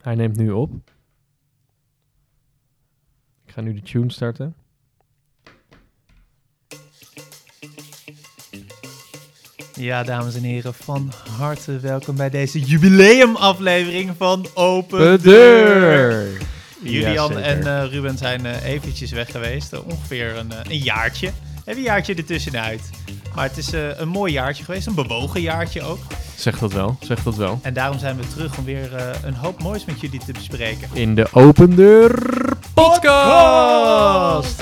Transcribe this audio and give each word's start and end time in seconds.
Hij 0.00 0.14
neemt 0.14 0.36
nu 0.36 0.50
op. 0.50 0.72
Ik 3.46 3.52
ga 3.52 3.60
nu 3.60 3.74
de 3.74 3.82
tune 3.82 4.12
starten. 4.12 4.54
Ja, 9.74 10.02
dames 10.02 10.34
en 10.34 10.42
heren, 10.42 10.74
van 10.74 11.12
harte 11.36 11.78
welkom 11.78 12.16
bij 12.16 12.30
deze 12.30 12.60
jubileumaflevering 12.60 14.14
van 14.16 14.46
Open 14.54 14.98
De 14.98 15.22
deur! 15.22 16.46
Julian 16.82 17.38
en 17.38 17.66
eh, 17.66 17.90
Ruben 17.90 18.18
zijn 18.18 18.46
eh, 18.46 18.64
eventjes 18.64 19.10
weg 19.10 19.30
geweest, 19.30 19.72
eh, 19.72 19.86
ongeveer 19.86 20.36
een, 20.36 20.52
een 20.62 20.78
jaartje. 20.78 21.26
Even 21.64 21.76
een 21.76 21.82
jaartje 21.82 22.14
ertussenuit. 22.14 22.90
Maar 23.34 23.48
het 23.48 23.56
is 23.56 23.72
een 23.72 24.08
mooi 24.08 24.32
jaartje 24.32 24.64
geweest, 24.64 24.86
een 24.86 24.94
bewogen 24.94 25.40
jaartje 25.40 25.82
ook. 25.82 25.98
Zeg 26.38 26.58
dat 26.58 26.72
wel, 26.72 26.96
zeg 27.00 27.22
dat 27.22 27.36
wel. 27.36 27.58
En 27.62 27.72
daarom 27.72 27.98
zijn 27.98 28.16
we 28.16 28.28
terug 28.28 28.58
om 28.58 28.64
weer 28.64 28.94
eh, 28.94 29.22
een 29.22 29.34
hoop 29.34 29.62
moois 29.62 29.84
met 29.84 30.00
jullie 30.00 30.20
te 30.24 30.32
bespreken. 30.32 30.88
In 30.92 31.14
de 31.14 31.26
Open 31.32 31.76
Deur 31.76 32.22
Podcast! 32.74 34.57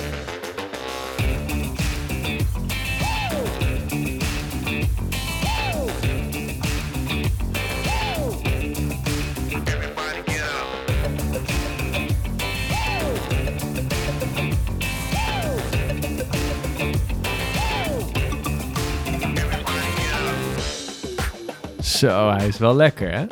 Zo, 22.07 22.31
hij 22.31 22.47
is 22.47 22.59
wel 22.59 22.77
lekker, 22.77 23.13
hè? 23.13 23.25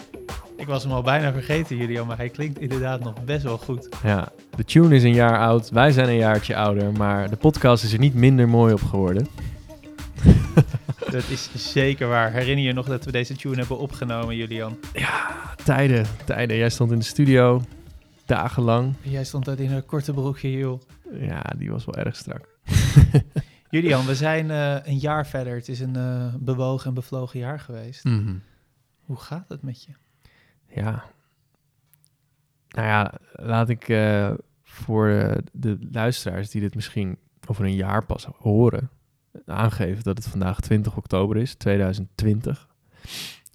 Ik 0.56 0.66
was 0.66 0.82
hem 0.82 0.92
al 0.92 1.02
bijna 1.02 1.32
vergeten, 1.32 1.76
Julian, 1.76 2.06
maar 2.06 2.16
hij 2.16 2.28
klinkt 2.28 2.58
inderdaad 2.58 3.00
nog 3.00 3.24
best 3.24 3.42
wel 3.42 3.58
goed. 3.58 3.88
Ja, 4.02 4.28
de 4.56 4.64
tune 4.64 4.94
is 4.94 5.02
een 5.02 5.14
jaar 5.14 5.38
oud, 5.38 5.70
wij 5.70 5.90
zijn 5.92 6.08
een 6.08 6.16
jaartje 6.16 6.56
ouder, 6.56 6.92
maar 6.92 7.30
de 7.30 7.36
podcast 7.36 7.84
is 7.84 7.92
er 7.92 7.98
niet 7.98 8.14
minder 8.14 8.48
mooi 8.48 8.72
op 8.72 8.82
geworden. 8.82 9.26
Dat 11.10 11.28
is 11.28 11.50
zeker 11.72 12.08
waar. 12.08 12.32
Herinner 12.32 12.64
je 12.64 12.72
nog 12.72 12.86
dat 12.86 13.04
we 13.04 13.12
deze 13.12 13.36
tune 13.36 13.56
hebben 13.56 13.78
opgenomen, 13.78 14.36
Julian? 14.36 14.78
Tijden, 15.64 16.06
tijden. 16.24 16.56
Jij 16.56 16.70
stond 16.70 16.90
in 16.90 16.98
de 16.98 17.04
studio, 17.04 17.62
dagenlang. 18.26 18.94
Jij 19.02 19.24
stond 19.24 19.44
dat 19.44 19.58
in 19.58 19.72
een 19.72 19.86
korte 19.86 20.12
broekje, 20.12 20.50
joh. 20.50 20.80
Ja, 21.20 21.42
die 21.56 21.70
was 21.70 21.84
wel 21.84 21.94
erg 21.94 22.16
strak. 22.16 22.48
Julian, 23.70 24.06
we 24.06 24.14
zijn 24.14 24.50
eh, 24.50 24.76
een 24.84 24.98
jaar 24.98 25.26
verder. 25.26 25.54
Het 25.54 25.68
is 25.68 25.80
een 25.80 25.96
eh, 25.96 26.34
bewogen 26.38 26.86
en 26.86 26.94
bevlogen 26.94 27.38
jaar 27.38 27.60
geweest. 27.60 28.04
Mhm. 28.04 28.34
Hoe 29.04 29.16
gaat 29.16 29.48
het 29.48 29.62
met 29.62 29.84
je? 29.84 29.92
Ja. 30.66 31.04
Nou 32.68 32.86
ja, 32.86 33.14
laat 33.32 33.68
ik 33.68 33.88
eh, 33.88 34.34
voor 34.62 35.08
de 35.52 35.78
luisteraars 35.90 36.50
die 36.50 36.60
dit 36.60 36.74
misschien 36.74 37.18
over 37.46 37.64
een 37.64 37.74
jaar 37.74 38.04
pas 38.04 38.24
horen, 38.24 38.90
aangeven 39.46 40.04
dat 40.04 40.16
het 40.16 40.28
vandaag 40.28 40.60
20 40.60 40.96
oktober 40.96 41.36
is, 41.36 41.54
2020. 41.54 42.68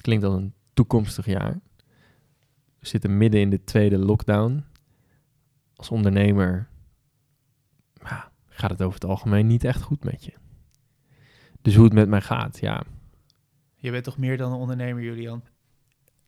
Klinkt 0.01 0.23
als 0.23 0.35
een 0.35 0.53
toekomstig 0.73 1.25
jaar. 1.25 1.59
We 2.79 2.87
zitten 2.87 3.17
midden 3.17 3.41
in 3.41 3.49
de 3.49 3.63
tweede 3.63 3.97
lockdown. 3.97 4.63
Als 5.75 5.89
ondernemer 5.89 6.67
gaat 8.59 8.69
het 8.69 8.81
over 8.81 8.99
het 8.99 9.09
algemeen 9.09 9.47
niet 9.47 9.63
echt 9.63 9.81
goed 9.81 10.03
met 10.03 10.25
je. 10.25 10.33
Dus 11.61 11.75
hoe 11.75 11.83
het 11.83 11.93
met 11.93 12.09
mij 12.09 12.21
gaat, 12.21 12.59
ja. 12.59 12.83
Je 13.79 13.91
bent 13.91 14.03
toch 14.03 14.17
meer 14.17 14.37
dan 14.37 14.51
een 14.51 14.57
ondernemer, 14.57 15.03
Julian? 15.03 15.43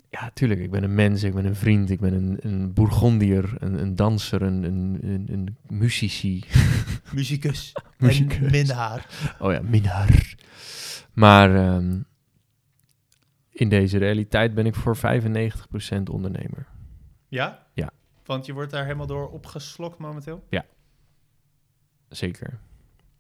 Ja, 0.09 0.31
tuurlijk. 0.33 0.59
Ik 0.59 0.71
ben 0.71 0.83
een 0.83 0.95
mens, 0.95 1.23
ik 1.23 1.33
ben 1.33 1.45
een 1.45 1.55
vriend, 1.55 1.89
ik 1.89 1.99
ben 1.99 2.13
een, 2.13 2.37
een 2.41 2.73
Bourgondier, 2.73 3.53
een, 3.57 3.81
een 3.81 3.95
danser, 3.95 4.41
een, 4.41 4.63
een, 4.63 4.99
een, 5.01 5.27
een. 5.31 5.57
Muzikus. 5.79 6.47
Muzikus. 7.13 7.73
En 8.37 8.51
minnaar. 8.51 9.07
Oh 9.39 9.51
ja, 9.51 9.61
minnaar. 9.61 10.35
Maar 11.13 11.55
ehm, 11.55 11.99
in 13.49 13.69
deze 13.69 13.97
realiteit 13.97 14.53
ben 14.53 14.65
ik 14.65 14.75
voor 14.75 14.97
95% 14.97 14.99
ondernemer. 16.11 16.67
Ja? 17.27 17.67
Ja. 17.73 17.89
Want 18.25 18.45
je 18.45 18.53
wordt 18.53 18.71
daar 18.71 18.83
helemaal 18.83 19.07
door 19.07 19.29
opgeslokt 19.29 19.97
momenteel. 19.97 20.47
Zeker. 22.09 22.59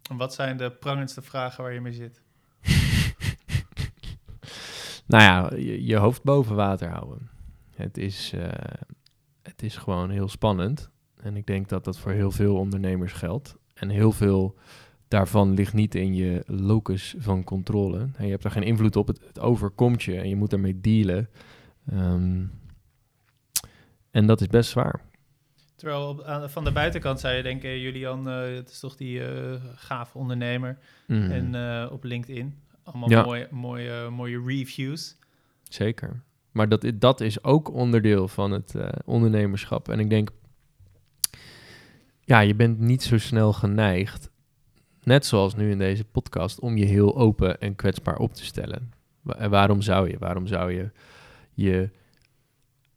En 0.09 0.17
wat 0.17 0.33
zijn 0.33 0.57
de 0.57 0.71
prangendste 0.71 1.21
vragen 1.21 1.63
waar 1.63 1.73
je 1.73 1.81
mee 1.81 1.93
zit? 1.93 2.21
Nou 5.11 5.23
ja, 5.23 5.57
je, 5.57 5.85
je 5.85 5.95
hoofd 5.95 6.23
boven 6.23 6.55
water 6.55 6.89
houden. 6.89 7.29
Het 7.75 7.97
is, 7.97 8.33
eh, 8.33 8.49
het 9.41 9.61
is 9.63 9.77
gewoon 9.77 10.09
heel 10.09 10.27
spannend. 10.27 10.89
En 11.15 11.35
ik 11.35 11.45
denk 11.45 11.69
dat 11.69 11.83
dat 11.83 11.97
voor 11.97 12.11
heel 12.11 12.31
veel 12.31 12.55
ondernemers 12.55 13.13
geldt. 13.13 13.57
En 13.73 13.89
heel 13.89 14.11
veel 14.11 14.57
daarvan 15.07 15.53
ligt 15.53 15.73
niet 15.73 15.95
in 15.95 16.15
je 16.15 16.43
locus 16.45 17.15
van 17.17 17.43
controle. 17.43 18.09
En 18.15 18.25
je 18.25 18.31
hebt 18.31 18.43
er 18.43 18.51
geen 18.51 18.63
invloed 18.63 18.95
op. 18.95 19.07
Het, 19.07 19.19
het 19.27 19.39
overkomt 19.39 20.03
je 20.03 20.17
en 20.17 20.29
je 20.29 20.35
moet 20.35 20.53
ermee 20.53 20.81
dealen. 20.81 21.29
Ehm, 21.89 22.43
en 24.11 24.25
dat 24.25 24.41
is 24.41 24.47
best 24.47 24.69
zwaar. 24.69 25.01
Terwijl 25.75 26.07
op, 26.07 26.21
aan, 26.21 26.49
van 26.49 26.63
de 26.63 26.71
buitenkant 26.71 27.19
zou 27.19 27.33
je 27.33 27.43
denken, 27.43 27.79
Julian, 27.79 28.29
eh, 28.29 28.55
het 28.55 28.69
is 28.69 28.79
toch 28.79 28.95
die 28.95 29.23
eh 29.23 29.61
gave 29.75 30.17
ondernemer. 30.17 30.77
Mhm. 31.07 31.31
En 31.31 31.55
eh, 31.55 31.91
op 31.91 32.03
LinkedIn. 32.03 32.59
Allemaal 32.83 33.09
Ja. 33.09 33.23
mooie, 33.23 33.47
mooie, 33.51 34.09
mooie 34.09 34.41
reviews. 34.45 35.17
Zeker. 35.63 36.23
Maar 36.51 36.69
dat, 36.69 36.91
dat 36.95 37.21
is 37.21 37.43
ook 37.43 37.73
onderdeel 37.73 38.27
van 38.27 38.51
het 38.51 38.75
eh, 38.75 38.89
ondernemerschap. 39.05 39.89
En 39.89 39.99
ik 39.99 40.09
denk, 40.09 40.29
ja, 42.19 42.39
je 42.39 42.55
bent 42.55 42.79
niet 42.79 43.03
zo 43.03 43.17
snel 43.17 43.53
geneigd, 43.53 44.29
net 45.03 45.25
zoals 45.25 45.55
nu 45.55 45.71
in 45.71 45.77
deze 45.77 46.03
podcast, 46.05 46.59
om 46.59 46.77
je 46.77 46.85
heel 46.85 47.17
open 47.17 47.59
en 47.59 47.75
kwetsbaar 47.75 48.17
op 48.17 48.33
te 48.33 48.45
stellen. 48.45 48.91
Wa- 49.21 49.35
En 49.35 49.49
waarom 49.49 49.81
zou 49.81 50.09
je? 50.09 50.17
Waarom 50.17 50.47
zou 50.47 50.71
je 50.73 50.91
je 51.53 51.89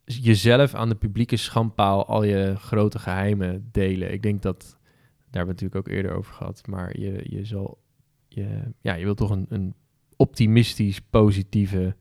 jezelf 0.04 0.74
aan 0.74 0.88
de 0.88 0.94
publieke 0.94 1.36
schandpaal 1.36 2.06
al 2.06 2.22
je 2.24 2.54
grote 2.56 2.98
geheimen 2.98 3.68
delen? 3.72 4.12
Ik 4.12 4.22
denk 4.22 4.42
dat, 4.42 4.60
daar 4.60 4.76
hebben 5.20 5.30
we 5.30 5.38
het 5.38 5.46
natuurlijk 5.60 5.74
ook 5.88 5.88
eerder 5.88 6.12
over 6.16 6.34
gehad, 6.34 6.66
maar 6.66 7.00
je, 7.00 7.24
je 7.28 7.44
zal, 7.44 7.78
je, 8.34 8.62
ja, 8.80 8.94
je 8.94 9.04
wilt 9.04 9.16
toch 9.16 9.30
een, 9.30 9.46
een 9.48 9.74
optimistisch, 10.16 11.00
positieve 11.00 11.96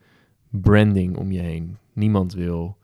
branding 0.50 1.18
om 1.18 1.32
je 1.32 1.40
heen. 1.40 1.78
Niemand 1.94 2.34
wil 2.34 2.78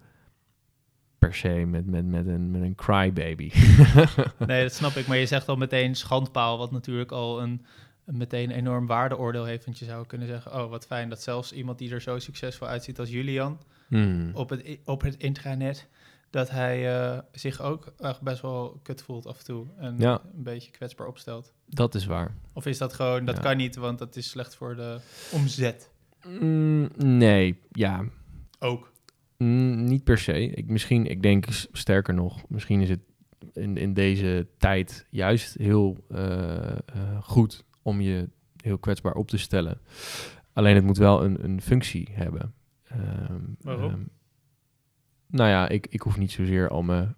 per 1.18 1.34
se 1.34 1.50
met, 1.50 1.86
met, 1.86 2.06
met, 2.06 2.28
een, 2.28 2.52
met 2.52 2.62
een 2.62 2.76
crybaby. 2.76 3.52
Nee, 4.48 4.64
dat 4.64 4.74
snap 4.74 4.96
ik. 4.96 5.08
Maar 5.08 5.18
je 5.18 5.26
zegt 5.26 5.48
al 5.48 5.56
meteen 5.56 5.96
schandpaal, 5.96 6.58
wat 6.58 6.72
natuurlijk 6.72 7.12
al 7.12 7.42
een, 7.42 7.66
een 8.06 8.18
meteen 8.18 8.52
enorm 8.52 8.88
waardeoordeel 8.88 9.46
heeft. 9.46 9.66
Want 9.66 9.80
je 9.80 9.86
zou 9.86 10.06
kunnen 10.06 10.28
zeggen, 10.28 10.54
oh 10.54 10.70
wat 10.70 10.86
fijn 10.86 11.10
dat 11.10 11.22
zelfs 11.22 11.52
iemand 11.54 11.78
die 11.78 11.92
er 11.92 12.02
zo 12.02 12.20
succesvol 12.20 12.68
uitziet 12.68 13.00
als 13.00 13.10
Julian 13.10 13.60
Hmm. 13.90 14.30
op 14.34 14.50
het, 14.50 14.78
op 14.86 15.02
het 15.02 15.18
intranet, 15.18 15.88
dat 16.29 16.50
hij 16.50 16.97
eh, 17.00 17.19
zich 17.31 17.62
ook 17.62 17.94
echt 17.97 18.22
best 18.22 18.41
wel 18.41 18.79
kut 18.84 19.01
voelt 19.01 19.25
af 19.28 19.38
en 19.38 19.44
toe. 19.45 19.67
En 19.78 19.95
Ja. 19.97 20.22
een 20.35 20.44
beetje 20.44 20.72
kwetsbaar 20.72 21.07
opstelt. 21.07 21.53
Dat 21.66 21.95
is 21.95 22.06
waar. 22.06 22.35
Of 22.53 22.66
is 22.66 22.78
dat 22.78 22.94
gewoon, 22.94 23.25
dat 23.25 23.35
Ja. 23.35 23.41
kan 23.41 23.57
niet, 23.57 23.75
want 23.75 24.00
dat 24.00 24.16
is 24.16 24.29
slecht 24.29 24.56
voor 24.56 24.75
de 24.75 25.00
omzet. 25.31 25.91
Mm, 26.28 26.89
nee, 26.97 27.59
ja. 27.72 28.06
Ook. 28.59 28.91
Mm, 29.38 29.84
niet 29.84 30.03
per 30.03 30.18
se. 30.18 30.34
Ik, 30.50 30.69
misschien, 30.69 31.06
ik 31.06 31.22
denk 31.22 31.45
sterker 31.72 32.13
nog, 32.13 32.50
misschien 32.50 32.81
is 32.81 32.89
het 32.89 33.00
in, 33.53 33.78
in 33.78 33.94
deze 33.94 34.47
tijd 34.57 35.06
juist 35.09 35.57
heel 35.57 35.97
eh, 36.09 36.72
eh, 36.72 36.78
goed 37.22 37.63
om 37.81 38.01
je 38.01 38.29
heel 38.62 38.78
kwetsbaar 38.78 39.13
op 39.13 39.28
te 39.28 39.38
stellen. 39.38 39.79
Alleen 40.53 40.75
het 40.75 40.84
moet 40.84 40.97
wel 40.97 41.23
een, 41.23 41.44
een 41.44 41.62
functie 41.62 42.07
hebben. 42.12 42.53
Ehm, 42.84 43.39
Waarom? 43.62 43.91
ehm, 43.91 44.01
nou 45.31 45.50
ja, 45.50 45.70
ik, 45.70 45.88
ik 45.90 46.02
hoef 46.02 46.18
niet 46.18 46.31
zozeer 46.31 46.70
al 46.70 46.84
mijn, 46.84 47.16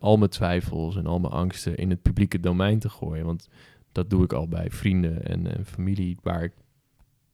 al 0.00 0.16
mijn 0.16 0.30
twijfels 0.30 0.96
en 0.96 1.06
al 1.06 1.20
mijn 1.20 1.32
angsten 1.32 1.76
in 1.76 1.90
het 1.90 2.02
publieke 2.02 2.40
domein 2.40 2.78
te 2.78 2.88
gooien. 2.88 3.24
Want 3.24 3.48
dat 3.92 4.10
doe 4.10 4.24
ik 4.24 4.32
al 4.32 4.48
bij 4.48 4.70
vrienden 4.70 5.24
en, 5.26 5.56
en 5.56 5.66
familie 5.66 6.16
waar 6.22 6.42
ik, 6.42 6.52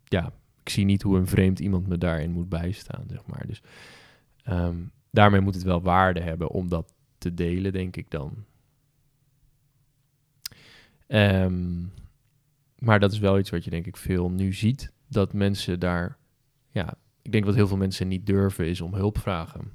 ja, 0.04 0.32
ik 0.62 0.68
zie 0.68 0.84
niet 0.84 1.02
hoe 1.02 1.18
een 1.18 1.26
vreemd 1.26 1.58
iemand 1.58 1.86
me 1.86 1.98
daarin 1.98 2.30
moet 2.30 2.48
bijstaan, 2.48 3.04
zeg 3.08 3.26
maar. 3.26 3.46
Dus 3.46 3.62
ehm, 4.42 4.76
daarmee 5.10 5.40
moet 5.40 5.54
het 5.54 5.64
wel 5.64 5.82
waarde 5.82 6.20
hebben 6.20 6.48
om 6.48 6.68
dat 6.68 6.92
te 7.18 7.34
delen, 7.34 7.72
denk 7.72 7.96
ik 7.96 8.10
dan. 8.10 8.44
Ehm, 11.06 11.84
maar 12.78 13.00
dat 13.00 13.12
is 13.12 13.18
wel 13.18 13.38
iets 13.38 13.50
wat 13.50 13.64
je 13.64 13.70
denk 13.70 13.86
ik 13.86 13.96
veel 13.96 14.30
nu 14.30 14.52
ziet, 14.52 14.92
dat 15.08 15.32
mensen 15.32 15.80
daar, 15.80 16.16
ja, 16.70 16.94
ik 17.28 17.34
denk 17.34 17.46
wat 17.46 17.54
heel 17.54 17.68
veel 17.68 17.76
mensen 17.76 18.08
niet 18.08 18.26
durven 18.26 18.66
is 18.66 18.80
om 18.80 18.94
hulp 18.94 19.18
vragen. 19.18 19.72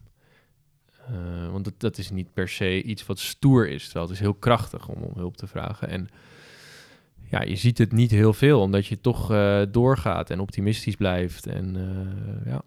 Eh, 1.08 1.52
want 1.52 1.64
dat, 1.66 1.74
dat 1.78 1.98
is 1.98 2.10
niet 2.10 2.34
per 2.34 2.50
se 2.50 2.84
iets 2.84 3.06
wat 3.06 3.20
stoer 3.20 3.70
is, 3.70 3.84
terwijl 3.84 4.06
het 4.06 4.14
is 4.14 4.20
heel 4.20 4.34
krachtig 4.34 4.88
om 4.88 5.02
om 5.02 5.12
hulp 5.16 5.38
te 5.38 5.48
vragen. 5.48 5.88
En 5.90 6.08
ja, 7.30 7.42
je 7.42 7.56
ziet 7.56 7.78
het 7.78 7.92
niet 7.92 8.12
heel 8.12 8.34
veel, 8.34 8.62
omdat 8.62 8.86
je 8.86 9.02
toch 9.02 9.32
eh, 9.32 9.62
doorgaat 9.72 10.30
en 10.30 10.40
optimistisch 10.40 10.96
blijft. 10.96 11.46
En 11.48 11.76
eh, 11.76 12.52
ja, 12.52 12.62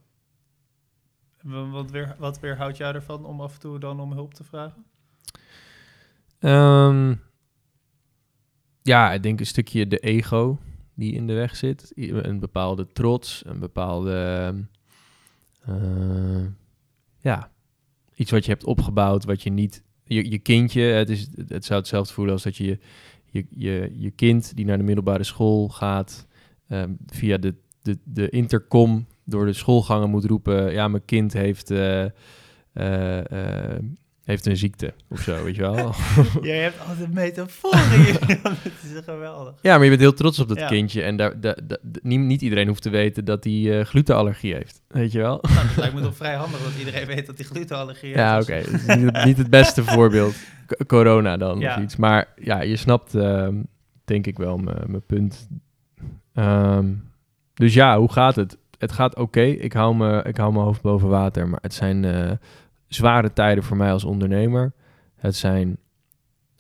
Wa- 1.43 1.69
Wat, 1.69 1.91
weer, 1.91 2.15
wat 2.19 2.41
weerhoudt 2.41 2.77
jou 2.77 2.95
ervan 2.95 3.25
om 3.25 3.41
af 3.41 3.55
en 3.55 3.61
toe 3.61 3.79
dan 3.79 4.01
om 4.01 4.13
hulp 4.13 4.35
te 4.35 4.45
vragen? 4.45 4.85
Ehm, 6.39 7.15
ja, 8.83 9.13
ik 9.13 9.23
denk 9.23 9.41
een 9.41 9.47
stukje 9.47 9.87
de 9.87 9.99
ego 9.99 10.59
die 10.95 11.13
in 11.13 11.27
de 11.27 11.33
weg 11.35 11.57
zit. 11.57 11.93
Een 11.97 12.41
bepaalde 12.41 12.87
trots, 12.93 13.43
een 13.47 13.59
bepaalde... 13.59 14.55
eh, 15.67 16.47
ja, 17.19 17.51
iets 18.15 18.31
wat 18.31 18.45
je 18.45 18.51
hebt 18.51 18.65
opgebouwd, 18.65 19.25
wat 19.25 19.43
je 19.43 19.51
niet... 19.51 19.85
Je, 20.05 20.31
je 20.31 20.39
kindje, 20.39 20.81
het, 20.83 21.11
is, 21.11 21.29
het 21.49 21.65
zou 21.65 21.79
hetzelfde 21.79 22.15
voelen 22.15 22.33
als 22.33 22.43
dat 22.43 22.57
je 22.57 22.79
je, 23.31 23.47
je, 23.51 23.93
je, 23.97 24.11
kind 24.11 24.57
die 24.57 24.65
naar 24.65 24.79
de 24.79 24.85
middelbare 24.85 25.25
school 25.25 25.69
gaat... 25.69 26.27
ehm, 26.69 26.91
via 27.07 27.37
de, 27.37 27.55
de, 27.83 27.99
de 28.05 28.29
intercom 28.29 29.07
door 29.25 29.47
de 29.47 29.53
schoolgangen 29.53 30.11
moet 30.11 30.25
roepen... 30.25 30.73
ja, 30.73 30.89
mijn 30.89 31.05
kind 31.05 31.33
heeft... 31.33 31.71
eh, 31.71 32.07
heeft 34.27 34.47
een 34.47 34.57
ziekte 34.57 34.95
of 35.09 35.21
zo, 35.21 35.45
weet 35.45 35.55
je 35.57 35.61
wel. 35.61 35.95
Jij 36.43 36.59
hebt 36.63 36.89
altijd 36.89 37.15
metaforen. 37.15 37.79
Het 38.63 38.73
is 38.85 39.01
geweldig. 39.05 39.55
Ja, 39.63 39.75
maar 39.75 39.83
je 39.83 39.89
bent 39.89 40.01
heel 40.01 40.13
trots 40.15 40.39
op 40.39 40.49
dat 40.49 40.59
Ja. 40.59 40.67
kindje. 40.67 41.03
En 41.03 41.17
daar, 41.17 41.41
daar, 41.41 41.59
daar- 41.65 41.79
niet, 42.03 42.21
niet 42.21 42.43
iedereen 42.43 42.69
hoeft 42.69 42.83
te 42.83 42.91
weten 42.91 43.25
dat 43.25 43.45
hij 43.45 43.79
eh, 43.79 43.85
glutenallergie 43.85 44.55
heeft. 44.55 44.83
Weet 44.89 45.13
je 45.13 45.19
wel? 45.19 45.39
Nou, 45.43 45.67
dat 45.67 45.77
lijkt 45.77 45.95
me 45.95 46.01
toch 46.01 46.17
vrij 46.17 46.35
handig, 46.35 46.61
dat 46.63 46.73
iedereen 46.79 47.07
weet 47.07 47.27
dat 47.27 47.37
hij 47.39 47.47
glutenallergie 47.47 48.07
heeft. 48.09 48.19
Ja, 48.19 48.41
oké. 48.41 48.63
Niet, 48.97 49.13
het- 49.13 49.25
niet 49.25 49.39
het 49.39 49.51
beste 49.51 49.85
voorbeeld. 49.85 50.35
C- 50.67 50.87
corona 50.87 51.37
dan 51.37 51.59
Ja. 51.59 51.77
of 51.77 51.83
iets. 51.83 51.97
Maar 51.97 52.29
ja, 52.41 52.61
je 52.63 52.77
snapt 52.77 53.15
ehm, 53.15 53.55
denk 54.05 54.27
ik 54.27 54.39
wel 54.39 54.57
mijn 54.59 54.85
mijn 54.91 55.07
punt. 55.07 55.49
Ehm, 56.35 56.93
dus 57.55 57.75
ja, 57.75 57.99
hoe 57.99 58.13
gaat 58.13 58.37
het? 58.37 58.57
Het 58.79 58.93
gaat 58.93 59.17
oké. 59.17 59.41
Ik, 59.43 59.73
hou 59.73 59.95
me- 59.97 60.23
ik 60.25 60.37
hou 60.37 60.53
mijn 60.53 60.65
hoofd 60.65 60.83
boven 60.83 61.09
water. 61.09 61.49
Maar 61.49 61.59
het 61.63 61.75
zijn 61.75 62.05
eh, 62.05 62.31
zware 62.97 63.33
tijden 63.33 63.65
voor 63.65 63.77
mij 63.77 63.93
als 63.93 64.05
ondernemer. 64.05 64.73
Het 65.15 65.37
zijn 65.37 65.79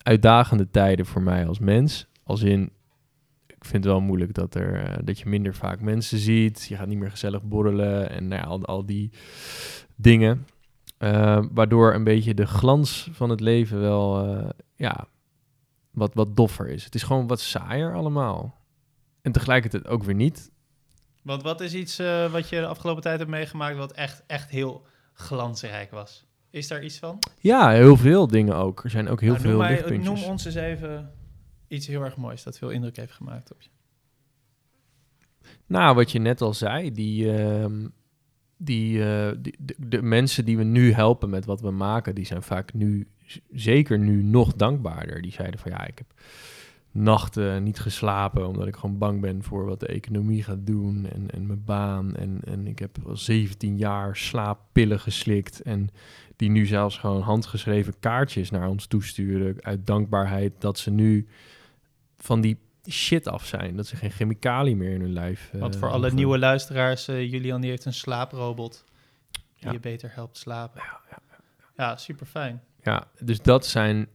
uitdagende 0.06 0.70
tijden 0.70 1.06
voor 1.06 1.22
mij 1.22 1.46
als 1.46 1.58
mens. 1.58 2.06
Als 2.22 2.42
in, 2.42 2.70
ik 3.46 3.64
vind 3.64 3.84
het 3.84 3.92
wel 3.92 4.00
moeilijk 4.00 4.34
dat, 4.34 4.54
er, 4.54 4.84
eh, 4.84 4.98
dat 5.04 5.18
je 5.18 5.28
minder 5.28 5.54
vaak 5.54 5.80
mensen 5.80 6.18
ziet. 6.18 6.66
Je 6.68 6.76
gaat 6.76 6.86
niet 6.86 6.98
meer 6.98 7.10
gezellig 7.10 7.42
borrelen 7.42 8.10
en 8.10 8.28
nou 8.28 8.42
ja, 8.42 8.46
al, 8.46 8.64
al 8.64 8.86
die 8.86 9.12
dingen. 9.94 10.46
Eh, 10.98 11.44
waardoor 11.50 11.94
een 11.94 12.04
beetje 12.04 12.34
de 12.34 12.46
glans 12.46 13.08
van 13.12 13.30
het 13.30 13.40
leven 13.40 13.80
wel 13.80 14.24
eh, 14.24 14.48
ja, 14.74 15.06
wat, 15.90 16.14
wat 16.14 16.36
doffer 16.36 16.68
is. 16.68 16.84
Het 16.84 16.94
is 16.94 17.02
gewoon 17.02 17.26
wat 17.26 17.40
saaier 17.40 17.94
allemaal. 17.94 18.60
En 19.22 19.32
tegelijkertijd 19.32 19.86
ook 19.86 20.02
weer 20.02 20.14
niet. 20.14 20.50
Want 21.22 21.42
wat 21.42 21.60
is 21.60 21.74
iets 21.74 21.96
wat 22.30 22.48
je 22.48 22.60
de 22.60 22.66
afgelopen 22.66 23.02
tijd 23.02 23.18
hebt 23.18 23.30
meegemaakt 23.30 23.76
wat 23.76 23.92
echt, 23.92 24.22
echt 24.26 24.50
heel 24.50 24.86
glansrijk 25.12 25.90
was? 25.90 26.25
Is 26.56 26.68
daar 26.68 26.84
iets 26.84 26.98
van? 26.98 27.18
Ja, 27.40 27.70
heel 27.70 27.96
veel 27.96 28.26
dingen 28.26 28.54
ook. 28.56 28.84
Er 28.84 28.90
zijn 28.90 29.08
ook 29.08 29.20
heel 29.20 29.30
Nou, 29.32 29.42
noem, 29.42 29.52
veel 29.52 29.60
mij- 29.60 29.70
lichtpuntjes. 29.70 30.20
noem 30.20 30.30
ons 30.30 30.44
eens 30.44 30.54
even 30.54 31.10
iets 31.68 31.86
heel 31.86 32.02
erg 32.02 32.16
moois 32.16 32.42
dat 32.42 32.58
veel 32.58 32.70
indruk 32.70 32.96
heeft 32.96 33.12
gemaakt 33.12 33.52
op 33.52 33.62
je. 33.62 33.68
Nou, 35.66 35.94
wat 35.94 36.12
je 36.12 36.18
net 36.18 36.40
al 36.40 36.54
zei, 36.54 36.92
die, 36.92 37.32
ehm, 37.36 37.86
die, 38.56 39.04
eh, 39.04 39.32
die- 39.38 39.56
de, 39.58 39.74
de 39.78 40.02
mensen 40.02 40.44
die 40.44 40.56
we 40.56 40.64
nu 40.64 40.92
helpen 40.92 41.30
met 41.30 41.44
wat 41.44 41.60
we 41.60 41.70
maken, 41.70 42.14
die 42.14 42.26
zijn 42.26 42.42
vaak 42.42 42.72
nu, 42.74 43.08
zeker 43.52 43.98
nu, 43.98 44.22
nog 44.22 44.54
dankbaarder. 44.54 45.22
Die 45.22 45.32
zeiden 45.32 45.60
van 45.60 45.70
ja, 45.70 45.86
ik 45.86 45.98
heb 45.98 46.06
nachten 46.96 47.62
niet 47.62 47.78
geslapen 47.80 48.46
omdat 48.48 48.66
ik 48.66 48.76
gewoon 48.76 48.98
bang 48.98 49.20
ben 49.20 49.42
voor 49.42 49.64
wat 49.64 49.80
de 49.80 49.86
economie 49.86 50.42
gaat 50.42 50.66
doen 50.66 51.06
en, 51.12 51.30
en 51.30 51.46
mijn 51.46 51.64
baan. 51.64 52.14
En, 52.14 52.40
en 52.44 52.66
ik 52.66 52.78
heb 52.78 52.98
al 53.06 53.16
17 53.16 53.76
jaar 53.76 54.16
slaappillen 54.16 55.00
geslikt 55.00 55.62
en 55.62 55.88
die 56.36 56.50
nu 56.50 56.66
zelfs 56.66 56.98
gewoon 56.98 57.22
handgeschreven 57.22 57.94
kaartjes 58.00 58.50
naar 58.50 58.68
ons 58.68 58.86
toesturen 58.86 59.56
uit 59.60 59.86
dankbaarheid 59.86 60.52
dat 60.58 60.78
ze 60.78 60.90
nu 60.90 61.28
van 62.16 62.40
die 62.40 62.58
shit 62.90 63.28
af 63.28 63.46
zijn. 63.46 63.76
Dat 63.76 63.86
ze 63.86 63.96
geen 63.96 64.10
chemicaliën 64.10 64.76
meer 64.76 64.92
in 64.92 65.00
hun 65.00 65.12
lijf 65.12 65.50
eh, 65.52 65.60
Want 65.60 65.76
voor 65.76 65.90
alle 65.90 66.12
nieuwe 66.12 66.38
luisteraars, 66.38 67.08
eh, 67.08 67.30
Julian 67.30 67.60
die 67.60 67.70
heeft 67.70 67.84
een 67.84 67.94
slaaprobot 67.94 68.84
die 69.30 69.42
Ja. 69.54 69.72
je 69.72 69.80
beter 69.80 70.10
helpt 70.14 70.36
slapen. 70.36 70.82
Ja, 70.84 71.00
ja, 71.10 71.18
Ja, 71.76 71.96
super 71.96 72.26
fijn. 72.26 72.62
Ja, 72.82 73.06
dus 73.20 73.42
dat 73.42 73.66
zijn 73.66 74.08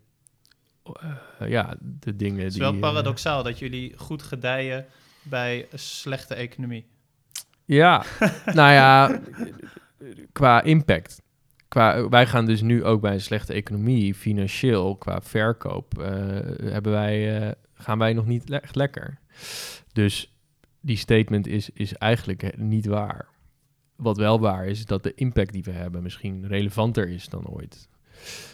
eh, 0.83 1.49
ja, 1.49 1.75
de 1.79 2.15
dingen 2.15 2.37
Het 2.37 2.47
is 2.47 2.53
die... 2.53 2.61
wel 2.61 2.79
paradoxaal 2.79 3.43
dat 3.43 3.59
jullie 3.59 3.97
goed 3.97 4.21
gedijen 4.21 4.85
bij 5.21 5.67
een 5.71 5.79
slechte 5.79 6.35
economie. 6.35 6.85
ja, 7.65 8.05
nou 8.45 8.71
ja, 8.71 9.19
qua 10.31 10.61
impact. 10.61 11.21
Qua, 11.67 12.09
wij 12.09 12.27
gaan 12.27 12.45
dus 12.45 12.61
nu 12.61 12.83
ook 12.83 13.01
bij 13.01 13.13
een 13.13 13.21
slechte 13.21 13.53
economie, 13.53 14.15
financieel, 14.15 14.95
qua 14.95 15.21
verkoop, 15.21 15.99
eh, 15.99 16.09
hebben 16.71 16.91
wij, 16.91 17.41
eh, 17.41 17.51
gaan 17.73 17.97
wij 17.97 18.13
nog 18.13 18.25
niet 18.25 18.49
echt 18.49 18.75
lekker. 18.75 19.19
Dus 19.93 20.35
die 20.79 20.97
statement 20.97 21.47
is, 21.47 21.69
is 21.69 21.93
eigenlijk 21.93 22.57
niet 22.57 22.85
waar. 22.85 23.27
Wat 23.95 24.17
wel 24.17 24.39
waar 24.39 24.65
is, 24.65 24.79
is 24.79 24.85
dat 24.85 25.03
de 25.03 25.13
impact 25.15 25.53
die 25.53 25.63
we 25.63 25.71
hebben 25.71 26.03
misschien 26.03 26.47
relevanter 26.47 27.09
is 27.09 27.29
dan 27.29 27.47
ooit. 27.47 27.89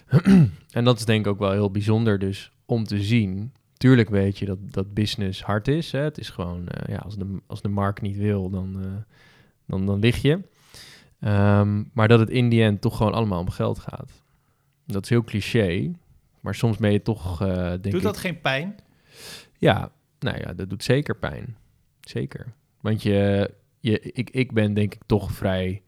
en 0.71 0.83
dat 0.83 0.99
is 0.99 1.05
denk 1.05 1.25
ik 1.25 1.31
ook 1.31 1.39
wel 1.39 1.51
heel 1.51 1.71
bijzonder 1.71 2.19
dus 2.19 2.51
om 2.65 2.83
te 2.83 3.03
zien. 3.03 3.53
Tuurlijk 3.77 4.09
weet 4.09 4.37
je 4.37 4.45
dat, 4.45 4.57
dat 4.61 4.93
business 4.93 5.43
hard 5.43 5.67
is. 5.67 5.91
Hè? 5.91 5.99
Het 5.99 6.17
is 6.17 6.29
gewoon, 6.29 6.67
eh, 6.67 6.93
ja, 6.93 6.97
als 6.97 7.17
de, 7.17 7.41
als 7.47 7.61
de 7.61 7.67
markt 7.67 8.01
niet 8.01 8.17
wil, 8.17 8.49
dan, 8.49 8.83
eh, 8.83 9.15
dan, 9.65 9.85
dan 9.85 9.99
lig 9.99 10.21
je. 10.21 10.39
Ehm, 11.19 11.83
maar 11.93 12.07
dat 12.07 12.19
het 12.19 12.29
in 12.29 12.49
die 12.49 12.63
end 12.63 12.81
toch 12.81 12.97
gewoon 12.97 13.13
allemaal 13.13 13.39
om 13.39 13.49
geld 13.49 13.79
gaat. 13.79 14.11
Dat 14.85 15.03
is 15.03 15.09
heel 15.09 15.23
cliché, 15.23 15.91
maar 16.41 16.55
soms 16.55 16.77
ben 16.77 16.91
je 16.91 17.01
toch, 17.01 17.41
eh 17.41 17.47
denk 17.57 17.83
Doet 17.83 17.93
ik... 17.93 18.01
dat 18.01 18.17
geen 18.17 18.41
pijn? 18.41 18.75
Ja, 19.57 19.91
nou 20.19 20.37
ja, 20.37 20.53
dat 20.53 20.69
doet 20.69 20.83
zeker 20.83 21.15
pijn. 21.15 21.57
Zeker. 22.01 22.53
Want 22.81 23.03
je, 23.03 23.51
je, 23.79 23.99
ik, 24.01 24.29
ik 24.29 24.51
ben 24.51 24.73
denk 24.73 24.93
ik 24.93 25.01
toch 25.05 25.31
vrij 25.31 25.81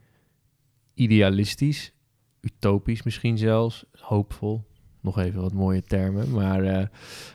idealistisch, 0.94 1.92
utopisch 2.42 3.04
misschien 3.04 3.38
zelfs, 3.38 3.86
hoopvol. 4.00 4.68
Nog 5.02 5.20
even 5.20 5.42
wat 5.42 5.54
mooie 5.54 5.82
termen, 5.84 6.32
maar 6.32 6.64
eh, 6.64 6.86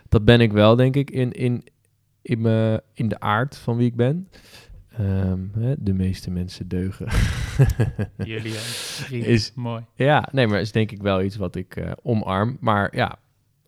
dat 0.08 0.24
ben 0.24 0.40
ik 0.40 0.52
wel 0.52 0.76
denk 0.76 0.96
ik 0.96 1.10
in, 1.10 1.32
in, 1.32 1.64
in, 2.22 2.40
me, 2.40 2.82
in 2.92 3.08
de 3.08 3.20
aard 3.20 3.56
van 3.56 3.76
wie 3.76 3.86
ik 3.86 3.96
ben. 3.96 4.28
Ehm, 4.88 5.40
hè, 5.58 5.74
de 5.78 5.92
meeste 5.92 6.30
mensen 6.30 6.68
deugen. 6.68 7.06
Vriend, 9.04 9.26
Is- 9.26 9.52
mooi. 9.54 9.84
Ja, 9.94 10.28
nee, 10.32 10.46
maar 10.46 10.60
is 10.60 10.72
denk 10.72 10.90
ik 10.90 11.02
wel 11.02 11.22
iets 11.22 11.36
wat 11.36 11.54
ik 11.56 11.76
eh, 11.76 11.92
omarm. 12.02 12.56
Maar 12.60 12.96
ja, 12.96 13.18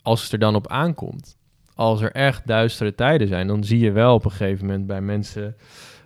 als 0.02 0.22
het 0.22 0.32
er 0.32 0.38
dan 0.38 0.54
op 0.54 0.68
aankomt, 0.68 1.38
als 1.74 2.00
er 2.00 2.12
echt 2.12 2.46
duistere 2.46 2.94
tijden 2.94 3.28
zijn, 3.28 3.46
dan 3.46 3.64
zie 3.64 3.78
je 3.78 3.92
wel 3.92 4.14
op 4.14 4.24
een 4.24 4.30
gegeven 4.30 4.66
moment 4.66 4.86
bij 4.86 5.00
mensen 5.00 5.56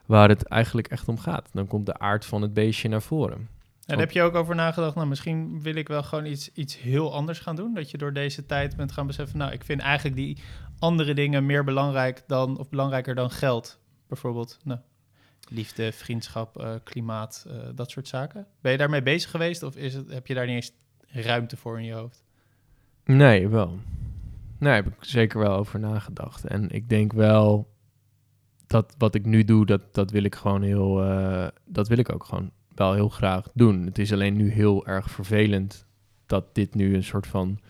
waar 0.07 0.29
het 0.29 0.43
eigenlijk 0.45 0.89
echt 0.89 1.09
om 1.09 1.19
gaat. 1.19 1.49
Dan 1.53 1.67
komt 1.67 1.87
de 1.87 1.99
aard 1.99 2.25
van 2.25 2.43
het 2.43 2.55
beestje 2.55 2.89
naar 2.89 3.03
voren. 3.03 3.49
En 3.87 3.99
heb 3.99 4.11
je 4.11 4.23
ook 4.23 4.35
over 4.35 4.55
nagedacht, 4.55 4.95
nou 4.95 5.09
misschien 5.09 5.63
wil 5.63 5.75
ik 5.75 5.89
wel 5.89 6.03
gewoon 6.03 6.27
iets, 6.27 6.53
iets 6.53 6.79
heel 6.79 7.15
anders 7.15 7.39
gaan 7.39 7.57
doen? 7.57 7.75
Dat 7.75 7.91
je 7.91 7.99
door 7.99 8.13
deze 8.13 8.47
tijd 8.47 8.77
bent 8.77 8.93
gaan 8.93 9.07
beseffen, 9.07 9.39
nou 9.39 9.53
ik 9.53 9.65
vind 9.65 9.81
eigenlijk 9.81 10.17
die 10.17 10.39
andere 10.79 11.15
dingen 11.15 11.47
meer 11.47 11.65
belangrijk 11.65 12.23
dan, 12.27 12.59
of 12.59 12.69
belangrijker 12.69 13.15
dan 13.15 13.31
geld. 13.31 13.81
Bijvoorbeeld, 14.09 14.59
nou, 14.65 14.81
liefde, 15.49 15.93
vriendschap, 15.93 16.61
eh, 16.61 16.75
klimaat, 16.85 17.47
eh, 17.49 17.57
dat 17.75 17.91
soort 17.91 18.09
zaken. 18.09 18.47
Ben 18.61 18.73
je 18.73 18.79
daarmee 18.79 19.03
bezig 19.03 19.31
geweest 19.31 19.63
of 19.63 19.77
is 19.77 19.95
het, 19.95 20.11
heb 20.13 20.27
je 20.27 20.35
daar 20.35 20.47
niet 20.47 20.55
eens 20.55 20.73
ruimte 21.27 21.57
voor 21.57 21.79
in 21.79 21.85
je 21.85 21.93
hoofd? 21.93 22.25
Nee, 23.05 23.49
wel. 23.49 23.79
Nee, 24.59 24.73
heb 24.73 24.87
ik 24.87 24.95
zeker 25.01 25.39
wel 25.39 25.57
over 25.57 25.81
nagedacht. 25.81 26.45
En 26.45 26.71
ik 26.71 26.89
denk 26.89 27.13
wel 27.13 27.75
dat 28.67 28.95
wat 28.99 29.15
ik 29.15 29.25
nu 29.25 29.45
doe, 29.45 29.67
dat, 29.67 29.95
dat 29.95 30.11
wil 30.11 30.25
ik 30.25 30.35
gewoon 30.35 30.63
heel, 30.63 31.05
eh, 31.05 31.49
dat 31.65 31.89
wil 31.89 31.99
ik 31.99 32.13
ook 32.13 32.25
gewoon 32.25 32.51
wel 32.75 32.93
heel 32.93 33.09
graag 33.09 33.49
doen. 33.55 33.85
Het 33.85 33.99
is 33.99 34.13
alleen 34.13 34.37
nu 34.37 34.51
heel 34.51 34.87
erg 34.87 35.11
vervelend 35.11 35.87
dat 36.27 36.55
dit 36.55 36.75
nu 36.75 36.95
een 36.95 37.05
soort 37.05 37.27
van 37.27 37.61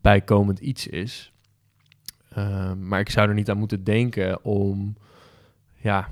bijkomend 0.00 0.58
iets 0.58 0.86
is. 0.86 1.32
Ehm, 2.28 2.88
maar 2.88 3.00
ik 3.00 3.10
zou 3.10 3.28
er 3.28 3.34
niet 3.34 3.50
aan 3.50 3.58
moeten 3.58 3.84
denken 3.84 4.44
om, 4.44 4.96
ja, 5.76 6.08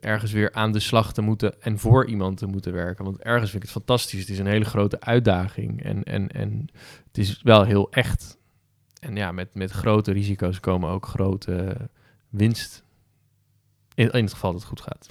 ergens 0.00 0.32
weer 0.32 0.52
aan 0.52 0.72
de 0.72 0.80
slag 0.80 1.12
te 1.12 1.22
moeten 1.22 1.62
en 1.62 1.78
voor 1.78 2.06
iemand 2.06 2.36
te 2.36 2.46
moeten 2.46 2.72
werken. 2.72 3.04
Want 3.04 3.18
ergens 3.22 3.50
vind 3.50 3.62
ik 3.62 3.68
het 3.68 3.78
fantastisch. 3.78 4.20
Het 4.20 4.28
is 4.28 4.38
een 4.38 4.46
hele 4.46 4.64
grote 4.64 5.00
uitdaging 5.00 5.82
en, 5.82 6.02
en, 6.02 6.28
en 6.28 6.68
het 7.06 7.18
is 7.18 7.42
wel 7.42 7.64
heel 7.64 7.90
echt. 7.90 8.38
En 9.00 9.16
ja, 9.16 9.32
met, 9.32 9.54
met 9.54 9.70
grote 9.70 10.12
risico's 10.12 10.60
komen 10.60 10.90
ook 10.90 11.06
grote 11.06 11.76
winst. 12.28 12.81
In, 14.02 14.10
in 14.10 14.24
het 14.24 14.32
geval 14.32 14.52
dat 14.52 14.60
het 14.60 14.68
goed 14.68 14.80
gaat. 14.80 15.08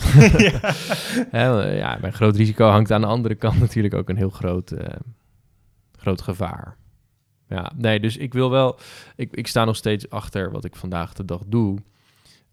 Ja, 1.78 1.98
bij 2.00 2.12
groot 2.12 2.36
risico 2.36 2.70
hangt 2.70 2.92
aan 2.92 3.02
de 3.02 3.08
andere 3.08 3.36
kant 3.36 3.60
natuurlijk 3.66 3.94
ook 3.94 4.10
een 4.10 4.18
heel 4.18 4.30
groot, 4.30 4.72
eh, 4.72 5.00
groot 5.98 6.22
gevaar. 6.22 6.78
Ja, 7.48 7.72
nee, 7.76 8.00
dus 8.00 8.18
ik 8.18 8.34
wil 8.34 8.50
wel... 8.50 8.80
Ik, 9.16 9.36
ik 9.36 9.48
sta 9.48 9.66
nog 9.66 9.76
steeds 9.76 10.10
achter 10.10 10.52
wat 10.52 10.66
ik 10.66 10.76
vandaag 10.76 11.14
de 11.14 11.26
dag 11.26 11.42
doe. 11.48 11.78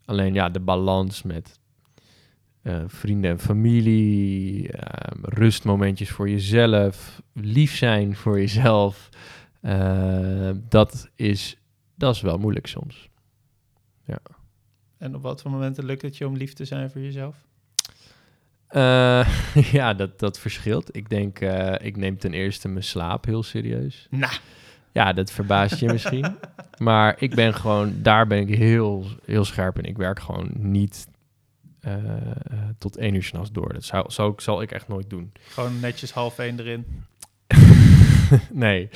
Alleen 0.04 0.34
ja, 0.34 0.48
de 0.48 0.60
balans 0.60 1.22
met 1.22 1.58
eh, 2.62 2.82
vrienden 2.86 3.30
en 3.30 3.38
familie, 3.38 4.72
ehm, 4.72 5.18
rustmomentjes 5.22 6.10
voor 6.10 6.28
jezelf, 6.28 7.22
lief 7.32 7.76
zijn 7.76 8.16
voor 8.16 8.38
jezelf. 8.38 9.08
Eh, 9.60 10.50
dat, 10.68 11.10
is, 11.14 11.56
dat 11.94 12.14
is 12.14 12.20
wel 12.20 12.38
moeilijk 12.38 12.66
soms. 12.66 13.08
En 14.98 15.14
op 15.14 15.22
wat 15.22 15.42
voor 15.42 15.50
momenten 15.50 15.84
lukt 15.84 16.02
het 16.02 16.16
je 16.16 16.26
om 16.26 16.36
lief 16.36 16.52
te 16.52 16.64
zijn 16.64 16.90
voor 16.90 17.00
jezelf? 17.00 17.36
Eh, 18.68 19.28
ja, 19.72 19.94
dat, 19.94 20.18
dat 20.18 20.38
verschilt. 20.38 20.96
Ik 20.96 21.08
denk, 21.08 21.40
eh, 21.40 21.86
ik 21.86 21.96
neem 21.96 22.18
ten 22.18 22.32
eerste 22.32 22.68
mijn 22.68 22.84
slaap 22.84 23.24
heel 23.24 23.42
serieus. 23.42 24.06
Nou, 24.10 24.32
Ja, 24.92 25.12
dat 25.12 25.30
verbaast 25.30 25.78
je 25.80 25.86
misschien. 25.92 26.36
Maar 26.78 27.14
ik 27.18 27.34
ben 27.34 27.54
gewoon, 27.54 27.94
daar 28.02 28.26
ben 28.26 28.38
ik 28.48 28.56
heel, 28.56 29.06
heel 29.24 29.44
scherp 29.44 29.78
in. 29.78 29.84
Ik 29.84 29.96
werk 29.96 30.20
gewoon 30.20 30.50
niet 30.54 31.06
eh, 31.80 31.94
tot 32.78 32.96
één 32.96 33.14
uur 33.14 33.22
s'nachts 33.22 33.52
door. 33.52 33.72
Dat 33.72 33.84
zou, 33.84 34.10
zou, 34.10 34.32
ik- 34.32 34.40
zal 34.40 34.62
ik 34.62 34.72
echt 34.72 34.88
nooit 34.88 35.10
doen. 35.10 35.32
gewoon 35.48 35.80
netjes 35.80 36.10
half 36.12 36.38
één 36.38 36.58
erin. 36.60 37.04
nee, 38.52 38.88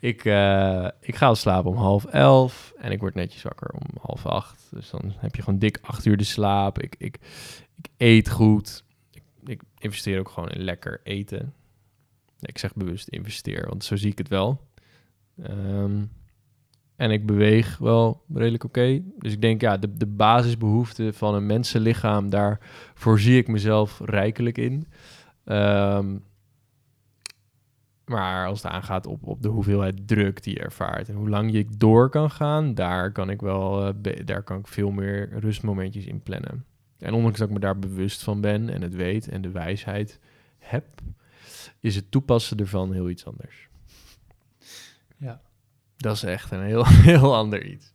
ik, 0.00 0.24
eh, 0.24 0.88
ik 1.00 1.16
ga 1.16 1.34
slapen 1.34 1.70
om 1.70 1.76
half 1.76 2.04
elf 2.04 2.72
en 2.76 2.92
ik 2.92 3.00
word 3.00 3.14
netjes 3.14 3.42
wakker 3.42 3.70
om 3.70 3.86
half 4.00 4.26
acht. 4.26 4.66
Dus 4.70 4.90
dan 4.90 5.12
heb 5.16 5.34
je 5.34 5.42
gewoon 5.42 5.58
dik 5.58 5.78
acht 5.82 6.04
uur 6.04 6.16
de 6.16 6.24
slaap. 6.24 6.78
Ik, 6.78 6.94
ik, 6.98 7.18
ik 7.76 7.88
eet 7.96 8.30
goed. 8.30 8.84
Ik, 9.10 9.22
ik 9.44 9.62
investeer 9.78 10.18
ook 10.18 10.28
gewoon 10.28 10.50
in 10.50 10.62
lekker 10.62 11.00
eten. 11.02 11.54
Ik 12.40 12.58
zeg 12.58 12.74
bewust 12.74 13.08
investeer, 13.08 13.66
want 13.68 13.84
zo 13.84 13.96
zie 13.96 14.10
ik 14.10 14.18
het 14.18 14.28
wel. 14.28 14.60
Ehm, 15.42 16.04
en 16.96 17.10
ik 17.10 17.26
beweeg 17.26 17.78
wel 17.78 18.24
redelijk 18.34 18.64
oké. 18.64 19.02
Dus 19.18 19.32
ik 19.32 19.40
denk, 19.40 19.60
ja, 19.60 19.76
de, 19.76 19.96
de 19.96 20.06
basisbehoeften 20.06 21.14
van 21.14 21.34
een 21.34 21.46
mensenlichaam, 21.46 22.30
daar 22.30 22.58
voorzie 22.94 23.38
ik 23.38 23.48
mezelf 23.48 24.00
rijkelijk 24.04 24.58
in. 24.58 24.86
Ehm, 25.44 26.16
maar 28.08 28.46
als 28.46 28.62
het 28.62 28.72
aangaat 28.72 29.06
op, 29.06 29.26
op 29.26 29.42
de 29.42 29.48
hoeveelheid 29.48 30.08
druk 30.08 30.42
die 30.42 30.54
je 30.54 30.60
ervaart 30.60 31.08
en 31.08 31.14
hoe 31.14 31.28
lang 31.28 31.52
je 31.52 31.66
door 31.76 32.08
kan 32.08 32.30
gaan, 32.30 32.74
daar 32.74 33.12
kan 33.12 33.30
ik 33.30 33.40
wel, 33.40 33.86
eh, 33.86 34.26
daar 34.26 34.42
kan 34.42 34.58
ik 34.58 34.66
veel 34.66 34.90
meer 34.90 35.38
rustmomentjes 35.38 36.04
in 36.04 36.22
plannen. 36.22 36.64
En 36.98 37.14
ondanks 37.14 37.38
dat 37.38 37.48
ik 37.48 37.54
me 37.54 37.60
daar 37.60 37.78
bewust 37.78 38.22
van 38.22 38.40
ben 38.40 38.68
en 38.68 38.82
het 38.82 38.94
weet 38.94 39.28
en 39.28 39.42
de 39.42 39.50
wijsheid 39.50 40.20
heb, 40.58 40.84
is 41.80 41.94
het 41.94 42.10
toepassen 42.10 42.58
ervan 42.58 42.92
heel 42.92 43.08
iets 43.08 43.26
anders. 43.26 43.68
Ja. 45.16 45.40
Dat 45.96 46.14
is 46.16 46.22
echt 46.22 46.50
een 46.50 46.62
heel, 46.62 46.86
heel 47.10 47.36
ander 47.36 47.64
iets. 47.66 47.92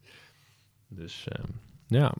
Dus 0.87 1.27
ehm, 1.27 1.47
ja, 1.87 2.13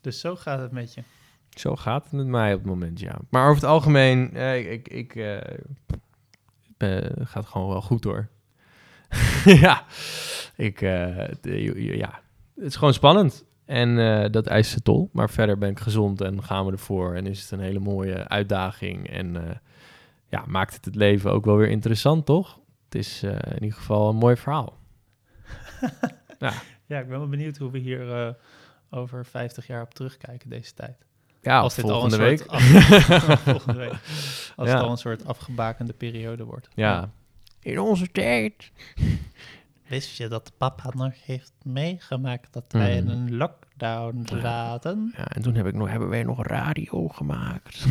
Dus 0.00 0.20
zo 0.20 0.36
gaat 0.36 0.58
het 0.58 0.72
met 0.72 0.94
je. 0.94 1.02
zo 1.50 1.76
gaat 1.76 2.02
het 2.04 2.12
met 2.12 2.26
mij 2.26 2.52
op 2.54 2.58
het 2.58 2.68
moment, 2.68 3.00
ja. 3.00 3.18
Maar 3.30 3.44
over 3.48 3.62
het 3.62 3.70
algemeen, 3.70 4.34
eh, 4.34 4.58
ik, 4.58 4.66
ik, 4.68 4.88
ik 4.88 5.16
eh, 5.16 5.58
ben- 6.78 7.26
gaat 7.26 7.46
gewoon 7.46 7.68
wel 7.68 7.82
goed 7.82 8.04
hoor. 8.04 8.28
ja, 9.44 9.84
ik, 10.56 10.82
eh, 10.82 11.28
de- 11.40 11.96
ja, 11.96 12.20
het 12.54 12.64
is 12.64 12.76
gewoon 12.76 12.94
spannend. 12.94 13.44
En 13.64 13.98
eh, 13.98 14.30
dat 14.30 14.46
eist 14.46 14.74
de 14.74 14.82
tol. 14.82 15.10
Maar 15.12 15.30
verder 15.30 15.58
ben 15.58 15.70
ik 15.70 15.78
gezond 15.80 16.20
en 16.20 16.42
gaan 16.42 16.66
we 16.66 16.72
ervoor. 16.72 17.14
En 17.14 17.26
is 17.26 17.42
het 17.42 17.50
een 17.50 17.60
hele 17.60 17.78
mooie 17.78 18.28
uitdaging. 18.28 19.10
En 19.10 19.48
eh, 19.48 19.56
ja, 20.28 20.44
maakt 20.46 20.74
het 20.74 20.84
het 20.84 20.94
leven 20.94 21.32
ook 21.32 21.44
wel 21.44 21.56
weer 21.56 21.68
interessant, 21.68 22.26
toch? 22.26 22.58
Het 22.84 22.94
is 22.94 23.22
eh, 23.22 23.32
in 23.32 23.62
ieder 23.62 23.78
geval 23.78 24.08
een 24.08 24.16
mooi 24.16 24.36
verhaal. 24.36 24.76
Ja, 26.86 26.98
ik 26.98 27.08
ben 27.08 27.18
wel 27.18 27.28
benieuwd 27.28 27.56
hoe 27.56 27.70
we 27.70 27.78
hier 27.78 28.12
eh, 28.26 28.32
over 28.90 29.26
50 29.26 29.66
jaar 29.66 29.82
op 29.82 29.94
terugkijken 29.94 30.48
deze 30.50 30.74
tijd. 30.74 31.06
Ja, 31.48 31.60
Als 31.60 31.74
dit 31.74 31.84
al 31.84 32.04
een 32.04 32.10
volgende 32.10 32.38
soort 32.38 32.50
week. 32.50 33.10
af- 33.20 33.40
volgende 33.52 33.78
week. 33.78 33.92
Als 34.56 34.68
Ja. 34.68 34.74
het 34.74 34.82
al 34.84 34.90
een 34.90 34.96
soort 34.96 35.26
afgebakende 35.26 35.92
periode 35.92 36.44
wordt. 36.44 36.68
Ja. 36.74 37.10
In 37.60 37.78
onze 37.80 38.10
tijd. 38.12 38.70
Wist 39.86 40.16
je 40.16 40.28
dat 40.28 40.52
papa 40.58 40.90
nog 40.96 41.12
heeft 41.24 41.52
meegemaakt 41.62 42.52
dat 42.52 42.64
wij 42.68 42.96
in 42.96 43.04
Mhm. 43.04 43.12
een 43.12 43.36
lockdown 43.36 44.26
zaten? 44.40 45.14
Ja, 45.16 45.26
en 45.28 45.42
toen 45.42 45.54
heb 45.54 45.66
ik 45.66 45.74
nog, 45.74 45.88
hebben 45.88 46.08
wij 46.08 46.22
nog 46.22 46.46
radio 46.46 47.08
gemaakt. 47.08 47.84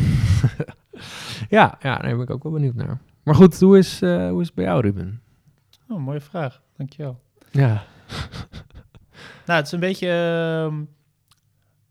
ja, 1.56 1.76
ja, 1.80 1.96
daar 1.98 2.10
ben 2.14 2.20
ik 2.20 2.30
ook 2.30 2.42
wel 2.42 2.52
benieuwd 2.52 2.74
naar. 2.74 2.98
Maar 3.22 3.34
goed, 3.34 3.60
hoe 3.60 3.78
is, 3.78 4.02
eh, 4.02 4.28
hoe 4.28 4.40
is 4.40 4.46
het 4.46 4.54
bij 4.56 4.64
jou, 4.64 4.80
Ruben? 4.80 5.20
Oh, 5.88 5.98
mooie 6.00 6.20
vraag. 6.20 6.60
Dankjewel. 6.76 7.20
Ja. 7.50 7.82
Nou, 9.46 9.58
het 9.58 9.66
is 9.66 9.72
een 9.72 9.80
beetje, 9.80 10.08
ehm, 10.08 10.82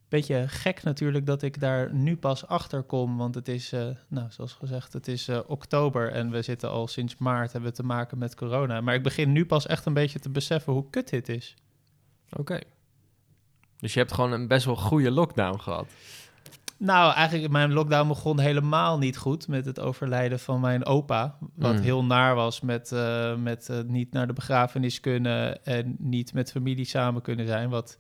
beetje 0.09 0.47
gek 0.47 0.83
natuurlijk 0.83 1.25
dat 1.25 1.41
ik 1.41 1.59
daar 1.59 1.93
nu 1.93 2.17
pas 2.17 2.47
achter 2.47 2.83
kom. 2.83 3.17
Want 3.17 3.35
het 3.35 3.47
is, 3.47 3.71
eh, 3.71 3.87
nou, 4.07 4.27
zoals 4.29 4.53
gezegd, 4.53 4.93
het 4.93 5.07
is 5.07 5.27
eh, 5.27 5.39
oktober 5.47 6.11
en 6.11 6.31
we 6.31 6.41
zitten 6.41 6.69
al 6.69 6.87
sinds 6.87 7.17
maart 7.17 7.51
hebben 7.51 7.69
we 7.69 7.75
te 7.75 7.83
maken 7.83 8.17
met 8.17 8.35
corona. 8.35 8.81
Maar 8.81 8.95
ik 8.95 9.03
begin 9.03 9.31
nu 9.31 9.45
pas 9.45 9.65
echt 9.67 9.85
een 9.85 9.93
beetje 9.93 10.19
te 10.19 10.29
beseffen 10.29 10.73
hoe 10.73 10.89
kut 10.89 11.09
dit 11.09 11.29
is. 11.29 11.55
Oké. 12.29 12.59
Dus 13.79 13.93
je 13.93 13.99
hebt 13.99 14.13
gewoon 14.13 14.31
een 14.31 14.47
best 14.47 14.65
wel 14.65 14.75
goede 14.75 15.11
lockdown 15.11 15.59
gehad. 15.59 15.87
Nou, 16.77 17.13
eigenlijk 17.13 17.51
mijn 17.51 17.73
lockdown 17.73 18.07
begon 18.07 18.39
helemaal 18.39 18.97
niet 18.97 19.17
goed 19.17 19.47
met 19.47 19.65
het 19.65 19.79
overlijden 19.79 20.39
van 20.39 20.59
mijn 20.59 20.85
opa. 20.85 21.37
Wat 21.55 21.75
Mm. 21.75 21.81
heel 21.81 22.03
naar 22.03 22.35
was 22.35 22.61
met, 22.61 22.91
eh, 22.91 23.35
met 23.35 23.83
niet 23.87 24.11
naar 24.11 24.27
de 24.27 24.33
begrafenis 24.33 24.99
kunnen 24.99 25.65
en 25.65 25.95
niet 25.99 26.33
met 26.33 26.51
familie 26.51 26.85
samen 26.85 27.21
kunnen 27.21 27.47
zijn. 27.47 27.69
Wat, 27.69 27.97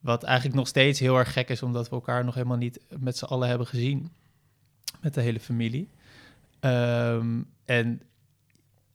wat 0.00 0.22
eigenlijk 0.22 0.56
nog 0.56 0.68
steeds 0.68 1.00
heel 1.00 1.16
erg 1.16 1.32
gek 1.32 1.48
is, 1.48 1.62
omdat 1.62 1.88
we 1.88 1.94
elkaar 1.94 2.24
nog 2.24 2.34
helemaal 2.34 2.56
niet 2.56 2.80
met 2.98 3.16
z'n 3.16 3.24
allen 3.24 3.48
hebben 3.48 3.66
gezien. 3.66 4.10
Met 5.00 5.14
de 5.14 5.20
hele 5.20 5.40
familie. 5.40 5.88
Ehm, 6.60 7.42
en 7.64 8.02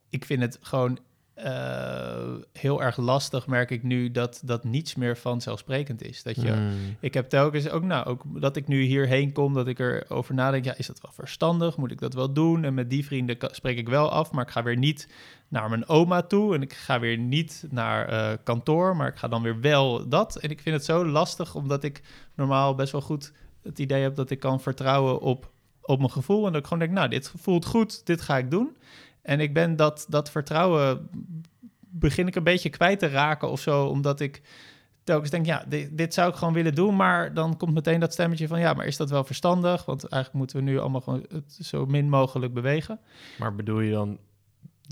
ik 0.10 0.26
vind 0.26 0.42
het 0.42 0.58
gewoon 0.62 1.00
eh, 1.36 2.34
heel 2.54 2.82
erg 2.82 2.98
lastig, 2.98 3.48
merk 3.48 3.72
ik 3.72 3.84
nu, 3.84 4.12
dat, 4.12 4.42
dat 4.44 4.64
niets 4.64 4.96
meer 4.96 5.18
vanzelfsprekend 5.18 6.04
is. 6.04 6.24
Dat 6.24 6.36
je 6.42 6.52
Mm. 6.52 6.98
ik 7.00 7.14
heb 7.14 7.30
telkens 7.30 7.70
ook, 7.70 7.84
nou, 7.84 8.06
ook 8.06 8.42
dat 8.42 8.56
ik 8.56 8.68
nu 8.68 8.82
hierheen 8.82 9.32
kom, 9.32 9.54
dat 9.54 9.68
ik 9.68 9.80
erover 9.80 10.34
nadenk, 10.34 10.66
ja, 10.66 10.74
is 10.78 10.88
dat 10.88 11.02
wel 11.02 11.12
verstandig? 11.12 11.78
Moet 11.78 11.92
ik 11.92 12.00
dat 12.00 12.14
wel 12.14 12.34
doen? 12.34 12.64
En 12.64 12.74
met 12.74 12.90
die 12.90 13.06
vrienden 13.06 13.38
spreek 13.42 13.78
ik 13.78 13.90
wel 13.90 14.12
af, 14.12 14.32
maar 14.32 14.44
ik 14.44 14.52
ga 14.52 14.64
weer 14.64 14.78
niet 14.78 15.08
naar 15.48 15.70
mijn 15.70 15.88
oma 15.88 16.22
toe 16.22 16.56
en 16.56 16.62
ik 16.62 16.74
ga 16.74 17.00
weer 17.00 17.18
niet 17.18 17.66
naar 17.70 18.08
eh, 18.08 18.38
kantoor, 18.44 18.96
maar 18.96 19.08
ik 19.08 19.18
ga 19.18 19.28
dan 19.28 19.42
weer 19.42 19.60
wel 19.60 20.10
dat. 20.10 20.36
En 20.36 20.50
ik 20.50 20.62
vind 20.62 20.76
het 20.76 20.86
zo 20.86 21.06
lastig, 21.06 21.56
omdat 21.56 21.84
ik 21.84 22.02
normaal 22.36 22.76
best 22.76 22.92
wel 22.92 23.02
goed 23.02 23.32
het 23.64 23.80
idee 23.80 24.02
heb 24.02 24.16
dat 24.16 24.30
ik 24.30 24.40
kan 24.40 24.62
vertrouwen 24.62 25.20
op, 25.20 25.52
op 25.82 25.98
mijn 25.98 26.12
gevoel. 26.12 26.46
En 26.46 26.52
dat 26.52 26.62
ik 26.62 26.68
gewoon 26.68 26.80
denk, 26.80 26.92
nou, 26.92 27.10
dit 27.10 27.34
voelt 27.38 27.66
goed, 27.66 28.06
dit 28.06 28.22
ga 28.22 28.38
ik 28.38 28.52
doen. 28.52 28.78
En 29.26 29.40
ik 29.40 29.54
ben 29.54 29.76
dat, 29.76 30.06
dat 30.10 30.32
vertrouwen 30.32 31.10
begin 31.80 32.28
ik 32.28 32.36
een 32.36 32.44
beetje 32.44 32.70
kwijt 32.70 33.00
te 33.00 33.08
raken 33.08 33.50
of 33.50 33.60
zo, 33.60 33.86
omdat 33.86 34.20
ik 34.20 34.42
telkens 35.04 35.30
denk, 35.30 35.46
ja, 35.46 35.66
dit, 35.92 36.14
zou 36.14 36.30
ik 36.30 36.36
gewoon 36.36 36.54
willen 36.54 36.76
doen, 36.76 36.96
maar 36.96 37.34
dan 37.34 37.58
komt 37.58 37.74
meteen 37.74 38.00
dat 38.00 38.14
stemmetje 38.14 38.48
van, 38.48 38.60
ja, 38.60 38.74
maar 38.74 38.86
is 38.86 38.98
dat 38.98 39.10
wel 39.10 39.24
verstandig? 39.24 39.86
Want 39.86 40.08
eigenlijk 40.08 40.34
moeten 40.34 40.58
we 40.58 40.72
nu 40.72 40.80
allemaal 40.80 41.02
gewoon 41.02 41.26
het 41.30 41.58
zo 41.62 41.86
min 41.86 42.10
mogelijk 42.10 42.54
bewegen. 42.54 43.00
Maar 43.38 43.56
bedoel 43.56 43.80
je 43.80 43.92
dan 43.92 44.20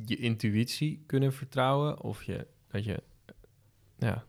je 0.05 0.15
intuïtie 0.15 1.03
kunnen 1.05 1.33
vertrouwen? 1.33 2.01
Of 2.01 2.23
je, 2.23 2.47
dat 2.71 2.83
je, 2.83 3.03
ja, 3.97 4.23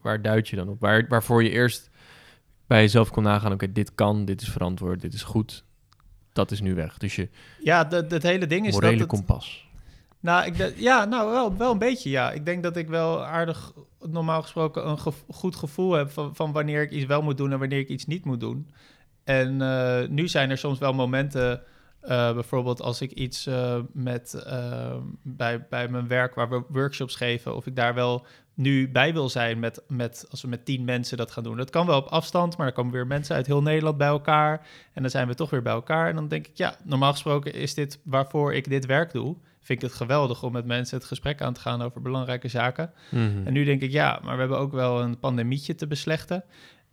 waar 0.00 0.22
duid 0.22 0.48
je 0.48 0.56
dan 0.56 0.68
op? 0.68 0.80
Waar, 0.80 1.06
waarvoor 1.08 1.42
je 1.42 1.50
eerst 1.50 1.90
bij 2.66 2.80
jezelf 2.80 3.10
kon 3.10 3.22
nagaan, 3.22 3.52
oké, 3.52 3.72
dit 3.72 3.94
kan, 3.94 4.24
dit 4.24 4.42
is 4.42 4.48
verantwoord, 4.48 5.00
dit 5.00 5.14
is 5.14 5.22
goed. 5.22 5.64
Dat 6.36 6.50
is 6.50 6.60
nu 6.60 6.74
weg. 6.74 6.98
Dus 6.98 7.16
je 7.16 7.28
Ja, 7.62 7.84
dat 7.84 8.10
het 8.10 8.22
hele 8.22 8.46
ding 8.46 8.66
is 8.66 8.72
morele 8.72 8.92
dat 8.92 9.00
het, 9.00 9.10
kompas. 9.10 9.68
Nou, 10.20 10.46
ik 10.46 10.72
ja, 10.76 11.04
nou 11.04 11.30
wel, 11.30 11.56
wel 11.56 11.72
een 11.72 11.78
beetje, 11.78 12.10
ja. 12.10 12.32
Ik 12.32 12.44
denk 12.44 12.62
dat 12.62 12.76
ik 12.76 12.88
wel 12.88 13.24
aardig, 13.24 13.72
normaal 14.00 14.42
gesproken, 14.42 14.88
een 14.88 14.98
goed 15.28 15.56
gevoel 15.56 15.92
heb 15.92 16.10
van, 16.10 16.34
van 16.34 16.52
wanneer 16.52 16.82
ik 16.82 16.90
iets 16.90 17.04
wel 17.04 17.22
moet 17.22 17.36
doen 17.36 17.52
en 17.52 17.58
wanneer 17.58 17.78
ik 17.78 17.88
iets 17.88 18.06
niet 18.06 18.24
moet 18.24 18.40
doen. 18.40 18.70
En 19.24 19.62
eh, 19.62 20.08
nu 20.08 20.28
zijn 20.28 20.50
er 20.50 20.58
soms 20.58 20.78
wel 20.78 20.92
momenten, 20.92 21.62
eh, 22.06 22.34
bijvoorbeeld 22.34 22.82
als 22.82 23.00
ik 23.00 23.10
iets 23.10 23.46
eh, 23.46 23.78
met, 23.92 24.34
eh, 24.34 24.96
bij, 25.22 25.66
bij 25.68 25.88
mijn 25.88 26.08
werk 26.08 26.34
waar 26.34 26.48
we 26.48 26.62
workshops 26.68 27.16
geven, 27.16 27.56
of 27.56 27.66
ik 27.66 27.76
daar 27.76 27.94
wel 27.94 28.26
nu 28.54 28.90
bij 28.90 29.12
wil 29.12 29.28
zijn 29.28 29.58
met, 29.58 29.82
met, 29.88 30.26
als 30.30 30.42
we 30.42 30.48
met 30.48 30.64
tien 30.64 30.84
mensen 30.84 31.16
dat 31.16 31.30
gaan 31.30 31.42
doen. 31.42 31.56
Dat 31.56 31.70
kan 31.70 31.86
wel 31.86 31.98
op 31.98 32.06
afstand, 32.06 32.56
maar 32.56 32.66
er 32.66 32.72
komen 32.72 32.92
weer 32.92 33.06
mensen 33.06 33.36
uit 33.36 33.46
heel 33.46 33.62
Nederland 33.62 33.96
bij 33.96 34.06
elkaar. 34.06 34.66
En 34.92 35.02
dan 35.02 35.10
zijn 35.10 35.28
we 35.28 35.34
toch 35.34 35.50
weer 35.50 35.62
bij 35.62 35.72
elkaar. 35.72 36.08
En 36.08 36.14
dan 36.14 36.28
denk 36.28 36.46
ik, 36.46 36.56
ja, 36.56 36.76
normaal 36.84 37.12
gesproken 37.12 37.54
is 37.54 37.74
dit 37.74 38.00
waarvoor 38.04 38.54
ik 38.54 38.68
dit 38.68 38.86
werk 38.86 39.12
doe. 39.12 39.36
Vind 39.60 39.82
ik 39.82 39.88
het 39.88 39.96
geweldig 39.96 40.42
om 40.42 40.52
met 40.52 40.66
mensen 40.66 40.96
het 40.98 41.06
gesprek 41.06 41.40
aan 41.42 41.52
te 41.52 41.60
gaan 41.60 41.82
over 41.82 42.02
belangrijke 42.02 42.48
zaken. 42.48 42.92
Mhm. 43.10 43.46
En 43.46 43.52
nu 43.52 43.64
denk 43.64 43.82
ik, 43.82 43.90
ja, 43.90 44.20
maar 44.22 44.34
we 44.34 44.40
hebben 44.40 44.58
ook 44.58 44.72
wel 44.72 45.00
een 45.00 45.18
pandemietje 45.18 45.74
te 45.74 45.86
beslechten. 45.86 46.44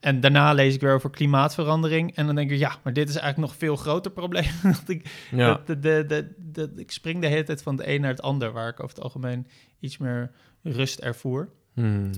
En 0.04 0.20
daarna 0.20 0.54
lees 0.54 0.74
ik 0.74 0.82
weer 0.82 0.94
over 0.94 1.10
klimaatverandering. 1.10 2.16
En 2.16 2.26
dan 2.26 2.36
denk 2.36 2.52
ik, 2.52 2.58
ja, 2.60 2.76
maar 2.84 2.94
dit 2.94 3.10
is 3.10 3.16
eigenlijk 3.16 3.50
nog 3.52 3.60
veel 3.60 3.76
groter 3.76 4.12
probleem. 4.12 4.52
dat 4.64 4.84
ik, 4.90 5.28
Ja. 5.32 5.48
dat, 5.48 5.68
de, 5.68 5.80
de, 5.80 6.06
de, 6.06 6.34
de- 6.52 6.72
ik 6.76 6.92
spring 6.92 7.22
de 7.22 7.28
hele 7.28 7.44
tijd 7.44 7.64
van 7.64 7.78
het 7.78 7.88
een 7.88 8.02
naar 8.02 8.10
het 8.10 8.22
ander, 8.22 8.52
waar 8.52 8.68
ik 8.68 8.80
over 8.84 8.96
het 8.96 9.04
algemeen 9.04 9.48
iets 9.80 9.98
meer 9.98 10.32
rust 10.62 11.00
ervoer. 11.00 11.50
Hmm. 11.74 12.12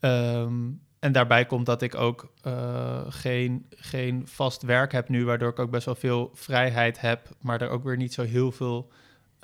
Ehm, 0.00 0.70
en 0.98 1.12
daarbij 1.12 1.44
komt 1.46 1.66
dat 1.66 1.82
ik 1.82 1.94
ook 1.94 2.32
uh, 2.46 3.00
geen, 3.08 3.66
geen 3.70 4.22
vast 4.26 4.62
werk 4.62 4.92
heb 4.92 5.08
nu, 5.08 5.24
waardoor 5.24 5.50
ik 5.50 5.58
ook 5.58 5.70
best 5.70 5.84
wel 5.86 5.94
veel 5.94 6.30
vrijheid 6.34 7.00
heb, 7.00 7.28
maar 7.40 7.60
er 7.60 7.68
ook 7.68 7.84
weer 7.84 7.96
niet 7.96 8.14
zo 8.14 8.22
heel 8.22 8.52
veel 8.52 8.92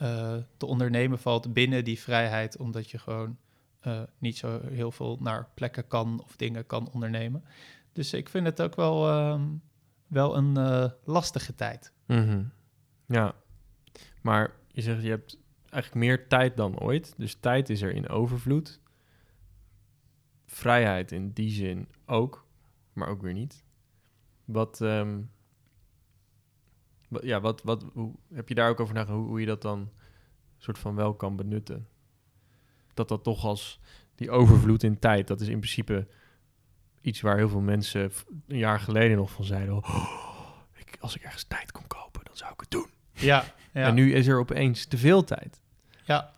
uh, 0.03 0.35
te 0.57 0.67
ondernemen 0.67 1.19
valt 1.19 1.53
binnen 1.53 1.85
die 1.85 1.99
vrijheid, 2.01 2.57
omdat 2.57 2.91
je 2.91 2.99
gewoon 2.99 3.37
uh, 3.87 4.03
niet 4.19 4.37
zo 4.37 4.61
heel 4.67 4.91
veel 4.91 5.19
naar 5.21 5.49
plekken 5.55 5.87
kan 5.87 6.23
of 6.25 6.37
dingen 6.37 6.67
kan 6.67 6.91
ondernemen. 6.93 7.45
Dus 7.93 8.13
ik 8.13 8.29
vind 8.29 8.47
het 8.47 8.63
ook 8.63 8.77
wel, 8.77 9.09
uh, 9.09 9.43
wel 10.07 10.37
een 10.37 10.93
lastige 11.05 11.55
tijd. 11.55 11.93
-hmm. 12.07 12.53
Ja, 13.07 13.35
maar 14.23 14.53
je 14.69 14.83
zegt 14.83 15.03
je 15.03 15.09
hebt 15.09 15.39
eigenlijk 15.63 15.95
meer 15.95 16.29
tijd 16.29 16.57
dan 16.57 16.79
ooit, 16.79 17.15
dus 17.17 17.35
tijd 17.35 17.71
is 17.71 17.83
er 17.83 17.95
in 17.95 18.09
overvloed 18.09 18.81
vrijheid 20.51 21.13
in 21.13 21.31
die 21.33 21.51
zin 21.51 21.89
ook, 22.07 22.47
maar 22.93 23.09
ook 23.09 23.23
weer 23.23 23.33
niet. 23.33 23.65
Wat, 24.45 24.81
um, 24.81 25.31
wat 27.09 27.23
ja, 27.23 27.41
wat, 27.41 27.63
wat, 27.63 27.85
hoe, 27.93 28.15
heb 28.33 28.49
je 28.49 28.55
daar 28.55 28.69
ook 28.69 28.81
over 28.81 28.95
nagedacht 28.95 29.19
hoe, 29.19 29.29
hoe 29.29 29.41
je 29.41 29.47
dat 29.47 29.63
dan 29.63 29.91
soort 30.57 30.79
van 30.79 30.95
wel 30.95 31.15
kan 31.15 31.37
benutten? 31.37 31.89
Dat 32.95 33.09
dat 33.09 33.23
toch 33.23 33.45
als 33.45 33.81
die 34.15 34.31
overvloed 34.31 34.83
in 34.83 34.99
tijd, 34.99 35.27
dat 35.27 35.41
is 35.41 35.49
in 35.49 35.59
principe 35.59 36.07
iets 37.01 37.21
waar 37.21 37.37
heel 37.37 37.49
veel 37.49 37.61
mensen 37.61 38.13
een 38.47 38.59
jaar 38.59 38.81
geleden 38.81 39.17
nog 39.17 39.31
van 39.31 39.45
zeiden: 39.45 39.75
oh, 39.75 40.07
ik, 40.75 40.97
als 41.01 41.17
ik 41.17 41.23
ergens 41.23 41.45
tijd 41.45 41.73
kon 41.73 41.87
kopen, 41.87 42.25
dan 42.25 42.37
zou 42.37 42.53
ik 42.53 42.61
het 42.61 42.71
doen. 42.71 42.91
Ja, 43.13 43.45
ja. 43.73 43.87
En 43.87 43.95
nu 43.95 44.15
is 44.15 44.27
er 44.27 44.39
opeens 44.39 44.87
te 44.87 44.97
veel 44.99 45.25
tijd. 45.25 45.61
Ja, 46.05 46.33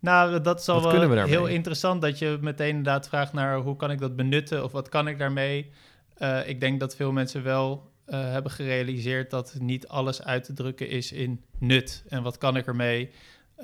nou, 0.00 0.40
dat 0.40 0.60
is 0.60 0.68
al 0.68 0.82
wel 0.92 1.24
heel 1.24 1.46
interessant 1.46 2.02
dat 2.02 2.18
je 2.18 2.38
meteen 2.40 2.68
inderdaad 2.68 3.08
vraagt 3.08 3.32
naar 3.32 3.58
hoe 3.58 3.76
kan 3.76 3.90
ik 3.90 3.98
dat 3.98 4.16
benutten 4.16 4.64
of 4.64 4.72
wat 4.72 4.88
kan 4.88 5.08
ik 5.08 5.18
daarmee. 5.18 5.70
Uh, 6.18 6.48
ik 6.48 6.60
denk 6.60 6.80
dat 6.80 6.96
veel 6.96 7.12
mensen 7.12 7.42
wel 7.42 7.90
uh, 8.06 8.20
hebben 8.20 8.52
gerealiseerd 8.52 9.30
dat 9.30 9.56
niet 9.58 9.88
alles 9.88 10.22
uit 10.22 10.44
te 10.44 10.52
drukken 10.52 10.88
is 10.88 11.12
in 11.12 11.44
nut 11.58 12.04
en 12.08 12.22
wat 12.22 12.38
kan 12.38 12.56
ik 12.56 12.66
ermee. 12.66 13.10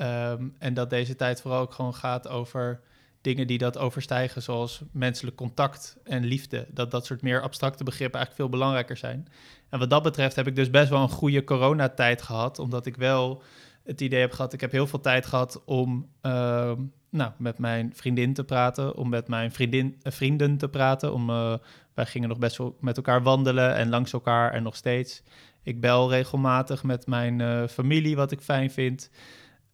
Um, 0.01 0.55
en 0.59 0.75
dat 0.75 0.91
deze 0.91 1.17
tijd 1.17 1.41
vooral 1.41 1.61
ook 1.61 1.73
gewoon 1.73 1.95
gaat 1.95 2.29
over 2.29 2.81
dingen 3.21 3.47
die 3.47 3.59
dat 3.59 3.79
overstijgen, 3.79 4.43
zoals 4.43 4.83
menselijk 4.93 5.37
contact 5.37 5.97
en 6.05 6.25
liefde. 6.25 6.67
Dat 6.71 6.91
dat 6.91 7.07
soort 7.07 7.23
meer 7.23 7.43
abstracte 7.43 7.85
begrippen 7.85 8.19
eigenlijk 8.19 8.51
veel 8.51 8.59
belangrijker 8.59 8.97
zijn. 8.97 9.29
En 9.69 9.79
wat 9.79 9.91
dat 9.91 10.03
betreft 10.03 10.37
heb 10.37 10.47
ik 10.47 10.57
dus 10.57 10.71
best 10.71 10.89
wel 10.89 11.03
een 11.03 11.09
goede 11.09 11.45
coronatijd 11.45 12.23
gehad, 12.23 12.59
omdat 12.59 12.87
ik 12.87 12.97
wel 12.97 13.43
het 13.85 14.01
idee 14.01 14.21
heb 14.21 14.33
gehad, 14.33 14.53
ik 14.53 14.61
heb 14.61 14.73
heel 14.73 14.87
veel 14.87 15.01
tijd 15.01 15.27
gehad 15.27 15.63
om 15.65 16.09
uh, 16.23 16.73
nou, 17.11 17.33
met 17.37 17.59
mijn 17.59 17.93
vriendin 17.95 18.35
te 18.35 18.45
praten, 18.45 18.97
om 18.97 19.09
met 19.09 19.29
mijn 19.29 19.53
vriendin, 19.53 20.01
uh, 20.03 20.13
vrienden 20.13 20.57
te 20.57 20.69
praten. 20.69 21.13
Om, 21.13 21.31
uh, 21.31 21.55
wij 21.95 22.07
gingen 22.07 22.29
nog 22.29 22.39
best 22.39 22.57
wel 22.57 22.77
met 22.81 22.97
elkaar 22.97 23.23
wandelen 23.23 23.75
en 23.75 23.89
langs 23.89 24.13
elkaar 24.13 24.53
en 24.53 24.63
nog 24.63 24.77
steeds. 24.77 25.23
Ik 25.63 25.81
bel 25.81 26.11
regelmatig 26.11 26.83
met 26.83 27.07
mijn 27.07 27.41
eh, 27.41 27.67
familie, 27.69 28.17
wat 28.17 28.31
ik 28.31 28.41
fijn 28.41 28.71
vind. 28.71 29.11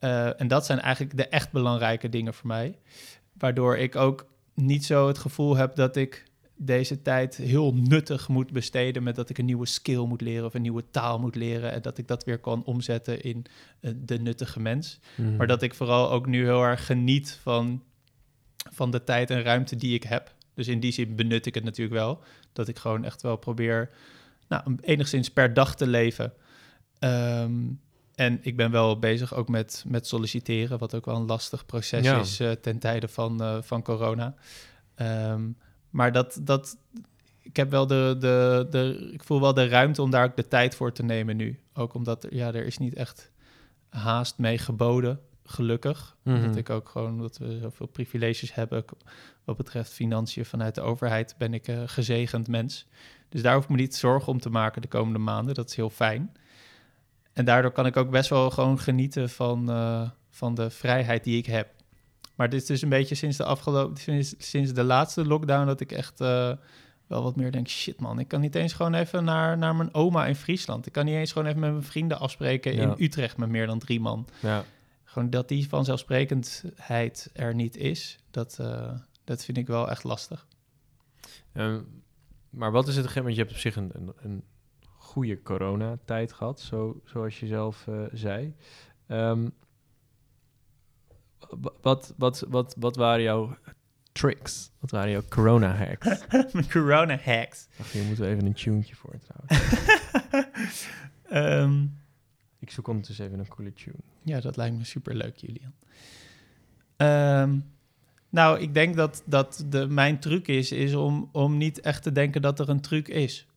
En 0.00 0.48
dat 0.48 0.66
zijn 0.66 0.80
eigenlijk 0.80 1.16
de 1.16 1.28
echt 1.28 1.52
belangrijke 1.52 2.08
dingen 2.08 2.34
voor 2.34 2.46
mij. 2.46 2.78
Waardoor 3.32 3.76
ik 3.76 3.96
ook 3.96 4.26
niet 4.54 4.84
zo 4.84 5.08
het 5.08 5.18
gevoel 5.18 5.56
heb 5.56 5.74
dat 5.74 5.96
ik 5.96 6.30
deze 6.62 7.02
tijd 7.02 7.36
heel 7.36 7.74
nuttig 7.74 8.28
moet 8.28 8.52
besteden 8.52 9.02
met 9.02 9.16
dat 9.16 9.30
ik 9.30 9.38
een 9.38 9.44
nieuwe 9.44 9.66
skill 9.66 10.06
moet 10.06 10.20
leren 10.20 10.44
of 10.44 10.54
een 10.54 10.62
nieuwe 10.62 10.90
taal 10.90 11.18
moet 11.18 11.34
leren 11.34 11.72
en 11.72 11.82
dat 11.82 11.98
ik 11.98 12.08
dat 12.08 12.24
weer 12.24 12.38
kan 12.38 12.64
omzetten 12.64 13.22
in 13.22 13.44
uh, 13.80 13.92
de 13.96 14.18
nuttige 14.18 14.60
mens. 14.60 14.98
Mm. 15.16 15.36
Maar 15.36 15.46
dat 15.46 15.62
ik 15.62 15.74
vooral 15.74 16.10
ook 16.10 16.26
nu 16.26 16.44
heel 16.44 16.62
erg 16.62 16.86
geniet 16.86 17.38
van, 17.42 17.82
van 18.70 18.90
de 18.90 19.04
tijd 19.04 19.30
en 19.30 19.42
ruimte 19.42 19.76
die 19.76 19.94
ik 19.94 20.02
heb. 20.02 20.34
Dus 20.54 20.68
in 20.68 20.80
die 20.80 20.92
zin 20.92 21.16
benut 21.16 21.46
ik 21.46 21.54
het 21.54 21.64
natuurlijk 21.64 21.96
wel. 21.96 22.22
Dat 22.52 22.68
ik 22.68 22.78
gewoon 22.78 23.04
echt 23.04 23.22
wel 23.22 23.36
probeer 23.36 23.90
nou, 24.48 24.76
enigszins 24.80 25.30
per 25.30 25.54
dag 25.54 25.76
te 25.76 25.86
leven. 25.86 26.32
Um, 26.98 27.80
en 28.20 28.38
ik 28.42 28.56
ben 28.56 28.70
wel 28.70 28.98
bezig 28.98 29.34
ook 29.34 29.48
met, 29.48 29.84
met 29.86 30.06
solliciteren, 30.06 30.78
wat 30.78 30.94
ook 30.94 31.04
wel 31.04 31.16
een 31.16 31.26
lastig 31.26 31.66
proces 31.66 32.04
ja. 32.04 32.18
is 32.18 32.40
uh, 32.40 32.50
ten 32.50 32.78
tijde 32.78 33.08
van, 33.08 33.42
uh, 33.42 33.56
van 33.62 33.82
corona. 33.82 34.34
Um, 34.96 35.56
maar 35.90 36.12
dat, 36.12 36.40
dat, 36.42 36.76
ik 37.42 37.56
heb 37.56 37.70
wel 37.70 37.86
de, 37.86 38.16
de, 38.18 38.66
de, 38.70 39.10
ik 39.12 39.24
voel 39.24 39.40
wel 39.40 39.54
de 39.54 39.68
ruimte 39.68 40.02
om 40.02 40.10
daar 40.10 40.24
ook 40.24 40.36
de 40.36 40.48
tijd 40.48 40.74
voor 40.74 40.92
te 40.92 41.02
nemen 41.02 41.36
nu. 41.36 41.60
Ook 41.74 41.94
omdat, 41.94 42.26
ja, 42.30 42.46
er 42.46 42.66
is 42.66 42.78
niet 42.78 42.94
echt 42.94 43.30
haast 43.88 44.38
mee 44.38 44.58
geboden, 44.58 45.20
gelukkig. 45.44 46.16
Mm 46.22 46.34
-hmm. 46.34 46.46
Dat 46.46 46.56
ik 46.56 46.70
ook 46.70 46.88
gewoon, 46.88 47.18
dat 47.18 47.38
we 47.38 47.58
zoveel 47.62 47.86
privileges 47.86 48.54
hebben 48.54 48.84
wat 49.44 49.56
betreft 49.56 49.92
financiën 49.92 50.44
vanuit 50.44 50.74
de 50.74 50.80
overheid, 50.80 51.34
ben 51.38 51.54
ik 51.54 51.66
een 51.66 51.88
gezegend 51.88 52.48
mens. 52.48 52.86
Dus 53.28 53.42
daar 53.42 53.54
hoef 53.54 53.64
ik 53.64 53.70
me 53.70 53.76
niet 53.76 53.96
zorgen 53.96 54.32
om 54.32 54.40
te 54.40 54.50
maken 54.50 54.82
de 54.82 54.88
komende 54.88 55.18
maanden. 55.18 55.54
Dat 55.54 55.68
is 55.68 55.76
heel 55.76 55.90
fijn. 55.90 56.32
En 57.40 57.46
daardoor 57.46 57.70
kan 57.70 57.86
ik 57.86 57.96
ook 57.96 58.10
best 58.10 58.30
wel 58.30 58.50
gewoon 58.50 58.78
genieten 58.78 59.30
van, 59.30 59.70
uh, 59.70 60.10
van 60.30 60.54
de 60.54 60.70
vrijheid 60.70 61.24
die 61.24 61.38
ik 61.38 61.46
heb. 61.46 61.68
Maar 62.34 62.48
dit 62.48 62.60
is 62.60 62.66
dus 62.66 62.82
een 62.82 62.88
beetje 62.88 63.14
sinds 63.14 63.36
de 63.36 63.44
afgelopen, 63.44 63.96
sinds, 63.96 64.34
sinds 64.38 64.72
de 64.72 64.82
laatste 64.82 65.24
lockdown, 65.24 65.66
dat 65.66 65.80
ik 65.80 65.92
echt 65.92 66.20
uh, 66.20 66.52
wel 67.06 67.22
wat 67.22 67.36
meer 67.36 67.52
denk: 67.52 67.68
shit 67.68 68.00
man, 68.00 68.18
ik 68.18 68.28
kan 68.28 68.40
niet 68.40 68.54
eens 68.54 68.72
gewoon 68.72 68.94
even 68.94 69.24
naar, 69.24 69.58
naar 69.58 69.76
mijn 69.76 69.94
oma 69.94 70.26
in 70.26 70.34
Friesland. 70.34 70.86
Ik 70.86 70.92
kan 70.92 71.04
niet 71.04 71.14
eens 71.14 71.32
gewoon 71.32 71.48
even 71.48 71.60
met 71.60 71.70
mijn 71.70 71.82
vrienden 71.82 72.18
afspreken 72.18 72.74
ja. 72.74 72.82
in 72.82 73.04
Utrecht 73.04 73.36
met 73.36 73.48
meer 73.48 73.66
dan 73.66 73.78
drie 73.78 74.00
man. 74.00 74.26
Ja. 74.40 74.64
Gewoon 75.04 75.30
dat 75.30 75.48
die 75.48 75.68
vanzelfsprekendheid 75.68 77.30
er 77.32 77.54
niet 77.54 77.76
is, 77.76 78.18
dat, 78.30 78.58
uh, 78.60 78.92
dat 79.24 79.44
vind 79.44 79.56
ik 79.56 79.66
wel 79.66 79.90
echt 79.90 80.04
lastig. 80.04 80.46
Um, 81.54 82.02
maar 82.50 82.72
wat 82.72 82.88
is 82.88 82.96
het, 82.96 83.14
want 83.14 83.34
je 83.34 83.40
hebt 83.40 83.52
op 83.52 83.58
zich 83.58 83.76
een, 83.76 83.90
een, 83.94 84.12
een 84.16 84.44
goede 85.10 85.42
coronatijd 85.42 86.32
gehad, 86.32 86.60
zo, 86.60 87.00
zoals 87.04 87.40
je 87.40 87.46
zelf 87.46 87.86
uh, 87.86 88.04
zei. 88.12 88.54
Um, 89.08 89.52
wat, 91.80 92.14
wat, 92.16 92.44
wat, 92.48 92.74
wat 92.78 92.96
waren 92.96 93.22
jouw 93.22 93.56
tricks? 94.12 94.70
Wat 94.78 94.90
waren 94.90 95.10
jouw 95.10 95.22
corona 95.28 95.74
hacks? 95.74 96.26
Corona 96.72 97.16
hacks. 97.16 97.68
Ach, 97.80 97.92
hier 97.92 98.04
moeten 98.04 98.24
we 98.24 98.30
even 98.30 98.46
een 98.46 98.54
tuentje 98.54 98.94
voor 98.94 99.18
trouwens. 99.18 100.88
um, 101.32 101.98
ik 102.64 102.70
zoek 102.70 102.88
ondertussen 102.88 103.26
even 103.26 103.38
een 103.38 103.48
coole 103.48 103.72
tune. 103.72 103.96
Ja, 104.22 104.40
dat 104.40 104.56
lijkt 104.56 104.76
me 104.76 104.84
super 104.84 105.14
leuk, 105.14 105.36
Julian. 105.36 105.72
Um, 106.96 107.64
nou, 108.28 108.60
ik 108.60 108.74
denk 108.74 108.96
dat, 108.96 109.22
dat 109.26 109.64
de, 109.68 109.86
mijn 109.86 110.20
truc 110.20 110.48
is, 110.48 110.72
is 110.72 110.94
om, 110.94 111.28
om 111.32 111.56
niet 111.56 111.80
echt 111.80 112.02
te 112.02 112.12
denken 112.12 112.42
dat 112.42 112.58
er 112.58 112.68
een 112.68 112.80
truc 112.80 113.08
is. 113.08 113.48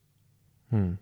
Hmm. 0.67 0.97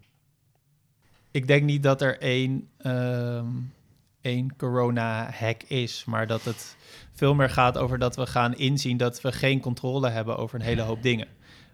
Ik 1.31 1.47
denk 1.47 1.63
niet 1.63 1.83
dat 1.83 2.01
er 2.01 2.19
één, 2.19 2.69
um, 2.85 3.73
één 4.21 4.55
corona-hack 4.55 5.63
is, 5.63 6.05
maar 6.05 6.27
dat 6.27 6.43
het 6.43 6.75
veel 7.13 7.35
meer 7.35 7.49
gaat 7.49 7.77
over 7.77 7.99
dat 7.99 8.15
we 8.15 8.27
gaan 8.27 8.55
inzien 8.55 8.97
dat 8.97 9.21
we 9.21 9.31
geen 9.31 9.59
controle 9.59 10.09
hebben 10.09 10.37
over 10.37 10.59
een 10.59 10.65
hele 10.65 10.81
hoop 10.81 11.03
dingen. 11.03 11.27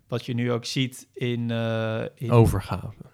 Wat 0.08 0.26
je 0.26 0.34
nu 0.34 0.52
ook 0.52 0.66
ziet 0.66 1.08
in... 1.14 1.50
Uh, 1.50 2.04
in 2.16 2.32
overgave. 2.32 3.06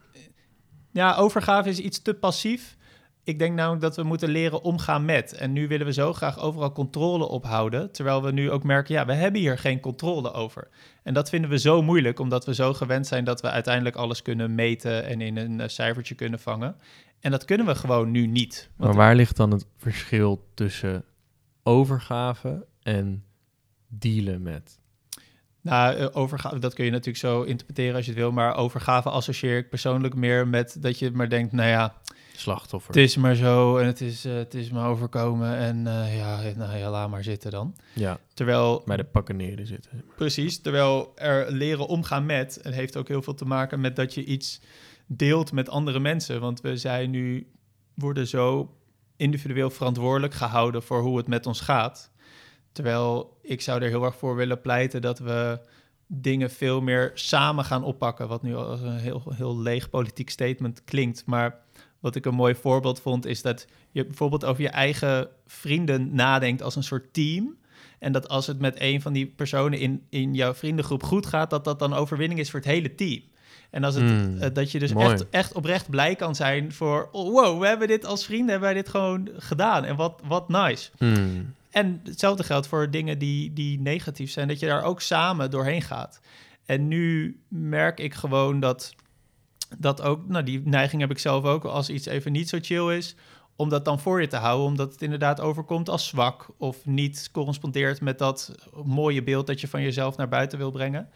Ja, 0.92 1.16
overgave 1.16 1.70
is 1.70 1.80
iets 1.80 2.02
te 2.02 2.14
passief. 2.14 2.78
Ik 3.26 3.40
denk 3.40 3.56
namelijk 3.56 3.82
dat 3.82 3.96
we 3.96 4.04
moeten 4.04 4.30
leren 4.30 4.64
omgaan 4.64 5.06
met. 5.06 5.34
En 5.34 5.54
nu 5.54 5.68
willen 5.68 5.86
we 5.86 5.94
zo 5.94 6.14
graag 6.14 6.40
overal 6.40 6.72
controle 6.72 7.28
ophouden. 7.28 7.92
Terwijl 7.92 8.24
we 8.24 8.32
nu 8.32 8.52
ook 8.52 8.64
merken, 8.64 8.94
ja, 8.94 9.06
we 9.06 9.14
hebben 9.14 9.42
hier 9.42 9.58
geen 9.58 9.80
controle 9.80 10.32
over. 10.32 10.68
En 11.04 11.14
dat 11.14 11.30
vinden 11.30 11.50
we 11.50 11.60
zo 11.60 11.82
moeilijk, 11.82 12.20
omdat 12.20 12.46
we 12.46 12.54
zo 12.54 12.74
gewend 12.74 13.08
zijn 13.08 13.24
dat 13.24 13.42
we 13.42 13.50
uiteindelijk 13.50 13.96
alles 13.96 14.22
kunnen 14.22 14.56
meten 14.56 15.06
en 15.06 15.22
in 15.22 15.38
een 15.38 15.60
uh, 15.60 15.68
cijfertje 15.68 16.16
kunnen 16.16 16.40
vangen. 16.40 16.76
En 17.20 17.32
dat 17.32 17.46
kunnen 17.46 17.66
we 17.66 17.76
gewoon 17.76 18.12
nu 18.12 18.28
niet. 18.28 18.70
Maar 18.76 18.94
waar 18.94 19.16
ligt 19.16 19.38
dan 19.38 19.52
het 19.52 19.66
verschil 19.78 20.48
tussen 20.54 21.04
overgave 21.64 22.66
en 22.82 23.24
dealen 23.88 24.42
met? 24.42 24.80
Nou, 25.62 25.98
uh, 25.98 26.08
overgave, 26.12 26.60
dat 26.60 26.74
kun 26.74 26.86
je 26.86 26.92
natuurlijk 26.92 27.18
zo 27.18 27.42
interpreteren 27.42 27.96
als 27.96 28.06
je 28.06 28.12
het 28.12 28.20
wil. 28.20 28.32
Maar 28.32 28.56
overgave 28.56 29.10
associeer 29.10 29.58
ik 29.58 29.70
persoonlijk 29.70 30.16
meer 30.16 30.48
met 30.48 30.78
dat 30.80 31.00
je 31.00 31.12
maar 31.12 31.30
denkt, 31.30 31.52
nou 31.52 31.70
ja... 31.70 32.02
Slachtoffer. 32.36 32.94
Het 32.94 33.04
is 33.04 33.18
maar 33.18 33.36
zo 33.36 33.78
en 33.78 33.86
het 33.86 34.02
is, 34.02 34.26
uh, 34.26 34.34
het 34.34 34.54
is 34.54 34.70
me 34.70 34.84
overkomen 34.84 35.58
en 35.58 35.78
uh, 35.78 36.18
ja, 36.18 36.42
nou 36.56 36.78
ja, 36.78 36.90
laat 36.90 37.10
maar 37.10 37.24
zitten 37.24 37.52
dan. 37.52 37.76
Ja, 37.94 38.20
terwijl... 38.34 38.84
Bij 38.86 38.98
de 38.98 39.04
pakken 39.04 39.36
neer 39.36 39.66
zitten. 39.66 40.04
Precies, 40.16 40.62
terwijl 40.62 41.12
er 41.16 41.52
leren 41.52 41.88
omgaan 41.88 42.26
met... 42.26 42.60
Het 42.62 42.74
heeft 42.74 42.98
ook 42.98 43.08
heel 43.08 43.22
veel 43.22 43.36
te 43.36 43.46
maken 43.46 43.82
met 43.82 43.96
dat 43.96 44.14
je 44.14 44.26
iets 44.26 44.62
deelt 45.08 45.52
met 45.52 45.70
andere 45.70 46.00
mensen. 46.00 46.40
Want 46.40 46.62
we 46.62 46.78
zijn 46.78 47.10
nu, 47.10 47.52
worden 47.94 48.28
zo 48.28 48.78
individueel 49.16 49.70
verantwoordelijk 49.70 50.34
gehouden 50.34 50.84
voor 50.84 51.02
hoe 51.02 51.18
het 51.18 51.28
met 51.28 51.46
ons 51.46 51.62
gaat. 51.62 52.12
Terwijl 52.72 53.38
ik 53.42 53.62
zou 53.62 53.82
er 53.82 53.90
heel 53.90 54.04
erg 54.04 54.16
voor 54.16 54.36
willen 54.36 54.62
pleiten 54.62 55.02
dat 55.02 55.20
we 55.20 55.60
dingen 56.08 56.52
veel 56.52 56.82
meer 56.82 57.12
samen 57.14 57.66
gaan 57.66 57.84
oppakken. 57.84 58.28
Wat 58.28 58.44
nu 58.44 58.56
als 58.56 58.82
een 58.82 58.98
heel, 58.98 59.24
heel 59.36 59.60
leeg 59.60 59.90
politiek 59.90 60.30
statement 60.30 60.84
klinkt. 60.84 61.26
Maar 61.26 61.62
wat 62.04 62.16
ik 62.16 62.26
een 62.26 62.36
mooi 62.36 62.56
voorbeeld 62.56 63.00
vond, 63.00 63.26
is 63.26 63.42
dat 63.42 63.68
je 63.92 64.06
bijvoorbeeld 64.06 64.46
over 64.46 64.62
je 64.62 64.70
eigen 64.70 65.28
vrienden 65.48 66.16
nadenkt 66.16 66.62
als 66.62 66.76
een 66.76 66.84
soort 66.84 67.14
team. 67.14 67.56
En 68.00 68.12
dat 68.12 68.30
als 68.30 68.48
het 68.48 68.60
met 68.60 68.76
een 68.80 69.02
van 69.02 69.14
die 69.14 69.26
personen 69.26 69.80
in, 69.80 70.04
in 70.10 70.34
jouw 70.34 70.54
vriendengroep 70.54 71.04
goed 71.04 71.26
gaat, 71.26 71.50
dat 71.50 71.64
dat 71.64 71.80
dan 71.80 71.94
overwinning 71.94 72.40
is 72.40 72.50
voor 72.50 72.60
het 72.60 72.70
hele 72.70 72.96
team. 72.96 73.22
En 73.70 73.84
als 73.84 73.96
het, 73.96 74.04
Hmm, 74.04 74.38
eh, 74.38 74.54
dat 74.54 74.72
je 74.72 74.80
dus 74.80 74.94
mooi. 74.94 75.12
echt, 75.12 75.30
echt 75.30 75.54
oprecht 75.54 75.90
blij 75.90 76.16
kan 76.16 76.36
zijn 76.36 76.74
voor, 76.74 77.10
oh, 77.12 77.32
wow, 77.32 77.62
we 77.62 77.68
hebben 77.68 77.88
dit 77.88 78.06
als 78.06 78.26
vrienden, 78.26 78.50
hebben 78.50 78.70
wij 78.70 78.82
dit 78.82 78.90
gewoon 78.90 79.30
gedaan. 79.38 79.84
En 79.84 79.96
wat, 79.96 80.22
wat 80.28 80.50
nice. 80.50 80.90
Hmm. 80.98 81.54
En 81.70 82.02
hetzelfde 82.04 82.44
geldt 82.44 82.68
voor 82.68 82.90
dingen 82.92 83.18
die, 83.18 83.54
die 83.54 83.80
negatief 83.80 84.32
zijn, 84.32 84.48
dat 84.48 84.60
je 84.60 84.66
daar 84.66 84.84
ook 84.84 85.02
samen 85.02 85.52
doorheen 85.52 85.82
gaat. 85.82 86.20
En 86.66 86.88
nu 86.88 87.38
merk 87.48 88.00
ik 88.00 88.14
gewoon 88.14 88.60
dat 88.60 88.96
dat 89.78 90.02
ook, 90.02 90.28
nou 90.28 90.44
die 90.44 90.62
neiging 90.66 91.02
heb 91.02 91.12
ik 91.12 91.20
zelf 91.20 91.44
ook, 91.44 91.64
als 91.64 91.90
iets 91.90 92.06
even 92.06 92.32
niet 92.32 92.50
zo 92.50 92.58
chill 92.62 92.96
is, 92.98 93.16
om 93.56 93.70
dat 93.70 93.86
dan 93.86 94.00
voor 94.00 94.22
je 94.22 94.28
te 94.28 94.38
houden, 94.38 94.68
omdat 94.68 94.92
het 94.92 95.02
inderdaad 95.02 95.42
overkomt 95.42 95.90
als 95.90 96.08
zwak 96.08 96.48
of 96.58 96.86
niet 96.86 97.30
correspondeert 97.32 98.02
met 98.02 98.20
dat 98.20 98.56
mooie 98.84 99.24
beeld 99.24 99.48
dat 99.48 99.62
je 99.62 99.68
van 99.68 99.82
jezelf 99.82 100.18
naar 100.18 100.30
buiten 100.30 100.58
wil 100.58 100.72
brengen. 100.72 101.10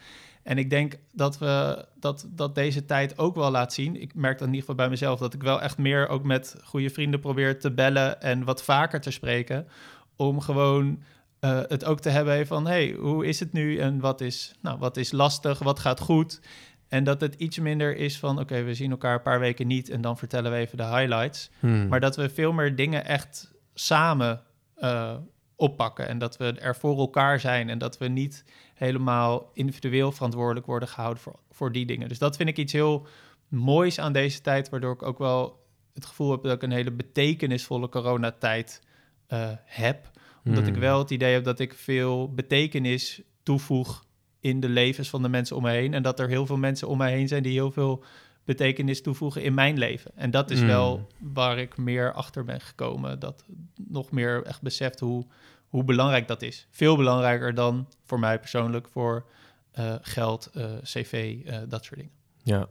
En 0.44 0.58
ik 0.58 0.70
denk 0.70 0.98
dat 1.14 1.38
we 1.38 1.86
dat, 2.00 2.28
dat 2.30 2.56
deze 2.56 2.86
tijd 2.86 3.18
ook 3.18 3.36
wel 3.36 3.52
laat 3.52 3.74
zien. 3.74 4.02
Ik 4.02 4.16
merk 4.16 4.38
dat 4.38 4.48
in 4.48 4.54
ieder 4.54 4.60
geval 4.60 4.76
bij 4.76 4.90
mezelf 4.90 5.20
dat 5.20 5.34
ik 5.34 5.44
wel 5.44 5.62
echt 5.62 5.78
meer 5.78 6.08
ook 6.08 6.24
met 6.24 6.56
goede 6.64 6.90
vrienden 6.90 7.20
probeer 7.20 7.60
te 7.60 7.72
bellen 7.72 8.22
en 8.22 8.44
wat 8.44 8.64
vaker 8.64 9.02
te 9.02 9.12
spreken. 9.12 9.68
Om 10.16 10.42
gewoon 10.42 11.04
eh, 11.40 11.60
het 11.68 11.86
ook 11.86 12.00
te 12.00 12.10
hebben 12.10 12.48
van 12.48 12.68
hey, 12.68 12.96
hoe 13.00 13.26
is 13.26 13.40
het 13.40 13.54
nu 13.54 13.78
en 13.78 14.00
wat 14.00 14.22
is, 14.22 14.54
nou, 14.62 14.78
wat 14.80 14.98
is 14.98 15.12
lastig, 15.12 15.60
wat 15.60 15.80
gaat 15.80 16.00
goed. 16.00 16.42
En 16.88 17.04
dat 17.04 17.22
het 17.22 17.36
iets 17.36 17.60
minder 17.60 17.96
is 17.96 18.20
van 18.20 18.40
oké, 18.40 18.64
we 18.64 18.74
zien 18.74 18.92
elkaar 18.92 19.14
een 19.14 19.22
paar 19.22 19.40
weken 19.40 19.68
niet 19.68 19.90
en 19.90 20.02
dan 20.02 20.18
vertellen 20.18 20.52
we 20.52 20.58
even 20.58 20.78
de 20.78 20.84
highlights. 20.86 21.50
Hmm. 21.60 21.88
Maar 21.88 22.00
dat 22.00 22.16
we 22.16 22.30
veel 22.30 22.52
meer 22.52 22.76
dingen 22.76 23.06
echt 23.06 23.54
samen 23.74 24.42
eh, 24.76 25.16
oppakken. 25.56 26.08
En 26.08 26.18
dat 26.18 26.38
we 26.38 26.52
er 26.52 26.76
voor 26.76 26.98
elkaar 26.98 27.40
zijn. 27.40 27.70
En 27.70 27.78
dat 27.78 27.98
we 27.98 28.08
niet 28.08 28.44
helemaal 28.74 29.52
individueel 29.54 30.12
verantwoordelijk 30.12 30.66
worden 30.66 30.90
gehouden 30.90 31.24
voor, 31.24 31.40
voor 31.52 31.72
die 31.72 31.86
dingen. 31.86 32.08
Dus 32.10 32.20
dat 32.20 32.36
vind 32.36 32.50
ik 32.50 32.58
iets 32.58 32.74
heel 32.74 33.08
moois 33.48 34.00
aan 34.00 34.14
deze 34.14 34.42
tijd. 34.42 34.70
Waardoor 34.70 34.94
ik 34.94 35.04
ook 35.04 35.18
wel 35.18 35.66
het 35.94 36.06
gevoel 36.06 36.32
heb 36.32 36.44
dat 36.44 36.54
ik 36.54 36.62
een 36.62 36.72
hele 36.72 36.92
betekenisvolle 36.92 37.90
coronatijd 37.90 38.82
eh 39.28 39.50
heb. 39.66 40.10
Omdat 40.46 40.68
ik 40.68 40.74
Hmm. 40.74 40.82
wel 40.82 41.00
het 41.00 41.12
idee 41.12 41.34
heb 41.34 41.44
dat 41.44 41.60
ik 41.60 41.74
veel 41.74 42.34
betekenis 42.34 43.22
toevoeg 43.44 44.06
in 44.48 44.60
de 44.60 44.70
levens 44.70 45.10
van 45.10 45.22
de 45.22 45.30
mensen 45.30 45.56
om 45.56 45.64
me 45.64 45.72
heen. 45.72 45.94
En 45.94 46.04
dat 46.04 46.20
er 46.20 46.28
heel 46.28 46.46
veel 46.46 46.58
mensen 46.58 46.88
om 46.88 46.98
me 46.98 47.08
heen 47.08 47.28
zijn 47.28 47.44
die 47.44 47.52
heel 47.54 47.72
veel 47.72 48.04
betekenis 48.46 49.02
toevoegen 49.02 49.44
in 49.44 49.54
mijn 49.54 49.78
leven. 49.78 50.12
En 50.16 50.32
dat 50.32 50.52
is 50.52 50.62
Mm. 50.62 50.68
wel 50.68 51.08
waar 51.20 51.58
ik 51.60 51.78
meer 51.78 52.14
achter 52.14 52.44
ben 52.44 52.62
gekomen. 52.62 53.20
Dat 53.20 53.44
nog 53.88 54.12
meer 54.12 54.44
echt 54.44 54.62
beseft 54.62 55.00
hoe, 55.00 55.26
hoe 55.68 55.84
belangrijk 55.84 56.28
dat 56.28 56.42
is. 56.42 56.68
Veel 56.72 56.96
belangrijker 56.98 57.54
dan 57.54 57.88
voor 58.06 58.20
mij 58.20 58.40
persoonlijk 58.40 58.88
voor 58.88 59.26
eh, 59.72 59.96
geld, 60.02 60.50
eh, 60.54 60.72
cv, 60.84 61.38
eh, 61.46 61.58
dat 61.68 61.86
soort 61.86 62.00
dingen. 62.00 62.14
Ja. 62.44 62.68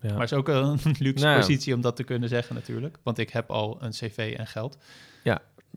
ja. 0.00 0.10
Maar 0.12 0.20
het 0.20 0.30
is 0.32 0.38
ook 0.38 0.48
een 0.48 0.78
luxe 1.06 1.24
Nou 1.24 1.34
ja. 1.34 1.40
positie 1.40 1.74
om 1.74 1.80
dat 1.80 1.96
te 1.96 2.04
kunnen 2.04 2.28
zeggen 2.28 2.54
natuurlijk. 2.54 2.98
Want 3.02 3.18
ik 3.18 3.30
heb 3.30 3.50
al 3.50 3.82
een 3.82 3.90
cv 3.90 4.34
en 4.38 4.46
geld. 4.46 4.78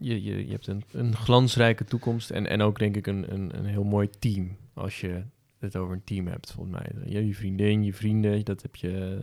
je, 0.00 0.22
je, 0.22 0.46
je 0.46 0.52
hebt 0.52 0.66
een, 0.66 0.84
een 0.92 1.16
glansrijke 1.16 1.84
toekomst 1.84 2.30
en, 2.30 2.46
en 2.46 2.62
ook 2.62 2.78
denk 2.78 2.96
ik 2.96 3.06
een, 3.06 3.32
een, 3.32 3.58
een 3.58 3.64
heel 3.64 3.84
mooi 3.84 4.10
team. 4.18 4.56
Als 4.74 5.00
je 5.00 5.22
het 5.64 5.76
over 5.76 5.94
een 5.94 6.04
team 6.04 6.26
hebt, 6.26 6.52
volgens 6.52 6.76
mij. 6.76 7.12
Je, 7.12 7.26
je 7.26 7.34
vriendin, 7.34 7.84
je 7.84 7.94
vrienden, 7.94 8.44
dat 8.44 8.62
heb 8.62 8.76
je... 8.76 9.20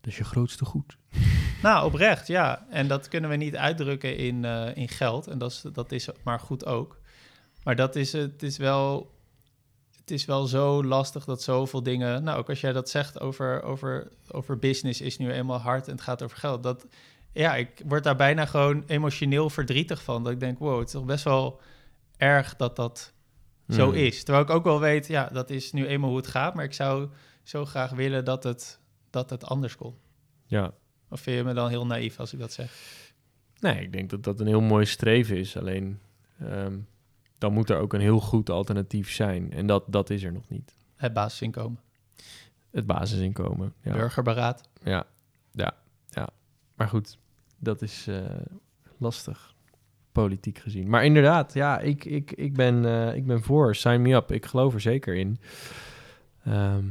Dat 0.00 0.12
is 0.12 0.16
je 0.16 0.24
grootste 0.24 0.64
goed. 0.64 0.96
Nou, 1.62 1.86
oprecht, 1.86 2.26
ja. 2.26 2.66
En 2.70 2.88
dat 2.88 3.08
kunnen 3.08 3.30
we 3.30 3.36
niet 3.36 3.56
uitdrukken 3.56 4.16
in, 4.16 4.44
eh, 4.44 4.76
in 4.76 4.88
geld. 4.88 5.26
En 5.26 5.38
dat 5.38 5.50
is, 5.50 5.64
dat 5.72 5.92
is 5.92 6.08
maar 6.22 6.40
goed 6.40 6.66
ook. 6.66 7.00
Maar 7.62 7.76
dat 7.76 7.96
is, 7.96 8.12
het 8.12 8.42
is 8.42 8.56
wel... 8.56 9.16
Het 9.96 10.10
is 10.10 10.24
wel 10.24 10.46
zo 10.46 10.84
lastig 10.84 11.24
dat 11.24 11.42
zoveel 11.42 11.82
dingen... 11.82 12.22
Nou, 12.22 12.38
ook 12.38 12.48
als 12.48 12.60
jij 12.60 12.72
dat 12.72 12.88
zegt 12.90 13.20
over, 13.20 13.62
over, 13.62 14.08
over 14.30 14.58
business 14.58 15.00
is 15.00 15.18
nu 15.18 15.32
eenmaal 15.32 15.58
hard 15.58 15.86
en 15.86 15.92
het 15.92 16.02
gaat 16.02 16.22
over 16.22 16.36
geld. 16.36 16.62
Dat, 16.62 16.86
ja, 17.32 17.56
ik 17.56 17.82
word 17.86 18.04
daar 18.04 18.16
bijna 18.16 18.46
gewoon 18.46 18.84
emotioneel 18.86 19.50
verdrietig 19.50 20.02
van. 20.02 20.24
Dat 20.24 20.32
ik 20.32 20.40
denk, 20.40 20.58
wow, 20.58 20.78
het 20.78 20.86
is 20.86 20.92
toch 20.92 21.04
best 21.04 21.24
wel 21.24 21.60
erg 22.16 22.56
dat 22.56 22.76
dat 22.76 23.12
zo 23.68 23.86
Hmm. 23.88 23.94
is. 23.98 24.24
Terwijl 24.24 24.44
ik 24.44 24.50
ook 24.50 24.64
wel 24.64 24.80
weet, 24.80 25.06
ja, 25.06 25.28
dat 25.32 25.50
is 25.50 25.72
nu 25.72 25.86
eenmaal 25.86 26.08
hoe 26.08 26.18
het 26.18 26.26
gaat. 26.26 26.54
Maar 26.54 26.64
ik 26.64 26.72
zou 26.72 27.08
zo 27.42 27.64
graag 27.64 27.90
willen 27.90 28.24
dat 28.24 28.44
het, 28.44 28.80
dat 29.10 29.30
het 29.30 29.44
anders 29.44 29.76
kon. 29.76 29.94
Ja. 30.46 30.72
Of 31.10 31.20
vind 31.20 31.36
je 31.36 31.44
me 31.44 31.52
dan 31.54 31.68
heel 31.68 31.86
naïef 31.86 32.20
als 32.20 32.32
ik 32.32 32.38
dat 32.38 32.52
zeg? 32.52 32.72
Nee, 33.58 33.80
ik 33.82 33.92
denk 33.92 34.10
dat 34.10 34.22
dat 34.24 34.40
een 34.40 34.46
heel 34.46 34.60
mooi 34.60 34.86
streven 34.86 35.36
is. 35.36 35.56
Alleen, 35.56 36.00
ehm, 36.38 36.78
dan 37.38 37.52
moet 37.52 37.70
er 37.70 37.78
ook 37.78 37.92
een 37.92 38.00
heel 38.00 38.20
goed 38.20 38.50
alternatief 38.50 39.12
zijn. 39.12 39.52
En 39.52 39.66
dat, 39.66 39.84
dat 39.86 40.10
is 40.10 40.22
er 40.22 40.32
nog 40.32 40.48
niet. 40.48 40.74
Het 40.96 41.12
basisinkomen, 41.12 41.80
Het 42.70 42.86
basisinkomen. 42.86 43.74
Ja. 43.82 43.92
burgerberaad. 43.92 44.68
Ja, 44.82 45.06
ja, 45.52 45.76
ja. 46.08 46.28
Maar 46.74 46.88
goed, 46.88 47.18
dat 47.58 47.82
is 47.82 48.06
eh, 48.06 48.24
lastig, 48.98 49.54
politiek 50.22 50.58
gezien. 50.58 50.88
Maar 50.88 51.04
inderdaad, 51.04 51.54
ja, 51.54 51.78
ik, 51.78 52.04
ik, 52.04 52.32
ik, 52.32 52.54
ben, 52.54 52.84
eh, 52.84 53.14
ik 53.14 53.26
ben 53.26 53.42
voor. 53.42 53.74
Sign 53.76 54.00
me 54.02 54.14
up. 54.14 54.32
Ik 54.32 54.46
geloof 54.46 54.74
er 54.74 54.80
zeker 54.80 55.14
in. 55.14 55.38
Ehm 56.44 56.84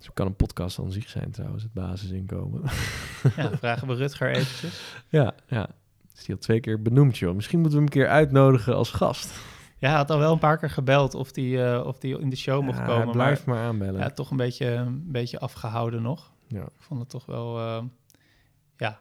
zo 0.00 0.10
kan 0.14 0.26
een 0.26 0.34
podcast 0.36 0.78
aan 0.78 0.92
zich 0.92 1.08
zijn 1.08 1.30
trouwens, 1.30 1.62
het 1.62 1.72
basisinkomen. 1.72 2.62
Ja, 3.36 3.56
vragen 3.56 3.88
we 3.88 3.94
Rutger 3.94 4.30
eventjes. 4.30 4.94
ja, 5.08 5.34
ja. 5.46 5.68
Is 6.16 6.24
die 6.24 6.34
al 6.34 6.40
twee 6.40 6.60
keer 6.60 6.82
benoemd, 6.82 7.18
joh. 7.18 7.34
Misschien 7.34 7.60
moeten 7.60 7.78
we 7.78 7.84
hem 7.84 7.94
een 7.94 8.00
keer 8.02 8.12
uitnodigen 8.12 8.74
als 8.74 8.90
gast. 8.90 9.32
Ja, 9.78 9.88
hij 9.88 9.96
had 9.96 10.10
al 10.10 10.18
wel 10.18 10.32
een 10.32 10.38
paar 10.38 10.58
keer 10.58 10.70
gebeld 10.70 11.14
of 11.14 11.32
die, 11.32 11.64
eh, 11.64 11.86
of 11.86 11.98
die 11.98 12.18
in 12.18 12.30
de 12.30 12.36
show 12.36 12.62
mocht 12.64 12.84
komen. 12.84 13.10
Blijf 13.12 13.44
Maar 13.44 13.56
maar 13.56 13.64
aanbellen. 13.64 14.00
ja, 14.00 14.10
toch 14.10 14.30
een 14.30 14.36
beetje, 14.36 14.66
een 14.66 15.04
beetje 15.06 15.38
afgehouden 15.38 16.02
nog. 16.02 16.30
Ja. 16.46 16.62
Ik 16.62 16.70
vond 16.80 17.00
het 17.00 17.08
toch 17.08 17.26
wel... 17.26 17.58
eh, 17.58 17.82
ja, 18.76 19.00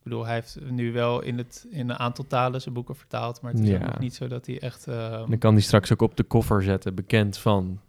ik 0.00 0.06
bedoel, 0.06 0.24
hij 0.24 0.34
heeft 0.34 0.60
nu 0.70 0.92
wel 0.92 1.20
in, 1.22 1.38
het, 1.38 1.66
in 1.70 1.90
een 1.90 1.98
aantal 1.98 2.26
talen 2.26 2.60
zijn 2.60 2.74
boeken 2.74 2.96
vertaald. 2.96 3.40
Maar 3.40 3.52
het 3.52 3.60
is 3.60 3.68
Ja. 3.68 3.76
ook 3.76 3.82
nog 3.86 3.98
niet 3.98 4.14
zo 4.14 4.28
dat 4.28 4.46
hij 4.46 4.60
echt... 4.60 4.86
eh, 4.86 5.10
Dan 5.10 5.38
kan 5.38 5.54
die 5.54 5.62
straks 5.64 5.92
ook 5.92 6.02
op 6.02 6.16
de 6.16 6.22
koffer 6.22 6.62
zetten, 6.62 6.94
bekend 6.94 7.38
van 7.38 7.80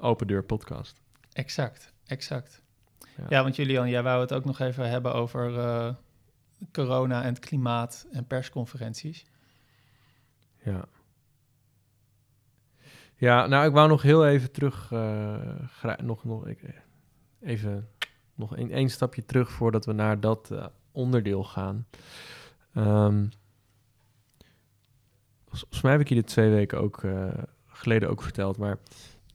Open 0.00 0.26
Deur 0.26 0.42
Podcast. 0.44 1.00
Exact, 1.32 1.92
exact. 2.06 2.62
Ja. 3.16 3.24
Ja. 3.28 3.42
want 3.42 3.56
Julian, 3.56 3.88
jij 3.88 4.02
wou 4.02 4.20
het 4.20 4.32
ook 4.32 4.44
nog 4.44 4.58
even 4.60 4.88
hebben 4.90 5.14
over 5.14 5.58
eh, 5.58 5.94
corona 6.72 7.22
en 7.22 7.28
het 7.28 7.38
klimaat 7.38 8.06
en 8.10 8.26
persconferenties. 8.26 9.24
Ja. 10.62 10.84
Ja, 13.16 13.46
nou, 13.46 13.66
ik 13.66 13.72
wou 13.72 13.88
nog 13.88 14.02
heel 14.02 14.26
even 14.26 14.52
terug, 14.52 14.86
gra- 15.70 15.98
nog, 16.02 16.24
nog, 16.24 16.46
ik, 16.46 16.60
even 17.40 17.88
nog 18.34 18.56
een, 18.56 18.70
één 18.72 18.88
stapje 18.90 19.24
terug 19.24 19.50
voordat 19.50 19.86
we 19.86 19.92
naar 19.92 20.20
dat 20.20 20.50
eh, 20.50 20.66
onderdeel 20.96 21.44
gaan. 21.44 21.86
Vol- 25.56 25.58
volgens 25.58 25.82
mij 25.82 25.92
heb 25.92 26.00
ik 26.00 26.08
je 26.08 26.14
dit 26.14 26.26
twee 26.26 26.50
weken 26.50 26.80
ook 26.80 27.04
eh, 27.04 27.28
geleden 27.66 28.08
ook 28.08 28.22
verteld, 28.22 28.56
maar 28.56 28.78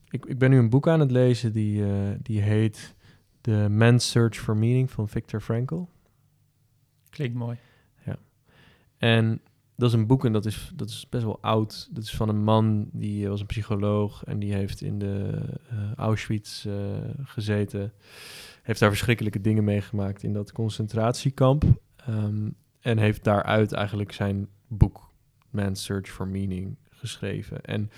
ik, 0.09 0.25
ik 0.25 0.37
ben 0.37 0.49
nu 0.49 0.57
een 0.57 0.69
boek 0.69 0.87
aan 0.87 0.99
het 0.99 1.11
lezen 1.11 1.53
die, 1.53 1.83
eh, 1.85 2.09
die 2.21 2.41
heet 2.41 2.95
The 3.41 3.67
Man's 3.69 4.09
Search 4.09 4.35
for 4.35 4.57
Meaning 4.57 4.91
van 4.91 5.09
Viktor 5.09 5.41
Frankl. 5.41 5.83
Klinkt 7.09 7.35
mooi. 7.35 7.57
En 8.97 9.41
dat 9.75 9.89
is 9.89 9.95
een 9.95 10.07
boek 10.07 10.25
en 10.25 10.33
dat 10.33 10.45
is, 10.45 10.71
dat 10.75 10.89
is 10.89 11.09
best 11.09 11.23
wel 11.23 11.41
oud. 11.41 11.89
Dat 11.91 12.03
is 12.03 12.15
van 12.15 12.29
een 12.29 12.43
man 12.43 12.89
die 12.91 13.23
eh, 13.23 13.29
was 13.29 13.39
een 13.39 13.45
psycholoog 13.45 14.23
en 14.23 14.39
die 14.39 14.53
heeft 14.53 14.81
in 14.81 14.99
de 14.99 15.41
Auschwitz 15.95 16.65
gezeten. 17.23 17.93
Heeft 18.61 18.79
daar 18.79 18.89
verschrikkelijke 18.89 19.41
dingen 19.41 19.63
meegemaakt 19.63 20.23
in 20.23 20.33
dat 20.33 20.51
concentratiekamp. 20.51 21.63
Ehm, 21.95 22.49
en 22.79 22.97
heeft 22.97 23.23
daaruit 23.23 23.71
eigenlijk 23.71 24.11
zijn 24.11 24.47
boek 24.67 25.11
Man's 25.49 25.83
Search 25.83 26.09
for 26.09 26.27
Meaning 26.27 26.75
geschreven. 26.89 27.61
En 27.61 27.91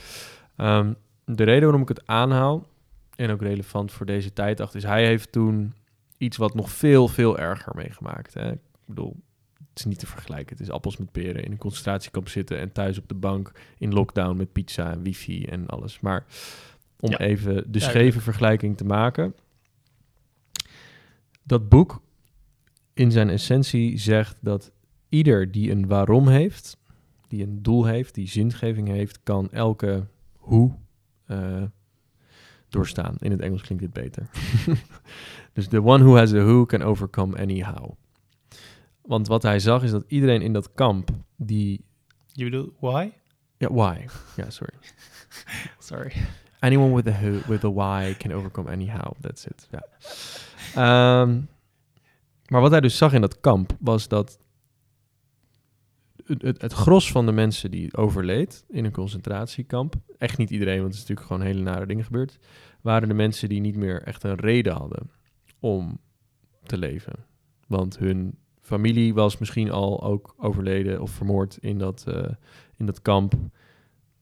ehm, 0.55 0.93
de 1.25 1.43
reden 1.43 1.63
waarom 1.63 1.81
ik 1.81 1.87
het 1.87 2.07
aanhaal, 2.07 2.67
en 3.15 3.29
ook 3.29 3.41
relevant 3.41 3.91
voor 3.91 4.05
deze 4.05 4.33
tijd, 4.33 4.57
dacht, 4.57 4.75
is 4.75 4.83
hij 4.83 5.05
heeft 5.05 5.31
toen 5.31 5.73
iets 6.17 6.37
wat 6.37 6.53
nog 6.53 6.71
veel, 6.71 7.07
veel 7.07 7.39
erger 7.39 7.75
meegemaakt. 7.75 8.33
Hè? 8.33 8.51
Ik 8.51 8.59
bedoel, 8.85 9.15
het 9.69 9.79
is 9.79 9.85
niet 9.85 9.99
te 9.99 10.07
vergelijken. 10.07 10.57
Het 10.57 10.67
is 10.67 10.71
appels 10.71 10.97
met 10.97 11.11
peren 11.11 11.43
in 11.43 11.51
een 11.51 11.57
concentratiekamp 11.57 12.29
zitten 12.29 12.59
en 12.59 12.71
thuis 12.71 12.97
op 12.97 13.07
de 13.07 13.13
bank 13.13 13.51
in 13.77 13.93
lockdown 13.93 14.37
met 14.37 14.51
pizza 14.51 14.91
en 14.91 15.03
wifi 15.03 15.45
en 15.45 15.67
alles. 15.67 15.99
Maar 15.99 16.25
om 16.99 17.09
Ja, 17.09 17.19
even 17.19 17.71
de 17.71 17.79
scheve 17.79 18.21
vergelijking 18.21 18.77
te 18.77 18.85
maken. 18.85 19.35
Dat 21.43 21.69
boek 21.69 22.01
in 22.93 23.11
zijn 23.11 23.29
essentie 23.29 23.97
zegt 23.97 24.37
dat 24.39 24.71
ieder 25.09 25.51
die 25.51 25.71
een 25.71 25.87
waarom 25.87 26.27
heeft, 26.27 26.77
die 27.27 27.43
een 27.43 27.61
doel 27.63 27.85
heeft, 27.85 28.15
die 28.15 28.27
zingeving 28.27 28.87
heeft, 28.87 29.19
kan 29.23 29.51
elke 29.51 30.07
hoe 30.37 30.75
eh, 31.25 31.63
doorstaan. 32.69 33.15
In 33.19 33.31
het 33.31 33.41
Engels 33.41 33.61
klinkt 33.61 33.83
dit 33.83 33.93
beter. 33.93 34.29
dus 35.53 35.67
the 35.67 35.83
one 35.83 36.03
who 36.03 36.15
has 36.15 36.33
a 36.33 36.43
who 36.43 36.65
can 36.65 36.81
overcome 36.81 37.37
any 37.37 37.63
how. 37.63 37.91
Want 39.01 39.27
wat 39.27 39.43
hij 39.43 39.59
zag 39.59 39.83
is 39.83 39.91
dat 39.91 40.03
iedereen 40.07 40.41
in 40.41 40.53
dat 40.53 40.73
kamp, 40.73 41.09
die 41.35 41.85
Je 42.31 42.43
bedoelt 42.43 42.73
why? 42.79 43.11
Ja, 43.57 43.73
why? 43.73 44.05
Ja, 44.35 44.49
sorry. 44.49 44.73
Sorry. 45.79 46.13
Anyone 46.63 46.95
with 46.95 47.07
a, 47.07 47.11
who, 47.11 47.39
with 47.47 47.63
a 47.63 47.69
why 47.69 48.15
can 48.17 48.33
overcome 48.33 48.71
anyhow. 48.71 49.11
That's 49.21 49.45
it. 49.45 49.67
Ja. 49.71 49.83
Ehm, 50.73 51.41
maar 52.47 52.61
wat 52.61 52.71
hij 52.71 52.81
dus 52.81 52.97
zag 52.97 53.13
in 53.13 53.21
dat 53.21 53.39
kamp 53.39 53.75
was 53.79 54.07
dat 54.07 54.39
het, 56.25 56.41
het, 56.41 56.61
het 56.61 56.73
gros 56.73 57.11
van 57.11 57.25
de 57.25 57.31
mensen 57.31 57.71
die 57.71 57.97
overleed 57.97 58.65
in 58.69 58.85
een 58.85 58.91
concentratiekamp, 58.91 59.95
echt 60.17 60.37
niet 60.37 60.49
iedereen, 60.49 60.79
want 60.79 60.93
er 60.93 60.93
is 60.93 60.99
natuurlijk 60.99 61.27
gewoon 61.27 61.41
hele 61.41 61.61
nare 61.61 61.85
dingen 61.85 62.05
gebeurd, 62.05 62.39
waren 62.81 63.07
de 63.07 63.13
mensen 63.13 63.49
die 63.49 63.61
niet 63.61 63.75
meer 63.75 64.01
echt 64.01 64.23
een 64.23 64.35
reden 64.35 64.73
hadden 64.73 65.11
om 65.59 65.99
te 66.63 66.77
leven. 66.77 67.13
Want 67.67 67.97
hun 67.97 68.37
familie 68.61 69.13
was 69.13 69.37
misschien 69.37 69.71
al 69.71 70.03
ook 70.03 70.35
overleden 70.37 71.01
of 71.01 71.11
vermoord 71.11 71.57
in 71.61 71.77
dat, 71.77 72.03
eh, 72.07 72.29
in 72.77 72.85
dat 72.85 73.01
kamp. 73.01 73.33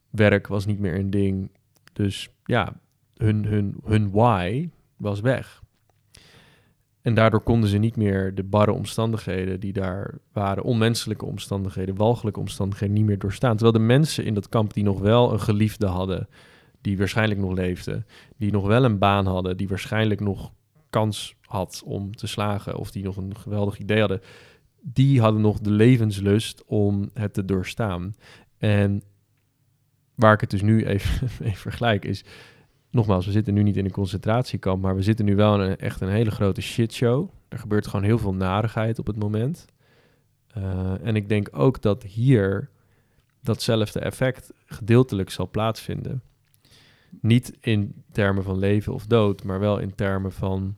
Werk 0.09 0.47
was 0.47 0.65
niet 0.65 0.79
meer 0.79 0.95
een 0.95 1.09
ding. 1.09 1.51
Dus 1.93 2.29
ja, 2.45 2.73
hun, 3.15 3.45
hun, 3.45 3.75
hun 3.83 4.11
why 4.11 4.69
was 4.97 5.19
weg. 5.19 5.61
En 7.01 7.13
daardoor 7.13 7.41
konden 7.41 7.69
ze 7.69 7.77
niet 7.77 7.95
meer 7.95 8.35
de 8.35 8.43
barre 8.43 8.71
omstandigheden 8.71 9.59
die 9.59 9.73
daar 9.73 10.17
waren, 10.31 10.63
onmenselijke 10.63 11.25
omstandigheden, 11.25 11.95
walgelijke 11.95 12.39
omstandigheden, 12.39 12.95
niet 12.95 13.05
meer 13.05 13.19
doorstaan. 13.19 13.57
Terwijl 13.57 13.77
de 13.77 13.93
mensen 13.93 14.25
in 14.25 14.33
dat 14.33 14.49
kamp 14.49 14.73
die 14.73 14.83
nog 14.83 14.99
wel 14.99 15.33
een 15.33 15.39
geliefde 15.39 15.87
hadden, 15.87 16.27
die 16.81 16.97
waarschijnlijk 16.97 17.39
nog 17.39 17.53
leefde, 17.53 18.05
die 18.37 18.51
nog 18.51 18.67
wel 18.67 18.83
een 18.83 18.97
baan 18.97 19.25
hadden, 19.25 19.57
die 19.57 19.67
waarschijnlijk 19.67 20.19
nog 20.19 20.51
kans 20.89 21.35
had 21.41 21.81
om 21.85 22.15
te 22.15 22.27
slagen, 22.27 22.77
of 22.77 22.91
die 22.91 23.03
nog 23.03 23.17
een 23.17 23.35
geweldig 23.35 23.79
idee 23.79 23.99
hadden, 23.99 24.21
die 24.81 25.21
hadden 25.21 25.41
nog 25.41 25.59
de 25.59 25.71
levenslust 25.71 26.63
om 26.65 27.09
het 27.13 27.33
te 27.33 27.45
doorstaan. 27.45 28.15
En 28.57 29.03
waar 30.21 30.33
ik 30.33 30.41
het 30.41 30.49
dus 30.49 30.61
nu 30.61 30.85
even 30.85 31.29
vergelijk 31.67 32.05
is, 32.05 32.23
nogmaals, 32.91 33.25
we 33.25 33.31
zitten 33.31 33.53
nu 33.53 33.63
niet 33.63 33.77
in 33.77 33.85
een 33.85 33.91
concentratiekamp, 33.91 34.81
maar 34.81 34.95
we 34.95 35.01
zitten 35.01 35.25
nu 35.25 35.35
wel 35.35 35.53
in 35.53 35.69
een, 35.69 35.77
echt 35.77 36.01
een 36.01 36.09
hele 36.09 36.31
grote 36.31 36.61
shitshow. 36.61 37.29
Er 37.49 37.59
gebeurt 37.59 37.87
gewoon 37.87 38.05
heel 38.05 38.17
veel 38.17 38.33
narigheid 38.33 38.99
op 38.99 39.07
het 39.07 39.17
moment. 39.17 39.65
Uh, 40.57 41.05
en 41.07 41.15
ik 41.15 41.29
denk 41.29 41.49
ook 41.51 41.81
dat 41.81 42.03
hier 42.03 42.69
datzelfde 43.41 43.99
effect 43.99 44.53
gedeeltelijk 44.65 45.29
zal 45.29 45.49
plaatsvinden. 45.49 46.21
Niet 47.21 47.57
in 47.59 48.03
termen 48.11 48.43
van 48.43 48.57
leven 48.57 48.93
of 48.93 49.05
dood, 49.05 49.43
maar 49.43 49.59
wel 49.59 49.77
in 49.77 49.95
termen 49.95 50.31
van 50.31 50.75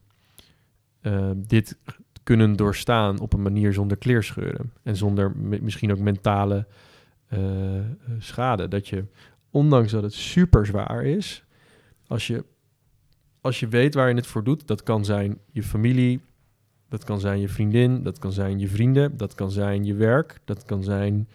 uh, 1.01 1.29
dit 1.35 1.77
kunnen 2.23 2.55
doorstaan 2.55 3.19
op 3.19 3.33
een 3.33 3.41
manier 3.41 3.73
zonder 3.73 3.97
kleerscheuren. 3.97 4.73
En 4.83 4.95
zonder 4.95 5.35
misschien 5.37 5.91
ook 5.91 5.99
mentale 5.99 6.67
uh, 7.33 7.39
schade. 8.17 8.67
Dat 8.67 8.87
je, 8.87 9.05
ondanks 9.53 9.91
dat 9.91 10.03
het 10.03 10.13
super 10.13 10.65
zwaar 10.65 11.03
is, 11.03 11.43
als 12.07 12.27
je, 12.27 12.45
als 13.41 13.59
je 13.59 13.67
weet 13.67 13.93
waar 13.93 14.09
je 14.09 14.15
het 14.15 14.27
voor 14.27 14.43
doet, 14.43 14.67
dat 14.67 14.83
kan 14.83 15.05
zijn 15.05 15.39
je 15.51 15.63
familie, 15.63 16.21
dat 16.89 17.03
kan 17.03 17.19
zijn 17.19 17.39
je 17.39 17.47
vriendin, 17.47 18.03
dat 18.03 18.19
kan 18.19 18.31
zijn 18.31 18.59
je 18.59 18.67
vrienden, 18.67 19.17
dat 19.17 19.35
kan 19.35 19.51
zijn 19.51 19.85
je 19.85 19.93
werk, 19.93 20.39
dat 20.45 20.65
kan 20.65 20.83
zijn 20.83 21.29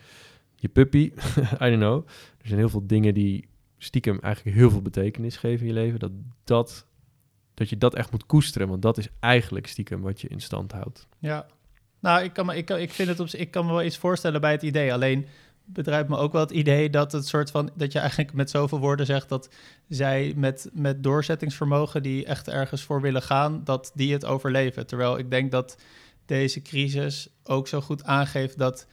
je 0.55 0.69
puppy. 0.69 1.13
I 1.65 1.71
don't 1.71 1.77
know. 1.77 2.07
Er 2.41 2.47
zijn 2.47 2.59
heel 2.59 2.69
veel 2.69 2.87
dingen 2.87 3.15
die 3.15 3.49
stiekem 3.79 4.19
eigenlijk 4.21 4.57
heel 4.57 4.71
veel 4.71 4.83
betekenis 4.83 5.37
geven 5.37 5.67
in 5.67 5.75
je 5.75 5.81
leven. 5.81 5.99
Dat, 5.99 6.13
dat, 6.45 6.87
dat 7.55 7.69
je 7.69 7.79
dat 7.79 7.95
echt 7.95 8.11
moet 8.11 8.27
koesteren, 8.27 8.69
want 8.69 8.83
dat 8.83 8.99
is 8.99 9.09
eigenlijk 9.21 9.67
stiekem 9.67 10.01
wat 10.01 10.21
je 10.21 10.29
in 10.29 10.41
stand 10.41 10.73
houdt. 10.73 11.07
Ja, 11.19 11.47
nou, 12.01 12.25
ik 12.25 12.33
kan, 12.33 12.47
me, 12.47 12.57
ik, 12.57 12.65
kan, 12.65 12.79
ik, 12.79 12.91
vind 12.91 13.09
het 13.09 13.21
op, 13.21 13.29
ik 13.29 13.51
kan 13.51 13.67
me 13.67 13.73
wel 13.73 13.83
iets 13.83 13.99
voorstellen 13.99 14.41
bij 14.41 14.53
het 14.53 14.63
idee. 14.63 14.93
Alleen 14.93 15.27
bedrijft 15.73 16.09
me 16.09 16.17
ook 16.17 16.33
wel 16.33 16.41
het 16.41 16.51
idee 16.51 16.91
dat 16.91 17.13
het 17.13 17.27
soort 17.27 17.51
van 17.51 17.71
dat 17.75 17.93
je 17.93 17.99
eigenlijk 17.99 18.33
met 18.33 18.51
zoveel 18.51 18.79
woorden 18.79 19.07
zegt 19.07 19.29
dat 19.29 19.49
zij 19.89 20.33
met, 20.37 20.71
met 20.73 21.03
doorzettingsvermogen 21.03 22.03
die 22.03 22.25
echt 22.25 22.49
ergens 22.49 22.83
voor 22.83 23.01
willen 23.01 23.23
gaan, 23.23 23.65
dat 23.65 23.91
die 23.95 24.13
het 24.13 24.25
overleven. 24.25 24.87
Terwijl 24.87 25.19
ik 25.19 25.31
denk 25.31 25.51
dat 25.51 25.77
deze 26.27 26.63
crisis 26.63 27.29
ook 27.45 27.69
zo 27.69 27.81
goed 27.81 28.05
aangeeft 28.05 28.59
dat, 28.59 28.87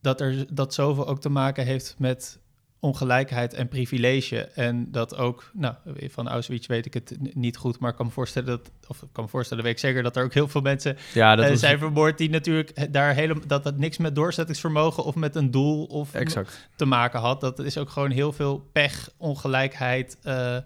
dat 0.00 0.20
er 0.20 0.54
dat 0.54 0.74
zoveel 0.74 1.06
ook 1.06 1.20
te 1.20 1.28
maken 1.28 1.64
heeft 1.64 1.94
met 1.98 2.38
ongelijkheid 2.84 3.54
en 3.54 3.68
privilege. 3.68 4.40
En 4.40 4.90
dat 4.90 5.16
ook, 5.16 5.50
nou, 5.52 5.74
van 6.10 6.28
Auschwitz 6.28 6.66
weet 6.66 6.86
ik 6.86 6.94
het 6.94 7.16
niet 7.34 7.56
goed, 7.56 7.78
maar 7.78 7.90
ik 7.90 7.96
kan 7.96 8.06
me 8.06 8.12
voorstellen 8.12 8.48
dat, 8.48 8.70
of 8.86 9.02
ik 9.02 9.08
kan 9.12 9.24
me 9.24 9.30
voorstellen, 9.30 9.64
weet 9.64 9.72
ik 9.72 9.78
zeker 9.78 10.02
dat 10.02 10.16
er 10.16 10.24
ook 10.24 10.34
heel 10.34 10.48
veel 10.48 10.60
mensen 10.60 10.96
ja, 11.14 11.36
dat 11.36 11.50
uh, 11.50 11.56
zijn 11.56 11.78
vermoord 11.78 12.18
die 12.18 12.30
natuurlijk 12.30 12.92
daar 12.92 13.14
helemaal, 13.14 13.46
dat 13.46 13.64
het 13.64 13.78
niks 13.78 13.98
met 13.98 14.14
doorzettingsvermogen 14.14 15.04
of 15.04 15.14
met 15.14 15.34
een 15.36 15.50
doel 15.50 15.84
of 15.84 16.14
exact. 16.14 16.68
te 16.76 16.84
maken 16.84 17.20
had. 17.20 17.40
Dat 17.40 17.58
is 17.58 17.78
ook 17.78 17.90
gewoon 17.90 18.10
heel 18.10 18.32
veel 18.32 18.68
pech, 18.72 19.10
ongelijkheid. 19.16 20.16
Uh, 20.24 20.56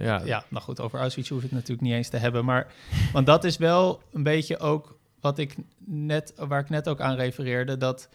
ja. 0.00 0.20
ja, 0.24 0.44
nou 0.48 0.62
goed, 0.64 0.80
over 0.80 0.98
Auschwitz 0.98 1.28
hoef 1.28 1.38
ik 1.38 1.44
het 1.44 1.52
natuurlijk 1.52 1.80
niet 1.80 1.92
eens 1.92 2.08
te 2.08 2.16
hebben, 2.16 2.44
maar 2.44 2.72
want 3.12 3.26
dat 3.26 3.44
is 3.44 3.56
wel 3.56 4.02
een 4.12 4.22
beetje 4.22 4.58
ook 4.58 4.98
wat 5.20 5.38
ik 5.38 5.56
net, 5.84 6.32
waar 6.36 6.60
ik 6.60 6.68
net 6.68 6.88
ook 6.88 7.00
aan 7.00 7.16
refereerde, 7.16 7.76
dat 7.76 8.08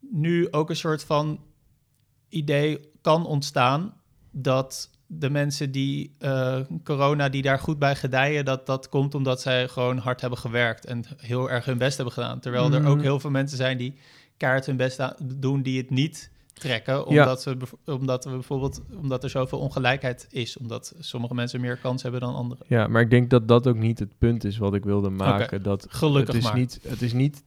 nu 0.00 0.48
ook 0.50 0.70
een 0.70 0.76
soort 0.76 1.04
van 1.04 1.40
idee 2.32 2.80
kan 3.00 3.26
ontstaan 3.26 3.94
dat 4.30 4.90
de 5.06 5.30
mensen 5.30 5.70
die 5.70 6.14
uh, 6.20 6.60
corona, 6.84 7.28
die 7.28 7.42
daar 7.42 7.58
goed 7.58 7.78
bij 7.78 7.96
gedijen, 7.96 8.44
dat 8.44 8.66
dat 8.66 8.88
komt 8.88 9.14
omdat 9.14 9.40
zij 9.40 9.68
gewoon 9.68 9.98
hard 9.98 10.20
hebben 10.20 10.38
gewerkt 10.38 10.84
en 10.84 11.04
heel 11.16 11.50
erg 11.50 11.64
hun 11.64 11.78
best 11.78 11.96
hebben 11.96 12.14
gedaan. 12.14 12.40
Terwijl 12.40 12.72
er 12.72 12.86
ook 12.86 12.96
mhm. 12.96 13.04
heel 13.04 13.20
veel 13.20 13.30
mensen 13.30 13.56
zijn 13.56 13.78
die 13.78 13.94
kaart 14.36 14.66
hun 14.66 14.76
best 14.76 15.14
doen, 15.22 15.62
die 15.62 15.78
het 15.78 15.90
niet 15.90 16.30
trekken, 16.52 17.06
omdat, 17.06 17.44
ja. 17.44 17.54
we, 17.56 17.92
omdat 17.92 18.24
we 18.24 18.30
bijvoorbeeld 18.30 18.82
omdat 19.00 19.24
er 19.24 19.30
zoveel 19.30 19.58
ongelijkheid 19.58 20.26
is, 20.30 20.56
omdat 20.56 20.94
sommige 20.98 21.34
mensen 21.34 21.60
meer 21.60 21.76
kans 21.76 22.02
hebben 22.02 22.20
dan 22.20 22.34
anderen. 22.34 22.66
Ja, 22.68 22.86
maar 22.86 23.02
ik 23.02 23.10
denk 23.10 23.30
dat 23.30 23.48
dat 23.48 23.66
ook 23.66 23.76
niet 23.76 23.98
het 23.98 24.18
punt 24.18 24.44
is 24.44 24.58
wat 24.58 24.74
ik 24.74 24.84
wilde 24.84 25.10
maken. 25.10 25.44
Okay. 25.44 25.58
Dat 25.58 25.86
Gelukkig 25.88 26.34
het 26.34 26.42
is 26.42 26.50
maar. 26.50 26.58
Niet, 26.58 26.80
het 26.88 27.02
is 27.02 27.12
niet 27.12 27.42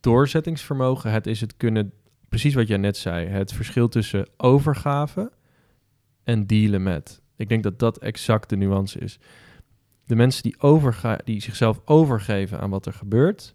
doorzettingsvermogen, 0.00 1.12
het 1.12 1.26
is 1.26 1.40
het 1.40 1.56
kunnen 1.56 1.92
precies 2.28 2.54
wat 2.54 2.68
jij 2.68 2.76
net 2.76 2.96
zei. 2.96 3.26
Het 3.26 3.52
verschil 3.52 3.88
tussen 3.88 4.28
overgave 4.36 5.32
en 6.24 6.46
dealen 6.46 6.82
met. 6.82 7.20
Ik 7.36 7.48
denk 7.48 7.62
dat 7.62 7.78
dat 7.78 7.98
exact 7.98 8.48
de 8.48 8.56
nuance 8.56 8.98
is. 8.98 9.18
De 10.04 10.16
mensen 10.16 10.42
die, 10.42 10.60
overga 10.60 11.18
die 11.24 11.40
zichzelf 11.40 11.80
overgeven 11.84 12.60
aan 12.60 12.70
wat 12.70 12.86
er 12.86 12.92
gebeurt, 12.92 13.54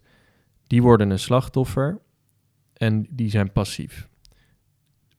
die 0.68 0.82
worden 0.82 1.10
een 1.10 1.20
slachtoffer 1.20 2.00
en 2.74 3.08
die 3.10 3.30
zijn 3.30 3.52
passief. 3.52 4.10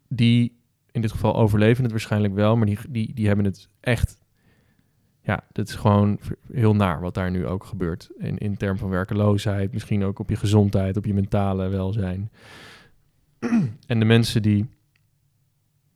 Die 0.09 0.63
in 0.91 1.01
dit 1.01 1.11
geval 1.11 1.37
overleven 1.37 1.83
het 1.83 1.93
waarschijnlijk 1.93 2.35
wel, 2.35 2.57
maar 2.57 2.67
die, 2.67 2.79
die, 2.89 3.15
die 3.15 3.27
hebben 3.27 3.45
het 3.45 3.69
echt. 3.81 4.19
Ja, 5.23 5.45
dat 5.53 5.69
is 5.69 5.75
gewoon 5.75 6.19
heel 6.53 6.75
naar 6.75 7.01
wat 7.01 7.15
daar 7.15 7.31
nu 7.31 7.47
ook 7.47 7.65
gebeurt. 7.65 8.11
In, 8.19 8.39
in 8.39 8.57
termen 8.57 8.79
van 8.79 8.89
werkeloosheid, 8.89 9.73
misschien 9.73 10.05
ook 10.05 10.19
op 10.19 10.29
je 10.29 10.37
gezondheid, 10.37 10.97
op 10.97 11.05
je 11.05 11.15
mentale 11.15 11.69
welzijn. 11.69 12.31
en 13.87 13.99
de 13.99 14.05
mensen 14.05 14.43
die 14.43 14.69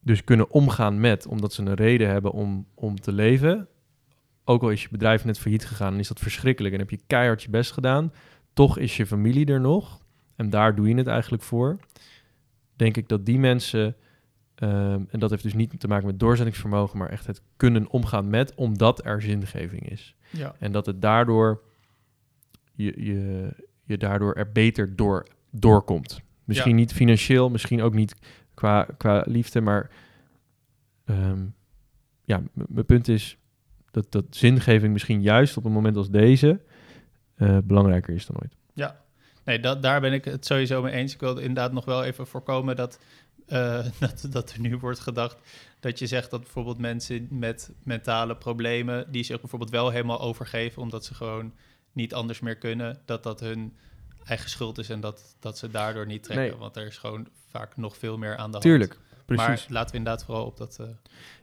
dus 0.00 0.24
kunnen 0.24 0.50
omgaan 0.50 1.00
met, 1.00 1.26
omdat 1.26 1.52
ze 1.52 1.62
een 1.62 1.74
reden 1.74 2.08
hebben 2.08 2.32
om, 2.32 2.66
om 2.74 3.00
te 3.00 3.12
leven. 3.12 3.68
Ook 4.44 4.62
al 4.62 4.70
is 4.70 4.82
je 4.82 4.88
bedrijf 4.90 5.24
net 5.24 5.38
failliet 5.38 5.66
gegaan, 5.66 5.90
dan 5.90 6.00
is 6.00 6.08
dat 6.08 6.20
verschrikkelijk 6.20 6.74
en 6.74 6.80
heb 6.80 6.90
je 6.90 7.00
keihard 7.06 7.42
je 7.42 7.50
best 7.50 7.72
gedaan. 7.72 8.12
Toch 8.52 8.78
is 8.78 8.96
je 8.96 9.06
familie 9.06 9.46
er 9.46 9.60
nog. 9.60 10.00
En 10.36 10.50
daar 10.50 10.74
doe 10.74 10.88
je 10.88 10.94
het 10.94 11.06
eigenlijk 11.06 11.42
voor. 11.42 11.78
Denk 12.76 12.96
ik 12.96 13.08
dat 13.08 13.26
die 13.26 13.38
mensen, 13.38 13.96
um, 14.56 15.06
en 15.10 15.18
dat 15.18 15.30
heeft 15.30 15.42
dus 15.42 15.54
niet 15.54 15.80
te 15.80 15.88
maken 15.88 16.06
met 16.06 16.20
doorzettingsvermogen, 16.20 16.98
maar 16.98 17.08
echt 17.08 17.26
het 17.26 17.42
kunnen 17.56 17.90
omgaan 17.90 18.30
met, 18.30 18.54
omdat 18.54 19.04
er 19.04 19.22
zingeving 19.22 19.90
is. 19.90 20.14
Ja. 20.30 20.54
En 20.58 20.72
dat 20.72 20.86
het 20.86 21.02
daardoor, 21.02 21.62
je, 22.72 23.04
je, 23.04 23.48
je 23.84 23.96
daardoor 23.96 24.34
er 24.34 24.52
beter 24.52 24.96
door, 24.96 25.26
doorkomt. 25.50 26.20
Misschien 26.48 26.76
niet 26.76 26.92
financieel, 26.92 27.50
misschien 27.50 27.82
ook 27.82 27.94
niet 27.94 28.14
qua, 28.54 28.86
qua 28.96 29.24
liefde, 29.26 29.60
maar 29.60 29.90
um, 31.04 31.54
ja, 32.24 32.42
mijn 32.52 32.86
punt 32.86 33.08
is 33.08 33.38
dat, 33.90 34.12
dat 34.12 34.24
zingeving 34.30 34.92
misschien 34.92 35.22
juist 35.22 35.56
op 35.56 35.64
een 35.64 35.72
moment 35.72 35.96
als 35.96 36.10
deze 36.10 36.60
uh, 37.36 37.58
belangrijker 37.64 38.14
is 38.14 38.26
dan 38.26 38.36
ooit. 38.42 38.56
Ja, 38.72 39.00
nee, 39.44 39.60
dat, 39.60 39.82
daar 39.82 40.00
ben 40.00 40.12
ik 40.12 40.24
het 40.24 40.46
sowieso 40.46 40.82
mee 40.82 40.92
eens. 40.92 41.14
Ik 41.14 41.20
wilde 41.20 41.40
inderdaad 41.40 41.72
nog 41.72 41.84
wel 41.84 42.04
even 42.04 42.26
voorkomen 42.26 42.76
dat, 42.76 43.00
uh, 43.48 43.84
dat, 44.00 44.26
dat 44.30 44.52
er 44.52 44.60
nu 44.60 44.76
wordt 44.76 45.00
gedacht 45.00 45.38
dat 45.80 45.98
je 45.98 46.06
zegt 46.06 46.30
dat 46.30 46.40
bijvoorbeeld 46.40 46.78
mensen 46.78 47.26
met 47.30 47.70
mentale 47.82 48.36
problemen, 48.36 49.12
die 49.12 49.22
zich 49.22 49.40
bijvoorbeeld 49.40 49.70
wel 49.70 49.90
helemaal 49.90 50.20
overgeven 50.20 50.82
omdat 50.82 51.04
ze 51.04 51.14
gewoon 51.14 51.52
niet 51.92 52.14
anders 52.14 52.40
meer 52.40 52.56
kunnen, 52.56 53.00
dat 53.04 53.22
dat 53.22 53.40
hun 53.40 53.76
eigen 54.28 54.50
schuld 54.50 54.78
is 54.78 54.90
en 54.90 55.00
dat, 55.00 55.36
dat 55.40 55.58
ze 55.58 55.70
daardoor 55.70 56.06
niet 56.06 56.22
trekken. 56.22 56.50
Nee. 56.50 56.58
Want 56.58 56.76
er 56.76 56.86
is 56.86 56.98
gewoon 56.98 57.28
vaak 57.50 57.76
nog 57.76 57.96
veel 57.96 58.18
meer 58.18 58.36
aan 58.36 58.52
de 58.52 58.58
Tuurlijk, 58.58 58.92
hand. 58.92 59.24
precies. 59.24 59.46
Maar 59.46 59.66
laten 59.68 59.90
we 59.90 59.96
inderdaad 59.96 60.24
vooral 60.24 60.44
op 60.44 60.56
dat 60.56 60.78
uh, 60.80 60.86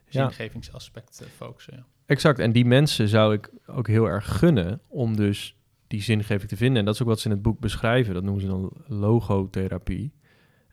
zingevingsaspect 0.08 1.20
uh, 1.22 1.28
focussen. 1.36 1.74
Ja. 1.76 1.86
Exact, 2.06 2.40
en 2.40 2.52
die 2.52 2.66
mensen 2.66 3.08
zou 3.08 3.34
ik 3.34 3.50
ook 3.66 3.88
heel 3.88 4.06
erg 4.06 4.38
gunnen 4.38 4.82
om 4.88 5.16
dus 5.16 5.56
die 5.88 6.02
zingeving 6.02 6.50
te 6.50 6.58
vinden. 6.58 6.80
En 6.80 6.86
dat 6.86 6.94
is 6.94 7.02
ook 7.02 7.08
wat 7.08 7.20
ze 7.20 7.26
in 7.26 7.34
het 7.34 7.42
boek 7.42 7.60
beschrijven. 7.60 8.14
Dat 8.14 8.24
noemen 8.24 8.42
ze 8.42 8.48
dan 8.48 8.72
logotherapie. 8.88 10.14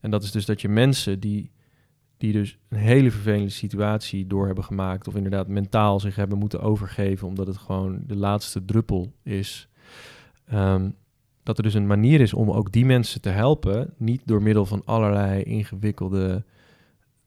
En 0.01 0.11
dat 0.11 0.22
is 0.22 0.31
dus 0.31 0.46
dat 0.46 0.61
je 0.61 0.68
mensen 0.68 1.20
die 1.20 1.53
die 2.22 2.33
dus 2.33 2.59
een 2.68 2.79
hele 2.79 3.11
vervelende 3.11 3.48
situatie 3.48 4.27
door 4.27 4.46
hebben 4.46 4.64
gemaakt, 4.64 5.09
of 5.09 5.14
inderdaad 5.14 5.48
mentaal 5.48 6.01
zich 6.01 6.16
hebben 6.16 6.38
moeten 6.38 6.61
overgeven, 6.61 7.29
omdat 7.29 7.46
het 7.46 7.57
gewoon 7.57 8.03
de 8.07 8.16
laatste 8.16 8.64
druppel 8.64 9.12
is. 9.22 9.68
Ehm, 10.46 10.90
dat 11.42 11.57
er 11.57 11.62
dus 11.62 11.74
een 11.74 11.87
manier 11.87 12.20
is 12.20 12.35
om 12.35 12.50
ook 12.50 12.72
die 12.72 12.85
mensen 12.85 13.20
te 13.20 13.28
helpen, 13.28 13.94
niet 13.96 14.22
door 14.24 14.42
middel 14.42 14.66
van 14.66 14.83
allerlei 14.85 15.42
ingewikkelde 15.42 16.44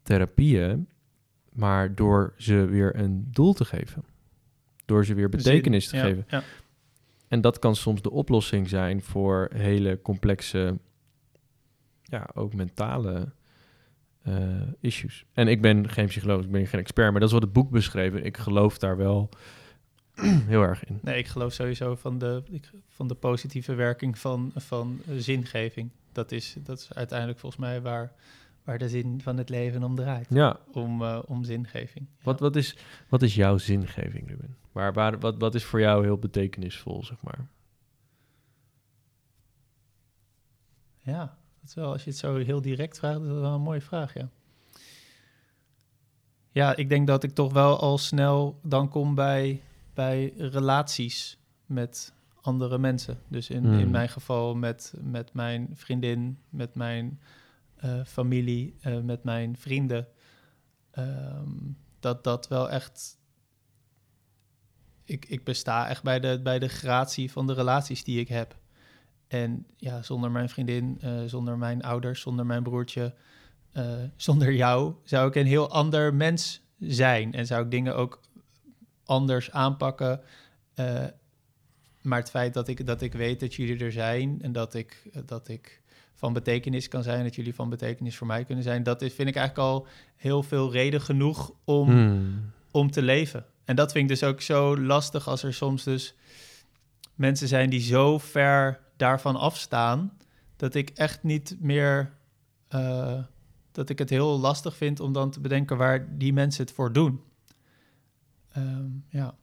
therapieën, 0.04 0.88
maar 1.54 1.96
door 1.96 2.34
ze 2.38 2.66
weer 2.66 2.96
een 3.00 3.28
doel 3.32 3.54
te 3.54 3.66
geven. 3.66 4.04
Door 4.86 5.06
ze 5.06 5.14
weer 5.14 5.30
betekenis 5.30 5.88
te 5.88 5.96
Ja, 5.96 6.04
geven. 6.04 6.26
Ja. 6.28 6.44
En 7.28 7.42
dat 7.42 7.60
kan 7.60 7.76
soms 7.76 8.02
de 8.02 8.12
oplossing 8.12 8.70
zijn 8.70 9.02
voor 9.02 9.50
hele 9.54 10.02
complexe, 10.02 10.78
ja, 12.04 12.30
ook 12.34 12.54
mentale 12.54 13.34
eh, 14.22 14.62
issues. 14.80 15.26
En 15.34 15.48
ik 15.48 15.62
ben 15.62 15.90
geen 15.90 16.08
psycholoog, 16.08 16.44
ik 16.44 16.52
ben 16.52 16.68
geen 16.68 16.80
expert, 16.80 17.12
maar 17.12 17.20
dat 17.20 17.30
is 17.30 17.36
wat 17.36 17.44
het 17.44 17.54
boek 17.54 17.70
beschreven. 17.70 18.26
Ik 18.26 18.38
geloof 18.38 18.78
daar 18.78 18.98
wel 18.98 19.30
heel 20.54 20.62
erg 20.62 20.84
in. 20.86 21.00
Nee, 21.02 21.18
ik 21.18 21.28
geloof 21.28 21.54
sowieso 21.54 21.96
van 21.96 22.18
de, 22.18 22.44
ik- 22.50 22.72
van 22.90 23.08
de 23.08 23.16
positieve 23.16 23.74
werking 23.74 24.18
van, 24.18 24.52
van 24.56 25.02
zingeving. 25.18 25.90
Dat 26.12 26.32
is, 26.32 26.56
dat 26.64 26.80
is 26.80 26.94
uiteindelijk 26.94 27.40
volgens 27.40 27.62
mij 27.62 27.82
waar, 27.82 28.12
waar 28.64 28.78
de 28.78 28.90
zin 28.90 29.22
van 29.22 29.38
het 29.38 29.50
leven 29.50 29.84
om 29.84 29.96
draait. 29.96 30.28
Ja, 30.30 30.60
Om, 30.72 31.02
eh, 31.02 31.20
om 31.26 31.44
zingeving. 31.44 32.06
Ja. 32.18 32.24
wat, 32.24 32.40
wat, 32.40 32.56
is, 32.56 32.78
wat 33.10 33.22
is 33.22 33.36
jouw 33.36 33.58
zingeving, 33.58 34.28
Ruben? 34.30 34.56
Waar, 34.72 34.94
waar, 34.94 35.20
wat, 35.20 35.38
wat 35.38 35.56
is 35.56 35.64
voor 35.64 35.80
jou 35.80 36.04
heel 36.04 36.18
betekenisvol, 36.18 37.04
zeg 37.04 37.18
maar? 37.22 37.48
Ja, 41.02 41.20
dat 41.60 41.70
is 41.70 41.74
wel, 41.74 41.92
als 41.92 42.04
je 42.04 42.10
het 42.10 42.20
zo 42.20 42.36
heel 42.36 42.62
direct 42.62 42.98
vraagt, 42.98 43.22
is 43.22 43.28
dat 43.28 43.40
wel 43.40 43.54
een 43.54 43.62
mooie 43.62 43.82
vraag, 43.82 44.14
ja. 44.14 44.30
Ja, 46.52 46.76
ik 46.76 46.90
denk 46.90 47.08
dat 47.08 47.24
ik 47.24 47.32
toch 47.32 47.54
wel 47.54 47.80
al 47.80 47.98
snel 47.98 48.60
dan 48.64 48.90
kom 48.90 49.16
bij, 49.16 49.62
bij 49.96 50.34
relaties 50.38 51.38
met 51.66 52.14
andere 52.42 52.78
mensen. 52.78 53.20
Dus 53.28 53.50
in, 53.50 53.64
Hmm. 53.64 53.80
in 53.80 53.90
mijn 53.90 54.10
geval 54.10 54.56
met, 54.56 54.94
met 55.02 55.34
mijn 55.34 55.70
vriendin, 55.74 56.40
met 56.50 56.76
mijn 56.76 57.20
eh, 57.76 58.04
familie, 58.06 58.76
eh, 58.82 59.00
met 59.00 59.24
mijn 59.24 59.58
vrienden. 59.58 60.08
Ehm, 60.92 61.50
dat 62.00 62.24
dat 62.24 62.48
wel 62.48 62.70
echt... 62.70 63.18
Ik, 65.04 65.26
ik 65.26 65.44
besta 65.44 65.88
echt 65.88 66.04
bij 66.04 66.20
de, 66.20 66.40
bij 66.44 66.60
de 66.60 66.68
gratie 66.68 67.32
van 67.32 67.48
de 67.48 67.54
relaties 67.54 68.04
die 68.04 68.20
ik 68.20 68.28
heb. 68.28 68.58
En 69.28 69.66
ja, 69.78 70.02
zonder 70.02 70.32
mijn 70.32 70.50
vriendin, 70.50 70.98
eh, 71.02 71.24
zonder 71.26 71.58
mijn 71.58 71.82
ouders, 71.84 72.22
zonder 72.22 72.46
mijn 72.46 72.64
broertje, 72.64 73.14
zonder 74.16 74.54
jou, 74.54 74.96
zou 75.04 75.28
ik 75.28 75.36
een 75.36 75.46
heel 75.46 75.70
ander 75.70 76.14
mens 76.14 76.62
zijn. 76.80 77.34
En 77.34 77.46
zou 77.46 77.64
ik 77.64 77.72
dingen 77.72 77.96
ook 77.96 78.20
anders 79.06 79.52
aanpakken. 79.52 80.22
Eh, 80.74 81.04
maar 82.02 82.20
het 82.20 82.30
feit 82.30 82.54
dat 82.54 82.68
ik, 82.68 82.86
dat 82.86 83.02
ik 83.02 83.14
weet 83.14 83.40
dat 83.40 83.54
jullie 83.54 83.84
er 83.84 83.92
zijn 83.92 84.42
en 84.42 84.52
dat 84.52 84.74
ik, 84.74 85.10
dat 85.26 85.48
ik 85.48 85.82
van 86.14 86.34
betekenis 86.34 86.88
kan 86.88 87.04
zijn, 87.04 87.24
dat 87.24 87.36
jullie 87.36 87.56
van 87.56 87.70
betekenis 87.70 88.18
voor 88.18 88.28
mij 88.28 88.46
kunnen 88.46 88.64
zijn, 88.64 88.84
dat 88.84 89.02
is, 89.02 89.14
vind 89.14 89.30
ik 89.30 89.36
eigenlijk 89.36 89.70
al 89.70 89.88
heel 90.16 90.44
veel 90.44 90.72
reden 90.72 91.02
genoeg 91.02 91.52
om, 91.64 91.90
Hmm. 91.90 92.52
om 92.72 92.92
te 92.92 93.02
leven. 93.02 93.46
En 93.66 93.76
dat 93.76 93.92
vind 93.92 94.04
ik 94.04 94.20
dus 94.20 94.30
ook 94.30 94.42
zo 94.42 94.78
lastig 94.78 95.28
als 95.28 95.44
er 95.44 95.54
soms 95.54 95.84
dus 95.84 96.16
mensen 97.16 97.48
zijn 97.48 97.70
die 97.70 97.82
zo 97.82 98.18
ver 98.18 98.80
daarvan 98.98 99.36
afstaan, 99.36 100.18
dat 100.56 100.76
ik 100.76 100.90
echt 100.90 101.24
niet 101.24 101.56
meer, 101.60 102.12
eh, 102.68 103.20
dat 103.72 103.90
ik 103.90 104.00
het 104.00 104.10
heel 104.10 104.40
lastig 104.40 104.76
vind 104.76 105.00
om 105.00 105.14
dan 105.14 105.32
te 105.32 105.40
bedenken 105.40 105.78
waar 105.78 106.18
die 106.18 106.34
mensen 106.34 106.66
het 106.66 106.74
voor 106.74 106.94
doen. 106.94 107.22
Ehm, 108.56 108.88
ja. 109.08 109.36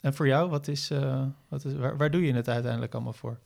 En 0.00 0.14
voor 0.14 0.26
jou, 0.26 0.50
wat 0.50 0.68
is, 0.68 0.90
eh, 0.90 1.26
wat 1.48 1.64
is, 1.64 1.74
waar, 1.74 1.96
waar 1.96 2.10
doe 2.10 2.26
je 2.26 2.32
het 2.32 2.48
uiteindelijk 2.48 2.94
allemaal 2.94 3.12
voor? 3.12 3.40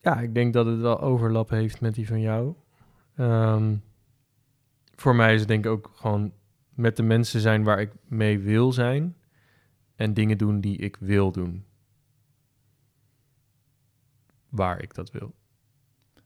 Ja, 0.00 0.20
ik 0.20 0.34
denk 0.34 0.52
dat 0.52 0.66
het 0.66 0.80
wel 0.80 1.00
overlap 1.00 1.50
heeft 1.50 1.80
met 1.80 1.94
die 1.94 2.06
van 2.06 2.20
jou. 2.20 2.54
Ehm, 3.16 3.76
voor 4.94 5.14
mij 5.14 5.34
is 5.34 5.40
het 5.40 5.48
denk 5.48 5.64
ik 5.64 5.70
ook 5.70 5.90
gewoon 5.94 6.32
met 6.68 6.96
de 6.96 7.02
mensen 7.02 7.40
zijn 7.40 7.64
waar 7.64 7.80
ik 7.80 7.92
mee 8.04 8.38
wil 8.38 8.72
zijn. 8.72 9.16
En 9.96 10.14
dingen 10.14 10.38
doen 10.38 10.60
die 10.60 10.76
ik 10.76 10.96
wil 11.00 11.32
doen. 11.32 11.64
Waar 14.48 14.82
ik 14.82 14.94
dat 14.94 15.10
wil. 15.10 15.34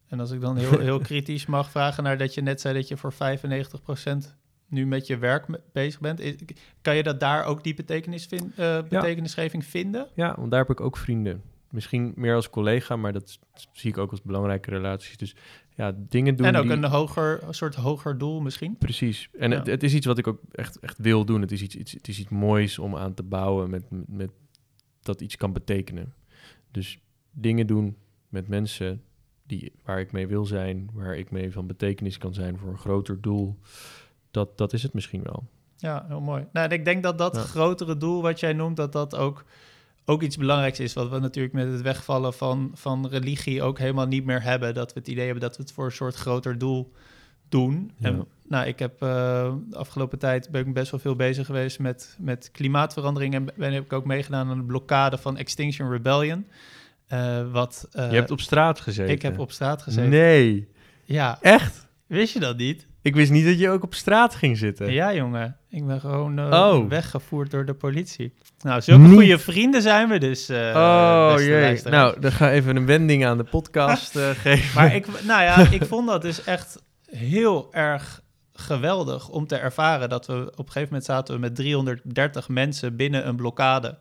En 0.07 0.21
als 0.21 0.31
ik 0.31 0.41
dan 0.41 0.57
heel, 0.57 0.79
heel 0.79 0.99
kritisch 1.11 1.47
mag 1.47 1.71
vragen 1.71 2.03
naar 2.03 2.19
dat 2.19 2.35
je 2.35 2.41
net 2.41 2.61
zei 2.61 2.75
dat 2.75 2.89
je 2.89 2.97
voor 2.97 3.13
95% 3.13 4.37
nu 4.69 4.87
met 4.87 5.07
je 5.07 5.19
werk 5.19 5.47
bezig 5.73 6.01
bent. 6.01 6.21
is- 6.21 6.35
kan 6.83 6.97
je 6.97 7.03
dat 7.03 7.21
daar 7.21 7.45
ook 7.45 7.65
die 7.65 7.75
betekenis 7.75 8.27
vin- 8.27 8.53
eh, 8.57 8.83
betekenisgeving 8.89 9.65
vinden? 9.65 10.09
Ja, 10.15 10.35
want 10.39 10.51
daar 10.51 10.61
heb 10.61 10.71
ik 10.71 10.81
ook 10.81 10.97
vrienden. 10.97 11.43
Misschien 11.71 12.13
meer 12.17 12.35
als 12.35 12.51
collega, 12.51 12.97
maar 12.97 13.13
dat 13.13 13.39
zie 13.73 13.91
ik 13.91 13.99
ook 13.99 14.11
als 14.11 14.23
belangrijke 14.23 14.71
relaties. 14.71 15.17
Dus 15.17 15.35
ja, 15.75 15.93
dingen 15.97 16.37
doen 16.37 16.47
En 16.47 16.57
ook 16.57 16.63
die... 16.63 16.73
een 16.73 16.85
hoger, 16.85 17.43
een 17.43 17.55
soort 17.55 17.75
hoger 17.75 18.19
doel 18.19 18.41
misschien? 18.41 18.77
Precies. 18.79 19.29
En 19.39 19.51
Ja. 19.51 19.57
het, 19.57 19.67
het 19.67 19.83
is 19.83 19.95
iets 19.95 20.07
wat 20.07 20.19
ik 20.19 20.27
ook 20.27 20.41
echt, 20.53 20.79
echt 20.79 20.99
wil 20.99 21.25
doen. 21.25 21.41
Het 21.41 21.53
is, 21.53 21.63
iets, 21.63 21.77
iets, 21.77 21.93
het 21.93 22.09
is 22.09 22.19
iets 22.19 22.29
moois 22.29 22.79
om 22.79 22.97
aan 22.97 23.15
te 23.15 23.23
bouwen 23.23 23.71
met, 23.71 23.85
met 24.07 24.31
dat 25.03 25.21
iets 25.21 25.37
kan 25.37 25.53
betekenen. 25.53 26.13
Dus 26.71 26.99
dingen 27.31 27.67
doen 27.67 27.97
met 28.29 28.49
mensen 28.49 29.03
die, 29.47 29.73
waar 29.85 30.01
ik 30.01 30.13
mee 30.13 30.27
wil 30.27 30.45
zijn, 30.45 30.91
waar 30.93 31.17
ik 31.17 31.31
mee 31.31 31.53
van 31.53 31.67
betekenis 31.67 32.19
kan 32.19 32.35
zijn 32.35 32.59
voor 32.59 32.69
een 32.71 32.79
groter 32.79 33.21
doel. 33.21 33.59
Dat, 34.31 34.59
dat 34.59 34.73
is 34.73 34.83
het 34.83 34.93
misschien 34.95 35.23
wel. 35.23 35.47
Ja, 35.77 36.05
heel 36.09 36.21
mooi. 36.21 36.47
Nou, 36.53 36.69
ik 36.73 36.85
denk 36.85 37.03
dat 37.03 37.19
dat 37.19 37.35
Ja. 37.37 37.43
grotere 37.43 37.97
doel 37.97 38.23
wat 38.23 38.41
jij 38.41 38.53
noemt, 38.53 38.77
dat 38.77 38.93
dat 38.93 39.17
ook, 39.17 39.45
ook 40.05 40.23
iets 40.23 40.37
belangrijks 40.37 40.81
is. 40.81 40.93
Wat 40.93 41.11
we 41.11 41.19
natuurlijk 41.19 41.55
met 41.55 41.73
het 41.73 41.83
wegvallen 41.83 42.35
van, 42.35 42.71
van 42.75 43.09
religie 43.09 43.63
ook 43.63 43.79
helemaal 43.79 44.07
niet 44.07 44.25
meer 44.25 44.43
hebben. 44.43 44.75
Dat 44.75 44.93
we 44.93 44.99
het 44.99 45.09
idee 45.09 45.25
hebben 45.25 45.43
dat 45.43 45.57
we 45.57 45.63
het 45.63 45.73
voor 45.73 45.85
een 45.85 45.93
soort 45.93 46.15
groter 46.15 46.59
doel 46.59 46.93
doen. 47.49 47.93
Ja. 47.99 48.09
En 48.09 48.27
nou, 48.49 48.67
ik 48.67 48.79
heb 48.79 49.03
eh, 49.03 49.09
de 49.71 49.77
afgelopen 49.77 50.19
tijd 50.19 50.51
ben 50.51 50.67
ik 50.67 50.73
best 50.75 50.91
wel 50.91 51.01
veel 51.01 51.17
bezig 51.17 51.47
geweest 51.47 51.79
met, 51.79 52.17
met 52.21 52.51
klimaatverandering. 52.53 53.35
En 53.35 53.45
ben, 53.57 53.73
heb 53.73 53.85
ik 53.85 53.93
ook 53.93 54.05
meegedaan 54.05 54.49
aan 54.51 54.57
de 54.59 54.65
blokkade 54.65 55.19
van 55.19 55.37
Extinction 55.37 55.91
Rebellion. 55.91 56.47
Eh, 57.07 57.51
wat, 57.53 57.89
eh, 57.93 58.11
Je 58.11 58.17
hebt 58.17 58.31
op 58.31 58.41
straat 58.41 58.81
gezeten. 58.81 59.15
ik 59.15 59.23
heb 59.23 59.39
op 59.39 59.53
straat 59.53 59.83
gezeten. 59.83 60.11
Nee. 60.11 60.69
Ja, 61.05 61.39
Echt? 61.41 61.89
wist 62.07 62.33
je 62.33 62.41
dat 62.41 62.57
niet? 62.57 62.87
Ik 63.09 63.15
wist 63.15 63.31
niet 63.31 63.45
dat 63.45 63.59
je 63.59 63.71
ook 63.71 63.83
op 63.83 63.95
straat 63.95 64.35
ging 64.35 64.57
zitten. 64.59 64.93
Ja, 64.93 65.15
jongen. 65.15 65.57
Ik 65.71 65.87
ben 65.87 66.01
gewoon 66.01 66.39
eh, 66.39 66.45
Oh. 66.51 66.89
weggevoerd 66.89 67.51
door 67.51 67.65
de 67.65 67.75
politie. 67.75 68.35
Nou, 68.61 68.81
zulke 68.81 69.03
Niet. 69.03 69.13
goede 69.13 69.39
vrienden 69.39 69.83
zijn 69.83 70.09
we 70.09 70.19
dus. 70.19 70.49
eh, 70.49 70.59
oh 70.75 71.35
jee. 71.39 71.81
Nou, 71.85 72.21
dan 72.21 72.33
ga 72.33 72.51
even 72.51 72.77
een 72.77 72.87
wending 72.87 73.27
aan 73.27 73.37
de 73.39 73.45
podcast 73.45 74.17
eh, 74.17 74.29
geven. 74.45 74.75
Maar 74.75 74.95
ik, 74.95 75.07
nou 75.25 75.43
ja, 75.43 75.71
ik 75.71 75.85
vond 75.85 76.09
dat 76.09 76.23
dus 76.23 76.45
echt 76.45 76.83
heel 77.11 77.69
erg 77.73 78.23
geweldig 78.53 79.29
om 79.29 79.47
te 79.47 79.57
ervaren 79.57 80.09
dat 80.09 80.27
we 80.27 80.35
op 80.51 80.59
een 80.59 80.65
gegeven 80.65 80.83
moment 80.89 81.05
zaten 81.05 81.35
we 81.35 81.41
met 81.41 81.55
330 81.55 82.49
mensen 82.49 82.97
binnen 82.97 83.29
een 83.29 83.37
blokkade. 83.37 83.99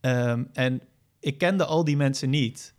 Ehm, 0.00 0.42
en 0.52 0.80
ik 1.20 1.38
kende 1.38 1.64
al 1.64 1.84
die 1.84 1.96
mensen 1.96 2.30
niet. 2.30 2.74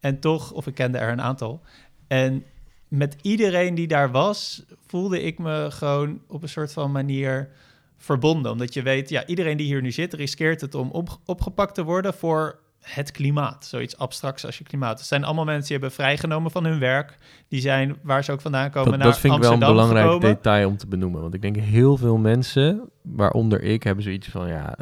En 0.00 0.20
toch, 0.20 0.50
of 0.52 0.66
ik 0.66 0.74
kende 0.74 0.98
er 0.98 1.12
een 1.12 1.22
aantal. 1.22 1.62
En 2.08 2.44
met 2.88 3.16
iedereen 3.22 3.74
die 3.74 3.86
daar 3.86 4.10
was, 4.10 4.64
voelde 4.86 5.22
ik 5.22 5.38
me 5.38 5.66
gewoon 5.70 6.20
op 6.28 6.42
een 6.42 6.48
soort 6.48 6.72
van 6.72 6.92
manier 6.92 7.48
verbonden. 7.96 8.52
Omdat 8.52 8.74
je 8.74 8.82
weet, 8.82 9.08
ja, 9.08 9.26
iedereen 9.26 9.56
die 9.56 9.66
hier 9.66 9.82
nu 9.82 9.92
zit, 9.92 10.14
riskeert 10.14 10.60
het 10.60 10.74
om 10.74 10.90
op, 10.90 11.18
opgepakt 11.24 11.74
te 11.74 11.84
worden 11.84 12.14
voor 12.14 12.58
het 12.80 13.10
klimaat. 13.10 13.66
Zoiets 13.66 13.98
abstracts 13.98 14.46
als 14.46 14.58
je 14.58 14.64
klimaat. 14.64 14.98
Het 14.98 15.08
zijn 15.08 15.24
allemaal 15.24 15.44
mensen 15.44 15.68
die 15.68 15.72
hebben 15.72 15.92
vrijgenomen 15.92 16.50
van 16.50 16.64
hun 16.64 16.78
werk. 16.78 17.18
Die 17.48 17.60
zijn, 17.60 17.96
waar 18.02 18.24
ze 18.24 18.32
ook 18.32 18.40
vandaan 18.40 18.70
komen, 18.70 18.90
dat, 18.90 18.98
naar 18.98 19.08
dat 19.08 19.18
vind 19.18 19.34
ik 19.34 19.40
wel 19.40 19.52
een 19.52 19.62
Amsterdam 19.62 19.86
belangrijk 19.88 20.14
gekomen. 20.14 20.34
detail 20.34 20.68
om 20.68 20.76
te 20.76 20.86
benoemen. 20.86 21.20
Want 21.20 21.34
ik 21.34 21.42
denk 21.42 21.56
heel 21.56 21.96
veel 21.96 22.16
mensen, 22.16 22.90
waaronder 23.02 23.62
ik, 23.62 23.82
hebben 23.82 24.04
zoiets 24.04 24.28
van 24.28 24.48
ja. 24.48 24.78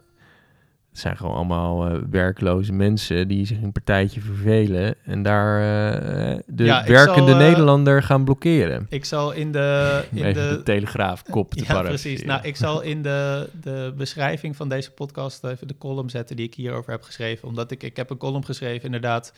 Het 0.96 1.04
zijn 1.04 1.16
gewoon 1.16 1.34
allemaal 1.34 1.86
eh, 1.86 1.98
werkloze 2.10 2.72
mensen 2.72 3.28
die 3.28 3.46
zich 3.46 3.62
een 3.62 3.72
partijtje 3.72 4.20
vervelen 4.20 4.94
en 5.04 5.22
daar 5.22 5.60
eh, 5.60 6.38
de 6.46 6.64
Ja, 6.64 6.84
werkende 6.86 7.30
zal, 7.30 7.40
eh, 7.40 7.46
Nederlander 7.46 8.02
gaan 8.02 8.24
blokkeren. 8.24 8.86
Ik 8.88 9.04
zal 9.04 9.32
in 9.32 9.52
de... 9.52 10.02
In 10.10 10.24
even 10.24 10.48
de, 10.48 10.56
de 10.56 10.62
telegraafkop 10.62 11.54
te 11.54 11.64
ja, 11.68 11.82
precies. 11.82 12.24
Nou, 12.24 12.40
ik 12.42 12.56
zal 12.56 12.80
in 12.80 13.02
de, 13.02 13.48
de 13.60 13.94
beschrijving 13.96 14.56
van 14.56 14.68
deze 14.68 14.90
podcast 14.90 15.44
even 15.44 15.68
de 15.68 15.78
column 15.78 16.10
zetten 16.10 16.36
die 16.36 16.46
ik 16.46 16.54
hierover 16.54 16.90
heb 16.90 17.02
geschreven. 17.02 17.48
Omdat 17.48 17.70
ik, 17.70 17.82
ik 17.82 17.96
heb 17.96 18.10
een 18.10 18.16
column 18.16 18.44
geschreven 18.44 18.84
inderdaad 18.84 19.32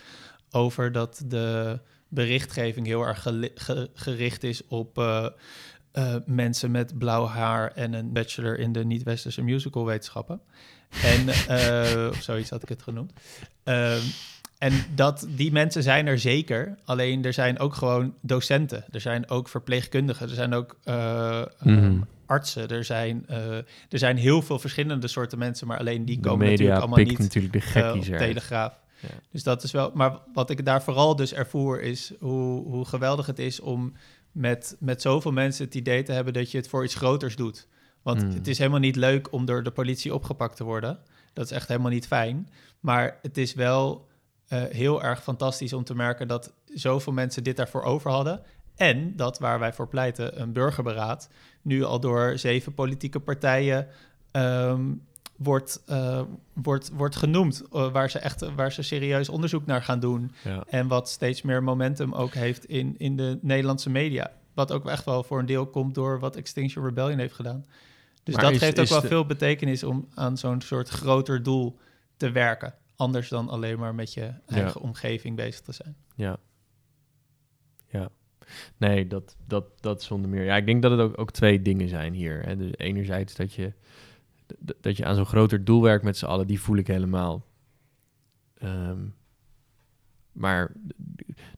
over 0.51 0.93
dat 0.93 1.23
de 1.27 1.79
berichtgeving 2.09 2.87
heel 2.87 3.03
erg 3.03 3.27
gericht 3.95 4.43
is 4.43 4.67
op 4.69 4.97
eh, 5.99 6.15
mensen 6.27 6.71
met 6.71 6.99
blauw 6.99 7.27
haar 7.27 7.73
en 7.73 7.93
een 7.93 8.13
bachelor 8.13 8.59
in 8.59 8.73
de 8.73 8.85
niet-westerse 8.85 9.43
musicalwetenschappen. 9.43 10.41
En, 11.03 11.29
eh, 11.29 12.09
of 12.11 12.23
zoiets 12.23 12.51
had 12.51 12.63
ik 12.63 12.69
het 12.69 12.83
genoemd. 12.83 13.13
Ehm, 13.65 14.01
en 14.59 14.73
dat, 14.95 15.27
die 15.29 15.53
mensen 15.53 15.83
zijn 15.83 16.07
er 16.07 16.19
zeker. 16.19 16.79
Alleen 16.85 17.25
er 17.25 17.33
zijn 17.33 17.59
ook 17.59 17.75
gewoon 17.75 18.15
docenten. 18.21 18.85
Er 18.91 19.01
zijn 19.01 19.31
ook 19.31 19.49
verpleegkundigen. 19.49 20.29
Er 20.29 20.35
zijn 20.35 20.55
ook 20.55 20.77
eh, 20.85 21.43
Mhm. 21.61 22.01
artsen. 22.27 22.69
Er 22.69 22.85
zijn, 22.85 23.27
er 23.89 23.99
zijn 23.99 24.17
heel 24.17 24.43
veel 24.43 24.59
verschillende 24.59 25.09
soorten 25.09 25.39
mensen. 25.39 25.67
Maar 25.67 25.79
alleen 25.79 26.05
die 26.05 26.21
komen 26.21 26.39
media 26.39 26.51
natuurlijk 26.51 26.81
allemaal 26.81 26.99
pikt 26.99 27.11
niet 27.11 27.19
natuurlijk 27.19 27.53
de 27.53 27.59
op 27.59 27.65
gekkies 27.65 28.07
eruit. 28.09 28.23
Telegraaf. 28.23 28.81
Ja. 29.01 29.09
Dus 29.31 29.43
dat 29.43 29.63
is 29.63 29.71
wel... 29.71 29.91
Maar 29.95 30.19
wat 30.33 30.51
ik 30.51 30.65
daar 30.65 30.83
vooral 30.83 31.17
dus 31.17 31.33
ervoer 31.33 31.81
is 31.83 32.13
hoe, 32.19 32.67
hoe 32.67 32.85
geweldig 32.85 33.27
het 33.27 33.39
is 33.39 33.61
om 33.61 33.93
met, 34.33 34.77
met 34.81 35.03
zoveel 35.03 35.33
mensen 35.33 35.65
het 35.65 35.75
idee 35.75 36.03
te 36.03 36.13
hebben 36.13 36.33
dat 36.33 36.51
je 36.51 36.59
het 36.59 36.69
voor 36.69 36.85
iets 36.85 36.95
groters 36.95 37.37
doet. 37.37 37.69
Want 38.03 38.23
Mm. 38.23 38.31
het 38.31 38.47
is 38.49 38.59
helemaal 38.59 38.81
niet 38.81 38.97
leuk 38.97 39.33
om 39.33 39.45
door 39.45 39.63
de 39.63 39.71
politie 39.71 40.15
opgepakt 40.15 40.57
te 40.57 40.65
worden. 40.65 40.99
Dat 41.33 41.45
is 41.45 41.51
echt 41.51 41.69
helemaal 41.69 41.91
niet 41.91 42.07
fijn. 42.07 42.49
Maar 42.81 43.19
het 43.23 43.39
is 43.39 43.55
wel 43.55 44.07
eh, 44.49 44.63
heel 44.63 45.03
erg 45.03 45.23
fantastisch 45.23 45.73
om 45.73 45.85
te 45.85 45.95
merken 45.95 46.29
dat 46.29 46.53
zoveel 46.65 47.13
mensen 47.13 47.45
dit 47.45 47.57
daarvoor 47.57 47.83
over 47.83 48.11
hadden. 48.11 48.43
En 48.77 49.17
dat 49.17 49.39
waar 49.39 49.59
wij 49.59 49.73
voor 49.73 49.89
pleiten, 49.89 50.41
een 50.41 50.53
burgerberaad, 50.53 51.29
nu 51.63 51.85
al 51.85 52.01
door 52.01 52.39
zeven 52.39 52.75
politieke 52.75 53.21
partijen 53.21 53.87
ehm, 54.31 54.83
wordt, 55.39 55.83
eh, 55.87 56.23
wordt, 56.53 56.91
wordt 56.95 57.17
genoemd. 57.17 57.63
eh, 57.73 57.93
waar, 57.93 58.11
ze 58.11 58.19
echt, 58.19 58.55
waar 58.55 58.73
ze 58.73 58.83
serieus 58.83 59.29
onderzoek 59.29 59.67
naar 59.67 59.83
gaan 59.83 60.01
doen. 60.01 60.33
Ja. 60.45 60.65
En 60.69 60.89
wat 60.89 61.09
steeds 61.09 61.43
meer 61.43 61.63
momentum 61.63 62.13
ook 62.15 62.35
heeft 62.35 62.65
in, 62.65 62.95
in 62.99 63.17
de 63.17 63.39
Nederlandse 63.43 63.91
media. 63.91 64.33
Wat 64.55 64.73
ook 64.73 64.89
echt 64.89 65.05
wel 65.05 65.23
voor 65.23 65.39
een 65.39 65.47
deel 65.47 65.67
komt 65.67 65.95
door 65.95 66.19
wat 66.21 66.37
Extinction 66.37 66.85
Rebellion 66.85 67.19
heeft 67.19 67.35
gedaan. 67.35 67.65
Dus 68.23 68.35
Maar 68.35 68.45
dat 68.45 68.53
is- 68.53 68.59
geeft 68.59 68.79
ook 68.81 68.87
wel 68.89 69.01
de- 69.01 69.07
veel 69.07 69.27
betekenis 69.27 69.83
om 69.85 70.09
aan 70.15 70.37
zo'n 70.37 70.61
soort 70.61 70.89
groter 70.89 71.43
doel 71.43 71.79
te 72.17 72.31
werken. 72.31 72.75
Anders 72.97 73.29
dan 73.29 73.49
alleen 73.49 73.79
maar 73.79 73.95
met 73.95 74.15
je 74.15 74.33
eigen 74.47 74.81
omgeving 74.81 75.37
bezig 75.37 75.61
te 75.61 75.73
zijn. 75.73 75.97
Ja. 76.15 76.37
Ja. 77.89 78.09
Nee, 78.77 79.07
dat, 79.07 79.37
dat, 79.47 79.65
dat 79.81 80.03
zonder 80.03 80.31
meer. 80.31 80.45
Ja, 80.45 80.57
ik 80.57 80.67
denk 80.67 80.83
dat 80.83 80.91
het 80.91 81.01
ook, 81.01 81.19
ook 81.19 81.31
twee 81.31 81.63
dingen 81.63 81.89
zijn 81.89 82.13
hier. 82.15 82.43
Hè. 82.43 82.57
Dus 82.57 82.71
enerzijds 82.77 83.35
dat 83.35 83.53
je, 83.53 83.73
dat 84.81 84.97
je 84.97 85.05
aan 85.05 85.15
zo'n 85.15 85.27
groter 85.27 85.65
doel 85.65 85.83
werkt 85.83 86.05
met 86.05 86.17
z'n 86.17 86.27
allen, 86.27 86.47
die 86.47 86.61
voel 86.61 86.77
ik 86.77 86.87
helemaal. 86.87 87.45
Ehm, 88.55 89.07
maar 90.33 90.73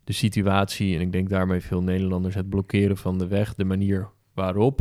de, 0.04 0.12
situatie, 0.12 0.94
en 0.94 1.00
ik 1.00 1.12
denk 1.12 1.28
daarmee 1.28 1.60
veel 1.60 1.82
Nederlanders, 1.82 2.34
het 2.34 2.48
blokkeren 2.48 2.96
van 2.96 3.18
de 3.18 3.26
weg, 3.26 3.54
de 3.54 3.64
manier 3.64 4.08
waarop, 4.34 4.80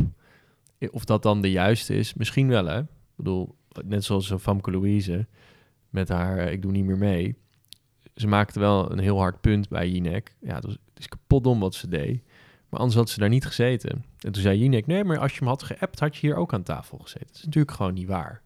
of 0.91 1.05
dat 1.05 1.23
dan 1.23 1.41
de 1.41 1.51
juiste 1.51 1.95
is, 1.95 2.13
misschien 2.13 2.47
wel 2.47 2.65
hè. 2.65 2.79
Ik 2.79 3.15
bedoel, 3.15 3.55
net 3.85 4.03
zoals 4.03 4.33
Famke 4.39 4.71
Louise 4.71 5.27
met 5.89 6.09
haar 6.09 6.37
eh, 6.37 6.51
Ik 6.51 6.61
doe 6.61 6.71
niet 6.71 6.85
meer 6.85 6.97
mee 6.97 7.37
ze 8.19 8.27
maakte 8.27 8.59
wel 8.59 8.91
een 8.91 8.99
heel 8.99 9.17
hard 9.17 9.41
punt 9.41 9.69
bij 9.69 9.89
Jinek. 9.89 10.35
Ja, 10.41 10.55
het, 10.55 10.63
het 10.63 10.79
is 10.97 11.07
kapot 11.07 11.43
dom 11.43 11.59
wat 11.59 11.75
ze 11.75 11.87
deed. 11.87 12.23
Maar 12.69 12.79
anders 12.79 12.97
had 12.97 13.09
ze 13.09 13.19
daar 13.19 13.29
niet 13.29 13.45
gezeten. 13.45 14.05
En 14.19 14.31
toen 14.31 14.41
zei 14.41 14.59
Jinek, 14.59 14.87
nee, 14.87 15.03
maar 15.03 15.19
als 15.19 15.31
je 15.31 15.39
hem 15.39 15.47
had 15.47 15.63
geappt, 15.63 15.99
had 15.99 16.15
je 16.15 16.27
hier 16.27 16.35
ook 16.35 16.53
aan 16.53 16.63
tafel 16.63 16.97
gezeten. 16.97 17.27
Dat 17.27 17.35
is 17.35 17.43
natuurlijk 17.43 17.75
gewoon 17.75 17.93
niet 17.93 18.07
waar. 18.07 18.41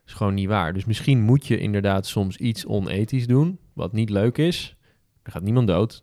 Dat 0.00 0.06
is 0.06 0.12
gewoon 0.12 0.34
niet 0.34 0.48
waar. 0.48 0.72
Dus 0.72 0.84
misschien 0.84 1.20
moet 1.20 1.46
je 1.46 1.58
inderdaad 1.58 2.06
soms 2.06 2.36
iets 2.36 2.66
onethisch 2.66 3.26
doen, 3.26 3.58
wat 3.72 3.92
niet 3.92 4.10
leuk 4.10 4.38
is. 4.38 4.76
Er 5.22 5.32
gaat 5.32 5.42
niemand 5.42 5.66
dood. 5.66 6.02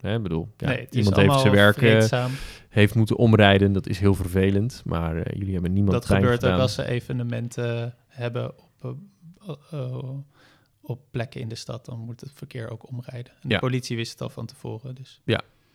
Hè, 0.00 0.14
ik 0.16 0.22
bedoel, 0.22 0.48
ja, 0.56 0.68
nee, 0.68 0.86
iemand 0.90 1.16
heeft 1.16 1.40
zijn 1.40 1.52
werk 1.52 1.76
eh, 1.76 1.80
vreedzaam. 1.80 2.30
heeft 2.68 2.94
moeten 2.94 3.16
omrijden. 3.16 3.72
Dat 3.72 3.86
is 3.86 3.98
heel 3.98 4.14
vervelend. 4.14 4.82
Maar 4.84 5.16
eh, 5.16 5.38
jullie 5.38 5.52
hebben 5.52 5.72
niemand 5.72 5.92
Dat 5.92 6.06
gebeurt 6.06 6.46
ook 6.46 6.58
als 6.58 6.74
ze 6.74 6.86
evenementen 6.86 7.94
hebben 8.06 8.52
op, 8.80 8.96
eh, 9.70 10.08
op 10.80 11.00
plekken 11.10 11.40
in 11.40 11.48
de 11.48 11.54
stad. 11.54 11.84
Dan 11.84 11.98
moet 11.98 12.20
het 12.20 12.32
verkeer 12.34 12.70
ook 12.70 12.88
omrijden. 12.88 13.32
En 13.32 13.48
Ja. 13.48 13.54
De 13.54 13.58
politie 13.58 13.96
wist 13.96 14.12
het 14.12 14.20
al 14.20 14.28
van 14.28 14.46
tevoren. 14.46 14.94
Dus. 14.94 15.20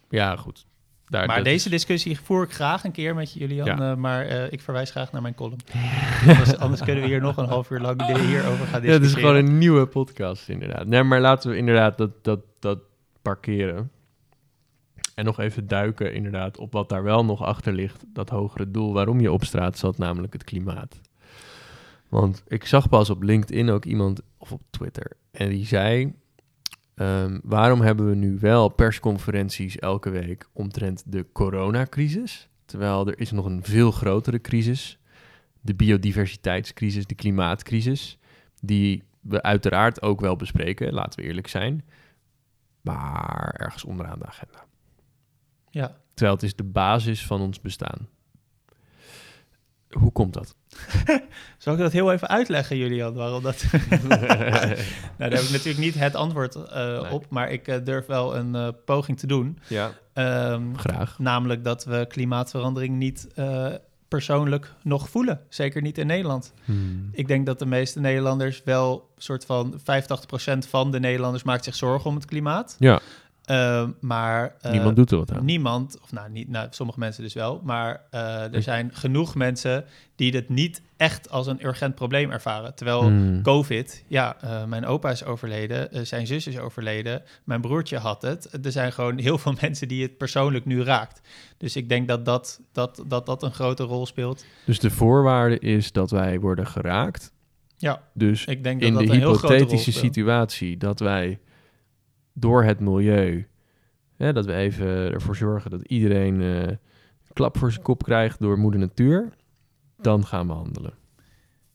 Ja, 0.10 0.36
goed. 0.36 0.66
Daar, 1.10 1.28
maar 1.28 1.44
deze 1.44 1.66
is- 1.66 1.72
discussie 1.72 2.20
voer 2.20 2.44
ik 2.44 2.52
graag 2.54 2.84
een 2.84 2.92
keer 2.92 3.16
met 3.16 3.34
Julian. 3.34 3.66
Ja. 3.66 3.92
eh, 3.92 3.96
maar 3.98 4.26
eh, 4.26 4.52
ik 4.52 4.62
verwijs 4.62 4.92
graag 4.92 5.12
naar 5.12 5.22
mijn 5.22 5.36
column. 5.36 5.60
anders, 6.28 6.58
anders 6.58 6.82
kunnen 6.82 7.02
we 7.04 7.08
hier 7.10 7.22
nog 7.22 7.38
een 7.38 7.46
half 7.48 7.70
uur 7.70 7.80
lang 7.80 8.06
hierover 8.06 8.66
gaan 8.66 8.82
Ja, 8.82 8.90
het 8.90 9.02
discussiëren. 9.02 9.06
is 9.06 9.14
gewoon 9.14 9.36
een 9.36 9.58
nieuwe 9.58 9.86
podcast, 9.86 10.50
inderdaad. 10.50 10.88
Nee, 10.88 11.04
maar 11.04 11.22
laten 11.22 11.50
we 11.50 11.58
inderdaad 11.58 11.98
dat, 11.98 12.24
dat, 12.24 12.40
dat 12.60 12.80
parkeren. 13.22 13.92
En 15.16 15.26
nog 15.26 15.40
even 15.40 15.68
duiken, 15.68 16.14
inderdaad, 16.14 16.58
op 16.58 16.72
wat 16.72 16.90
daar 16.90 17.04
wel 17.04 17.26
nog 17.26 17.44
achter 17.44 17.74
ligt. 17.74 18.04
Dat 18.14 18.30
hogere 18.30 18.72
doel 18.72 18.94
waarom 18.94 19.20
je 19.20 19.32
op 19.32 19.44
straat 19.44 19.78
zat, 19.78 19.98
namelijk 19.98 20.34
het 20.34 20.44
klimaat. 20.44 21.00
Want 22.10 22.44
ik 22.48 22.66
zag 22.66 22.90
pas 22.90 23.10
op 23.10 23.24
LinkedIn 23.24 23.70
ook 23.70 23.86
iemand, 23.86 24.22
of 24.38 24.52
op 24.52 24.62
Twitter, 24.70 25.12
en 25.32 25.50
die 25.50 25.66
zei... 25.66 26.14
ehm, 26.96 27.40
waarom 27.44 27.82
hebben 27.82 28.10
we 28.10 28.16
nu 28.16 28.38
wel 28.40 28.70
persconferenties 28.70 29.78
elke 29.78 30.10
week 30.10 30.50
omtrent 30.54 31.04
de 31.06 31.26
coronacrisis? 31.32 32.50
Terwijl 32.66 33.08
er 33.08 33.20
is 33.20 33.32
nog 33.32 33.46
een 33.46 33.64
veel 33.64 33.92
grotere 33.92 34.42
crisis. 34.42 35.00
De 35.62 35.76
biodiversiteitscrisis, 35.76 37.06
de 37.06 37.16
klimaatcrisis 37.16 38.18
die 38.62 39.04
we 39.20 39.42
uiteraard 39.42 40.02
ook 40.02 40.20
wel 40.20 40.36
bespreken, 40.36 40.94
laten 40.94 41.20
we 41.20 41.26
eerlijk 41.26 41.48
zijn. 41.48 41.86
Maar 42.82 43.56
ergens 43.58 43.84
onderaan 43.84 44.20
de 44.20 44.26
agenda. 44.26 44.66
Ja. 45.70 45.98
Terwijl 46.14 46.36
het 46.36 46.46
is 46.46 46.56
de 46.56 46.64
basis 46.64 47.26
van 47.26 47.42
ons 47.42 47.62
bestaan. 47.62 48.08
Hoe 50.00 50.12
komt 50.12 50.34
dat? 50.34 50.56
Zal 51.58 51.74
ik 51.74 51.80
dat 51.80 51.92
heel 51.92 52.12
even 52.12 52.28
uitleggen, 52.28 52.78
Julian, 52.78 53.14
waarom 53.14 53.44
dat... 53.44 53.66
nou, 54.10 54.20
daar 55.18 55.30
heb 55.32 55.40
ik 55.42 55.50
natuurlijk 55.52 55.78
niet 55.78 55.96
het 55.96 56.16
antwoord 56.16 56.56
eh, 56.56 57.02
Nee. 57.02 57.12
op, 57.12 57.26
maar 57.30 57.52
ik 57.52 57.68
eh, 57.68 57.78
durf 57.84 58.06
wel 58.06 58.36
een 58.36 58.56
eh, 58.56 58.68
poging 58.86 59.20
te 59.20 59.28
doen. 59.28 59.60
ja, 59.68 59.92
Ehm, 60.14 60.74
graag. 60.76 61.20
namelijk 61.20 61.64
dat 61.64 61.86
we 61.86 62.06
klimaatverandering 62.10 62.96
niet 62.98 63.28
persoonlijk 64.08 64.74
nog 64.84 65.10
voelen. 65.10 65.40
Zeker 65.50 65.82
niet 65.82 65.98
in 65.98 66.08
Nederland. 66.08 66.54
Hmm. 66.66 67.10
Ik 67.12 67.28
denk 67.28 67.46
dat 67.46 67.60
de 67.60 67.66
meeste 67.66 68.00
Nederlanders 68.00 68.62
wel, 68.66 69.10
soort 69.18 69.46
van 69.46 69.80
85% 69.80 69.84
van 70.70 70.92
de 70.92 71.00
Nederlanders 71.00 71.44
maakt 71.44 71.64
zich 71.64 71.76
zorgen 71.76 72.10
om 72.10 72.16
het 72.16 72.26
klimaat. 72.26 72.76
Ja, 72.80 73.00
Ehm, 73.46 73.90
maar 74.00 74.56
eh, 74.62 74.72
niemand 74.72 74.96
doet 74.96 75.12
er 75.12 75.18
wat 75.18 75.32
aan. 75.32 75.46
niemand, 75.46 75.98
of 76.04 76.12
nou, 76.12 76.30
niet, 76.30 76.50
nou, 76.50 76.68
sommige 76.70 77.00
mensen 77.00 77.24
dus 77.24 77.34
wel, 77.34 77.62
maar 77.64 78.02
eh, 78.10 78.54
er 78.54 78.62
zijn 78.62 78.90
genoeg 78.94 79.36
mensen 79.36 79.86
die 80.16 80.32
het 80.36 80.50
niet 80.50 80.82
echt 80.98 81.30
als 81.30 81.48
een 81.48 81.66
urgent 81.66 81.96
probleem 81.96 82.32
ervaren. 82.32 82.76
Terwijl 82.76 83.02
Hmm. 83.02 83.42
COVID, 83.42 84.04
ja, 84.08 84.38
eh, 84.42 84.66
mijn 84.66 84.86
opa 84.86 85.12
is 85.12 85.24
overleden, 85.24 86.08
zijn 86.08 86.28
zus 86.28 86.48
is 86.48 86.60
overleden, 86.60 87.22
mijn 87.44 87.62
broertje 87.62 87.98
had 87.98 88.22
het. 88.22 88.66
Er 88.66 88.72
zijn 88.72 88.92
gewoon 88.92 89.18
heel 89.18 89.38
veel 89.38 89.54
mensen 89.62 89.88
die 89.88 90.02
het 90.02 90.18
persoonlijk 90.18 90.66
nu 90.66 90.84
raakt. 90.84 91.22
Dus 91.58 91.76
ik 91.76 91.90
denk 91.90 92.08
dat 92.08 92.26
dat, 92.26 92.62
dat, 92.72 93.04
dat, 93.08 93.26
dat 93.26 93.44
een 93.44 93.54
grote 93.54 93.84
rol 93.84 94.06
speelt. 94.06 94.46
Dus 94.66 94.80
de 94.80 94.92
voorwaarde 94.92 95.60
is 95.60 95.92
dat 95.92 96.12
wij 96.12 96.40
worden 96.40 96.68
geraakt. 96.68 97.34
Ja, 97.78 98.02
Dus 98.14 98.46
ik 98.46 98.64
denk 98.64 98.80
dat 98.80 98.90
in 98.90 98.96
dat 98.96 99.06
de 99.06 99.14
een 99.14 99.20
heel 99.20 99.34
grote 99.34 99.48
rol 99.48 99.56
hypothetische 99.56 100.00
situatie 100.00 100.78
dat 100.78 101.00
wij 101.00 101.40
door 102.38 102.64
het 102.64 102.80
milieu, 102.80 103.48
hè, 104.18 104.34
dat 104.34 104.46
we 104.46 104.54
even 104.54 104.88
ervoor 104.88 105.36
zorgen 105.36 105.72
dat 105.72 105.82
iedereen 105.82 106.42
eh, 106.42 106.62
een 106.68 107.34
klap 107.34 107.58
voor 107.58 107.72
zijn 107.72 107.84
kop 107.84 108.04
krijgt 108.04 108.40
door 108.40 108.58
moeder 108.58 108.80
natuur, 108.80 109.30
dan 110.02 110.26
gaan 110.26 110.48
we 110.48 110.54
handelen. 110.54 110.94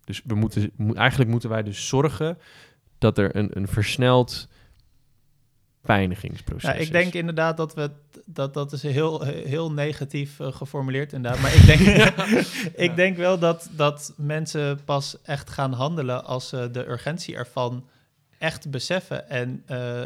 Dus 0.04 0.22
we 0.24 0.34
moeten, 0.34 0.70
mo- 0.76 0.94
eigenlijk 0.94 1.30
moeten 1.30 1.48
wij 1.50 1.62
dus 1.62 1.88
zorgen 1.88 2.38
dat 2.98 3.18
er 3.18 3.36
een, 3.36 3.50
een 3.56 3.68
versneld 3.68 4.48
pijnigingsproces 5.82 6.70
Ja, 6.70 6.74
ik 6.74 6.92
denk 6.92 7.12
inderdaad 7.12 7.56
dat 7.56 7.74
we 7.74 7.90
dat 8.24 8.54
dat 8.54 8.72
is 8.72 8.82
heel, 8.82 9.22
heel 9.24 9.72
negatief 9.72 10.40
eh, 10.40 10.52
geformuleerd 10.52 11.12
inderdaad. 11.12 11.40
Maar 11.40 11.54
ik 11.54 11.64
denk, 11.66 11.80
ik 12.90 12.96
denk 12.96 13.16
wel 13.16 13.38
dat, 13.38 13.70
dat 13.76 14.12
mensen 14.16 14.80
pas 14.84 15.16
echt 15.22 15.50
gaan 15.50 15.72
handelen 15.72 16.24
als 16.24 16.48
ze 16.48 16.68
de 16.72 16.88
urgentie 16.88 17.36
ervan 17.36 17.86
echt 18.38 18.70
beseffen. 18.70 19.28
En 19.28 19.62
eh, 19.66 20.02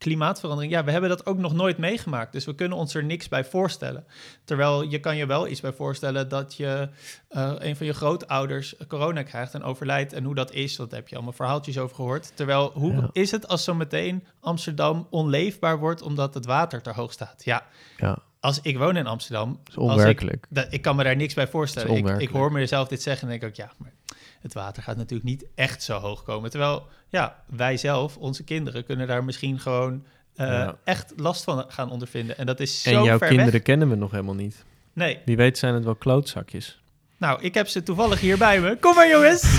klimaatverandering, 0.00 0.72
ja, 0.72 0.84
we 0.84 0.90
hebben 0.90 1.10
dat 1.10 1.26
ook 1.26 1.38
nog 1.38 1.52
nooit 1.54 1.78
meegemaakt. 1.78 2.32
Dus 2.32 2.44
we 2.44 2.54
kunnen 2.54 2.78
ons 2.78 2.94
er 2.94 3.04
niks 3.04 3.28
bij 3.28 3.44
voorstellen. 3.44 4.04
Terwijl 4.44 4.82
je 4.82 4.98
kan 5.00 5.16
je 5.16 5.26
wel 5.26 5.48
iets 5.48 5.60
bij 5.60 5.72
voorstellen 5.72 6.28
dat 6.28 6.56
je 6.56 6.88
eh, 7.28 7.52
een 7.58 7.76
van 7.76 7.86
je 7.86 7.92
grootouders 7.92 8.74
corona 8.88 9.22
krijgt 9.22 9.54
en 9.54 9.62
overlijdt. 9.62 10.12
En 10.12 10.24
hoe 10.24 10.34
dat 10.34 10.52
is, 10.52 10.76
dat 10.76 10.90
heb 10.90 11.08
je 11.08 11.14
allemaal 11.14 11.32
verhaaltjes 11.32 11.78
over 11.78 11.94
gehoord. 11.96 12.32
Terwijl, 12.34 12.70
hoe 12.74 12.92
Ja. 12.92 13.08
is 13.12 13.30
het 13.30 13.48
als 13.48 13.64
zo 13.64 13.74
meteen 13.74 14.24
Amsterdam 14.40 15.06
onleefbaar 15.10 15.78
wordt 15.78 16.02
omdat 16.02 16.34
het 16.34 16.46
water 16.46 16.82
te 16.82 16.90
hoog 16.90 17.12
staat? 17.12 17.44
Ja, 17.44 17.62
Ja, 17.96 18.18
als 18.40 18.60
ik 18.62 18.78
woon 18.78 18.96
in 18.96 19.06
Amsterdam, 19.06 19.60
is 19.68 19.76
als 19.76 19.84
ik, 19.86 19.90
onwerkelijk. 19.98 20.46
dat, 20.48 20.66
ik 20.70 20.82
kan 20.82 20.96
me 20.96 21.04
daar 21.04 21.16
niks 21.16 21.34
bij 21.34 21.48
voorstellen. 21.48 21.88
Ik, 21.90 21.94
ik 21.96 22.00
onwerkelijk. 22.02 22.32
hoor 22.34 22.52
mezelf 22.52 22.88
dit 22.88 23.02
zeggen 23.02 23.22
en 23.22 23.28
denk 23.38 23.42
ik 23.42 23.48
ook, 23.48 23.66
ja, 23.66 23.72
maar 23.78 23.92
het 24.40 24.54
water 24.54 24.82
gaat 24.82 24.96
natuurlijk 24.96 25.28
niet 25.28 25.46
echt 25.54 25.82
zo 25.82 25.98
hoog 25.98 26.22
komen. 26.22 26.50
Terwijl, 26.50 26.86
ja, 27.08 27.42
wij 27.46 27.76
zelf, 27.76 28.16
onze 28.16 28.44
kinderen, 28.44 28.84
kunnen 28.84 29.06
daar 29.06 29.24
misschien 29.24 29.58
gewoon 29.58 30.04
eh, 30.34 30.46
Ja. 30.46 30.76
echt 30.84 31.12
last 31.16 31.44
van 31.44 31.64
gaan 31.68 31.90
ondervinden. 31.90 32.38
En 32.38 32.46
dat 32.46 32.60
is 32.60 32.82
zo 32.82 32.90
En 32.90 33.02
jouw 33.04 33.18
ver 33.18 33.28
kinderen 33.28 33.52
weg. 33.52 33.62
kennen 33.62 33.88
we 33.88 33.94
nog 33.94 34.10
helemaal 34.10 34.34
niet. 34.34 34.64
Nee, 34.92 35.18
Wie 35.24 35.36
weet 35.36 35.58
zijn 35.58 35.74
het 35.74 35.84
wel 35.84 35.94
klootzakjes. 35.96 36.80
nou, 37.16 37.42
ik 37.42 37.54
heb 37.54 37.68
ze 37.68 37.82
toevallig 37.82 38.20
hier 38.20 38.38
bij 38.38 38.60
me. 38.60 38.76
Kom 38.80 38.94
maar, 38.94 39.08
jongens! 39.08 39.58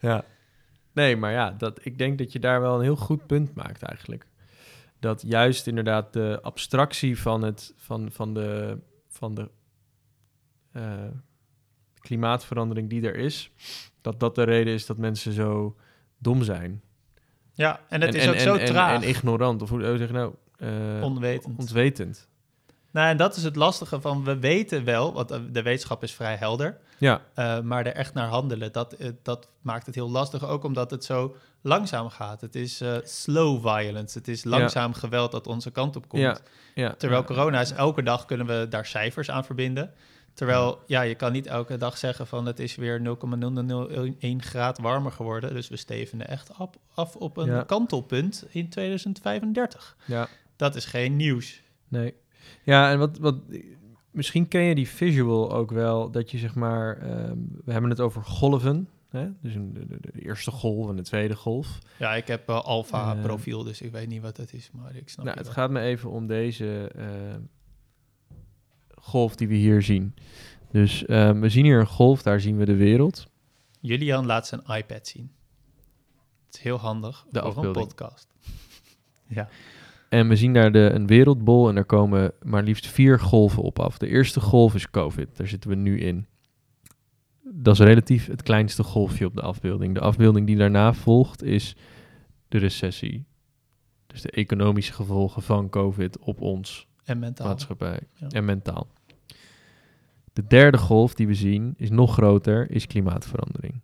Ja. 0.00 0.24
Nee, 0.92 1.16
maar 1.16 1.32
ja, 1.32 1.54
dat, 1.58 1.78
ik 1.84 1.98
denk 1.98 2.18
dat 2.18 2.32
je 2.32 2.38
daar 2.38 2.60
wel 2.60 2.74
een 2.76 2.82
heel 2.82 2.96
goed 2.96 3.26
punt 3.26 3.54
maakt 3.54 3.82
eigenlijk. 3.82 4.26
Dat 5.00 5.22
juist 5.26 5.66
inderdaad 5.66 6.12
de 6.12 6.38
abstractie 6.42 7.18
van, 7.20 7.42
het, 7.42 7.74
van, 7.76 8.08
van 8.12 8.34
de, 8.34 8.78
van 9.08 9.34
de 9.34 9.48
eh, 10.72 10.92
klimaatverandering 12.00 12.90
die 12.90 13.06
er 13.06 13.16
is, 13.16 13.50
dat 14.00 14.20
dat 14.20 14.34
de 14.34 14.42
reden 14.42 14.72
is 14.72 14.86
dat 14.86 14.96
mensen 14.96 15.32
zo 15.32 15.76
dom 16.18 16.42
zijn. 16.42 16.82
Ja, 17.52 17.80
en 17.88 18.00
het 18.00 18.14
en, 18.14 18.20
is 18.20 18.28
ook 18.28 18.34
en, 18.34 18.40
zo 18.40 18.72
traag. 18.72 19.02
En, 19.02 19.08
ignorant, 19.08 19.62
of 19.62 19.68
hoe 19.68 19.86
hoe 19.86 19.98
zeg 19.98 20.06
je 20.06 20.12
nou? 20.12 20.34
Eh, 20.56 21.02
Onwetend. 21.02 21.58
Ontwetend. 21.58 22.28
Nou, 22.90 23.08
en 23.08 23.16
dat 23.16 23.36
is 23.36 23.42
het 23.42 23.56
lastige 23.56 24.00
van, 24.00 24.24
we 24.24 24.38
weten 24.38 24.84
wel, 24.84 25.12
want 25.12 25.30
eh, 25.30 25.38
de 25.50 25.62
wetenschap 25.62 26.02
is 26.02 26.12
vrij 26.12 26.36
helder, 26.36 26.78
Ja, 26.98 27.20
maar 27.62 27.86
er 27.86 27.94
echt 27.94 28.14
naar 28.14 28.28
handelen, 28.28 28.72
dat, 28.72 28.96
dat 29.22 29.48
maakt 29.60 29.86
het 29.86 29.94
heel 29.94 30.10
lastig, 30.10 30.48
ook 30.48 30.64
omdat 30.64 30.90
het 30.90 31.04
zo 31.04 31.36
langzaam 31.60 32.08
gaat. 32.08 32.40
Het 32.40 32.54
is 32.54 32.82
slow 33.02 33.68
violence, 33.68 34.18
het 34.18 34.28
is 34.28 34.44
langzaam 34.44 34.92
geweld 34.92 35.32
dat 35.32 35.46
onze 35.46 35.70
kant 35.70 35.96
op 35.96 36.08
komt. 36.08 36.22
ja, 36.22 36.36
ja. 36.74 36.94
Terwijl 36.94 37.24
corona 37.24 37.60
is, 37.60 37.72
elke 37.72 38.02
dag 38.02 38.24
kunnen 38.24 38.46
we 38.46 38.66
daar 38.68 38.86
cijfers 38.86 39.30
aan 39.30 39.44
verbinden. 39.44 39.92
Terwijl, 40.34 40.78
ja, 40.86 41.02
je 41.02 41.14
kan 41.14 41.32
niet 41.32 41.46
elke 41.46 41.76
dag 41.76 41.98
zeggen 41.98 42.26
van 42.26 42.46
het 42.46 42.58
is 42.58 42.76
weer 42.76 43.00
0,001 43.00 44.42
graad 44.42 44.78
warmer 44.78 45.12
geworden. 45.12 45.54
Dus 45.54 45.68
we 45.68 45.76
stevenen 45.76 46.28
echt 46.28 46.54
af, 46.54 46.70
af 46.94 47.16
op 47.16 47.36
een 47.36 47.46
Ja. 47.46 47.62
kantelpunt 47.62 48.44
in 48.50 48.68
2035. 48.68 49.96
Ja, 50.04 50.28
Dat 50.56 50.74
is 50.76 50.84
geen 50.84 51.16
nieuws. 51.16 51.62
nee. 51.88 52.14
Ja, 52.62 52.90
en 52.90 52.98
wat, 52.98 53.18
wat, 53.18 53.36
misschien 54.10 54.48
ken 54.48 54.62
je 54.62 54.74
die 54.74 54.88
visual 54.88 55.52
ook 55.52 55.70
wel, 55.70 56.10
dat 56.10 56.30
je 56.30 56.38
zeg 56.38 56.54
maar, 56.54 56.96
ehm, 56.98 57.36
we 57.64 57.72
hebben 57.72 57.90
het 57.90 58.00
over 58.00 58.24
golven, 58.24 58.88
hè? 59.08 59.28
dus 59.40 59.54
een, 59.54 59.72
de, 60.00 60.22
eerste 60.22 60.50
golf 60.50 60.88
en 60.88 60.96
de 60.96 61.02
tweede 61.02 61.36
golf. 61.36 61.78
Ja, 61.98 62.14
ik 62.14 62.26
heb 62.26 62.48
eh, 62.48 62.60
alfa 62.64 63.16
Eh, 63.16 63.22
profiel, 63.22 63.62
dus 63.64 63.80
ik 63.80 63.92
weet 63.92 64.08
niet 64.08 64.22
wat 64.22 64.36
dat 64.36 64.52
is, 64.52 64.70
maar 64.72 64.96
ik 64.96 65.08
snap 65.08 65.24
Nou, 65.24 65.36
het 65.36 65.46
wel. 65.46 65.54
gaat 65.56 65.70
me 65.70 65.80
even 65.80 66.10
om 66.10 66.26
deze 66.26 66.90
eh, 66.96 67.04
golf 69.02 69.36
die 69.36 69.48
we 69.48 69.54
hier 69.54 69.82
zien. 69.82 70.14
Dus 70.70 71.04
ehm, 71.04 71.40
we 71.40 71.48
zien 71.48 71.64
hier 71.64 71.80
een 71.80 71.86
golf, 71.86 72.22
daar 72.22 72.40
zien 72.40 72.56
we 72.56 72.64
de 72.64 72.76
wereld. 72.76 73.26
Julian 73.80 74.26
laat 74.26 74.46
zijn 74.46 74.62
iPad 74.66 75.06
zien. 75.06 75.30
Het 76.46 76.54
is 76.54 76.60
heel 76.60 76.76
handig 76.76 77.26
De 77.30 77.52
voor 77.52 77.64
een 77.64 77.72
podcast. 77.72 78.28
ja. 79.26 79.48
En 80.08 80.28
we 80.28 80.36
zien 80.36 80.52
daar 80.52 80.72
de, 80.72 80.90
een 80.94 81.06
wereldbol 81.06 81.68
en 81.68 81.74
daar 81.74 81.84
komen 81.84 82.32
maar 82.42 82.62
liefst 82.62 82.86
vier 82.86 83.20
golven 83.20 83.62
op 83.62 83.78
af. 83.78 83.98
De 83.98 84.08
eerste 84.08 84.40
golf 84.40 84.74
is 84.74 84.90
COVID, 84.90 85.36
daar 85.36 85.48
zitten 85.48 85.70
we 85.70 85.76
nu 85.76 86.00
in. 86.00 86.26
Dat 87.42 87.74
is 87.74 87.80
relatief 87.86 88.26
het 88.26 88.42
kleinste 88.42 88.82
golfje 88.82 89.26
op 89.26 89.34
de 89.34 89.42
afbeelding. 89.42 89.94
De 89.94 90.00
afbeelding 90.00 90.46
die 90.46 90.56
daarna 90.56 90.94
volgt 90.94 91.42
is 91.42 91.76
de 92.48 92.58
recessie. 92.58 93.24
Dus 94.06 94.20
de 94.20 94.30
economische 94.30 94.92
gevolgen 94.92 95.42
van 95.42 95.68
COVID 95.68 96.18
op 96.18 96.40
ons 96.40 96.88
En 97.04 97.18
mentaal. 97.18 97.46
maatschappij 97.46 98.00
Ja. 98.14 98.28
en 98.28 98.44
mentaal. 98.44 98.88
De 100.32 100.46
derde 100.46 100.78
golf 100.78 101.14
die 101.14 101.26
we 101.26 101.34
zien 101.34 101.74
is 101.76 101.90
nog 101.90 102.12
groter, 102.12 102.70
is 102.70 102.86
klimaatverandering. 102.86 103.80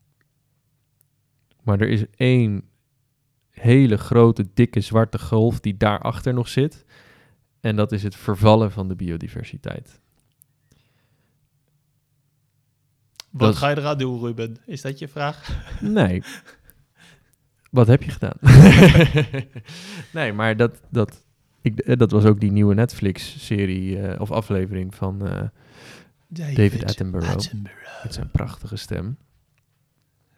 Maar 1.62 1.80
er 1.80 1.88
is 1.88 2.04
één 2.16 2.62
hele 3.50 3.96
grote, 3.96 4.46
dikke, 4.54 4.80
zwarte 4.80 5.18
golf 5.18 5.60
die 5.60 5.76
daarachter 5.76 6.34
nog 6.34 6.48
zit. 6.48 6.84
En 7.60 7.76
dat 7.76 7.92
is 7.92 8.02
het 8.02 8.16
vervallen 8.16 8.72
van 8.72 8.88
de 8.88 8.96
biodiversiteit. 8.96 10.00
Wat 13.30 13.48
dat 13.48 13.56
ga 13.56 13.68
je 13.68 13.76
eraan 13.76 13.98
doen, 13.98 14.20
Ruben? 14.20 14.56
Is 14.66 14.80
dat 14.82 14.98
je 14.98 15.08
vraag? 15.08 15.66
Nee. 15.80 16.22
Wat 17.70 17.86
heb 17.86 18.02
je 18.02 18.10
gedaan? 18.10 18.36
nee, 20.12 20.32
maar 20.32 20.56
dat, 20.56 20.80
dat, 20.90 21.24
ik, 21.62 21.78
eh, 21.78 21.96
dat 21.96 22.10
was 22.10 22.24
ook 22.24 22.40
die 22.40 22.52
nieuwe 22.52 22.74
Netflix-serie 22.74 24.00
eh, 24.00 24.20
of 24.20 24.30
aflevering 24.30 24.94
van 24.94 25.26
eh, 25.26 25.42
David 26.28 26.84
Attenborough. 26.84 27.32
Attenborough. 27.32 28.02
met 28.02 28.14
zijn 28.14 28.30
prachtige 28.30 28.76
stem. 28.76 29.16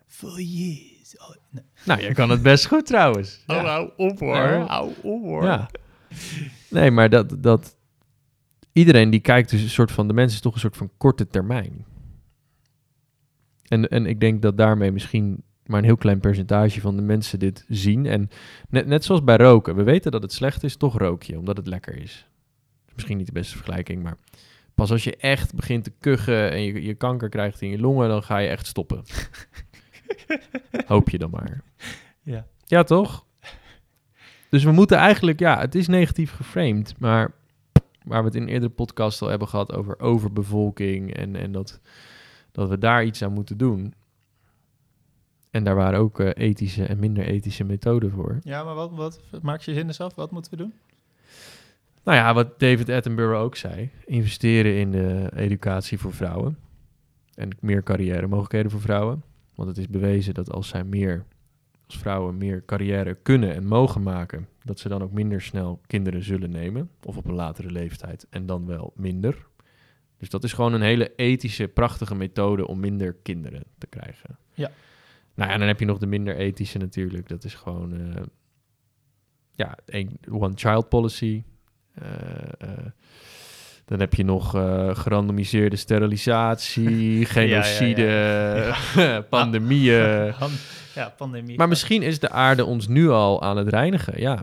For 0.07 0.41
years. 0.41 1.17
Oh, 1.19 1.31
nee. 1.51 1.65
Nou, 1.85 2.01
je 2.01 2.15
kan 2.15 2.31
het 2.31 2.43
best 2.43 2.67
goed 2.67 2.87
trouwens. 2.87 3.45
Oh, 3.47 3.57
Ja. 3.57 3.65
hou 3.65 3.91
op 3.97 4.19
hoor. 4.19 4.37
Ja. 4.37 4.67
Hou 4.67 4.93
op 5.03 5.23
hoor. 5.23 5.45
Ja. 5.45 5.71
Nee, 6.69 6.91
maar 6.91 7.11
dat, 7.11 7.43
dat... 7.43 7.77
Iedereen 8.73 9.11
die 9.11 9.21
kijkt 9.21 9.51
dus 9.51 9.63
een 9.63 9.69
soort 9.69 9.93
van... 9.93 10.09
De 10.09 10.15
mens 10.15 10.33
is 10.33 10.41
toch 10.41 10.55
een 10.55 10.61
soort 10.61 10.77
van 10.77 10.91
korte 10.97 11.27
termijn. 11.27 11.85
En, 13.69 13.89
en 13.89 14.07
ik 14.07 14.21
denk 14.21 14.43
dat 14.43 14.57
daarmee 14.57 14.93
misschien 14.93 15.43
maar 15.71 15.79
een 15.79 15.85
heel 15.85 15.97
klein 15.97 16.21
percentage 16.21 16.81
van 16.81 16.97
de 16.97 17.03
mensen 17.03 17.39
dit 17.39 17.65
zien. 17.69 18.07
En 18.07 18.31
net, 18.69 18.87
net 18.87 19.05
zoals 19.05 19.25
bij 19.25 19.37
roken. 19.37 19.77
We 19.77 19.83
weten 19.83 20.11
dat 20.11 20.23
het 20.23 20.33
slecht 20.33 20.63
is, 20.63 20.77
toch 20.77 20.99
rook 20.99 21.23
je, 21.23 21.39
omdat 21.39 21.57
het 21.57 21.67
lekker 21.67 21.97
is. 21.97 22.29
Misschien 22.95 23.17
niet 23.17 23.27
de 23.27 23.33
beste 23.33 23.57
vergelijking, 23.57 24.03
maar... 24.03 24.17
Pas 24.75 24.91
als 24.91 25.05
je 25.05 25.17
echt 25.17 25.55
begint 25.55 25.85
te 25.85 25.93
kuchen 26.01 26.51
en 26.51 26.63
je, 26.63 26.83
je 26.83 26.95
kanker 26.95 27.29
krijgt 27.29 27.61
in 27.61 27.69
je 27.69 27.79
longen, 27.79 28.09
dan 28.09 28.23
ga 28.23 28.39
je 28.39 28.49
echt 28.49 28.67
stoppen. 28.67 29.03
Hoop 30.87 31.11
je 31.11 31.19
dan 31.19 31.31
maar. 31.31 31.63
Ja. 32.23 32.47
Ja, 32.67 32.83
toch? 32.83 33.25
Dus 34.49 34.65
we 34.65 34.73
moeten 34.73 34.97
eigenlijk, 34.97 35.39
ja, 35.39 35.59
het 35.59 35.75
is 35.75 35.87
negatief 35.87 36.33
geframed, 36.33 36.95
maar 36.99 37.33
waar 38.05 38.21
we 38.21 38.27
het 38.27 38.35
in 38.35 38.43
een 38.43 38.49
eerdere 38.49 38.73
podcast 38.73 39.23
al 39.23 39.29
hebben 39.29 39.49
gehad 39.49 39.73
over 39.73 40.01
overbevolking 40.01 41.15
en, 41.15 41.37
en 41.37 41.53
dat, 41.53 41.81
dat 42.53 42.69
we 42.69 42.79
daar 42.79 43.05
iets 43.05 43.23
aan 43.23 43.33
moeten 43.33 43.57
doen. 43.57 43.95
En 45.51 45.65
daar 45.65 45.75
waren 45.75 46.01
ook 46.01 46.21
eh, 46.21 46.49
ethische 46.49 46.85
en 46.85 46.99
minder 46.99 47.25
ethische 47.25 47.65
methoden 47.65 48.11
voor. 48.11 48.39
Ja, 48.43 48.65
maar 48.65 48.75
wat, 48.75 48.91
wat 48.95 49.21
maak 49.43 49.61
je 49.61 49.75
zin 49.75 49.87
eens 49.87 50.01
af? 50.01 50.15
Wat 50.15 50.31
moeten 50.31 50.51
we 50.51 50.57
doen? 50.57 50.73
Nou 52.05 52.17
ja, 52.19 52.35
wat 52.35 52.61
David 52.61 52.89
Attenborough 52.89 53.43
ook 53.43 53.57
zei, 53.57 53.91
investeren 54.05 54.77
in 54.77 54.91
de 54.91 55.31
educatie 55.37 55.99
voor 55.99 56.13
vrouwen 56.13 56.59
en 57.35 57.49
meer 57.61 57.83
carrière 57.83 58.27
mogelijkheden 58.27 58.71
voor 58.71 58.81
vrouwen. 58.81 59.23
Want 59.55 59.69
het 59.69 59.79
is 59.79 59.89
bewezen 59.89 60.35
dat 60.35 60.53
als 60.53 60.69
zij 60.69 60.85
meer, 60.85 61.25
als 61.87 61.99
vrouwen 61.99 62.39
meer 62.39 62.65
carrière 62.65 63.15
kunnen 63.23 63.55
en 63.55 63.67
mogen 63.67 64.03
maken, 64.03 64.49
dat 64.65 64.79
ze 64.79 64.89
dan 64.89 65.03
ook 65.03 65.13
minder 65.13 65.43
snel 65.43 65.81
kinderen 65.87 66.23
zullen 66.23 66.51
nemen, 66.51 66.91
of 67.03 67.17
op 67.17 67.27
een 67.27 67.35
latere 67.35 67.71
leeftijd 67.71 68.27
en 68.31 68.47
dan 68.47 68.67
wel 68.67 68.93
minder. 68.97 69.47
Dus 70.19 70.31
dat 70.31 70.45
is 70.45 70.53
gewoon 70.53 70.73
een 70.73 70.83
hele 70.83 71.15
ethische, 71.17 71.69
prachtige 71.69 72.15
methode 72.15 72.67
om 72.67 72.81
minder 72.81 73.17
kinderen 73.23 73.63
te 73.79 73.87
krijgen. 73.87 74.39
Ja. 74.55 74.71
Nou 75.35 75.51
ja, 75.51 75.59
dan 75.59 75.67
heb 75.67 75.79
je 75.81 75.87
nog 75.87 75.99
de 75.99 76.07
minder 76.07 76.37
ethische 76.37 76.79
natuurlijk. 76.79 77.29
Dat 77.29 77.45
is 77.45 77.55
gewoon, 77.55 77.95
eh, 77.95 78.23
ja, 79.55 79.79
een 79.87 80.19
one-child 80.31 80.89
policy. 80.89 81.43
Eh, 81.95 82.09
eh, 82.59 82.69
dan 83.85 84.01
heb 84.01 84.15
je 84.15 84.25
nog 84.25 84.51
gerandomiseerde 84.99 85.77
sterilisatie, 85.77 87.25
genocide, 87.25 88.75
pandemieën. 89.29 90.31
Han- 90.31 90.51
ja, 90.95 91.09
pandemie. 91.17 91.57
Maar 91.57 91.69
misschien 91.69 92.03
is 92.03 92.19
de 92.19 92.31
aarde 92.31 92.65
ons 92.65 92.89
nu 92.89 93.09
al 93.09 93.43
aan 93.43 93.57
het 93.57 93.69
reinigen. 93.69 94.21
Ja, 94.21 94.43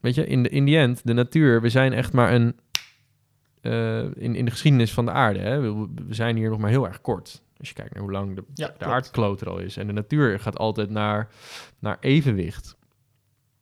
weet 0.00 0.14
je, 0.14 0.26
in 0.26 0.42
de, 0.42 0.48
in 0.48 0.66
the 0.66 0.76
end, 0.76 1.00
de 1.04 1.12
natuur, 1.12 1.60
we 1.60 1.68
zijn 1.68 1.92
echt 1.92 2.12
maar 2.12 2.32
een... 2.32 2.56
in, 4.14 4.34
in 4.34 4.44
de 4.44 4.50
geschiedenis 4.50 4.92
van 4.92 5.04
de 5.04 5.10
aarde, 5.10 5.38
hè, 5.38 5.60
we, 5.60 5.86
we 6.06 6.14
zijn 6.14 6.36
hier 6.36 6.50
nog 6.50 6.58
maar 6.58 6.70
heel 6.70 6.86
erg 6.86 7.00
kort. 7.00 7.42
Als 7.58 7.68
je 7.68 7.74
kijkt 7.74 7.94
naar 7.94 8.02
hoe 8.02 8.12
lang 8.12 8.34
de, 8.36 8.44
Ja, 8.54 8.74
de 8.78 8.84
aardkloot 8.84 9.40
er 9.40 9.48
al 9.48 9.58
is. 9.58 9.76
En 9.76 9.86
de 9.86 9.92
natuur 9.92 10.40
gaat 10.40 10.58
altijd 10.58 10.90
naar, 10.90 11.28
naar 11.78 11.96
evenwicht 12.00 12.76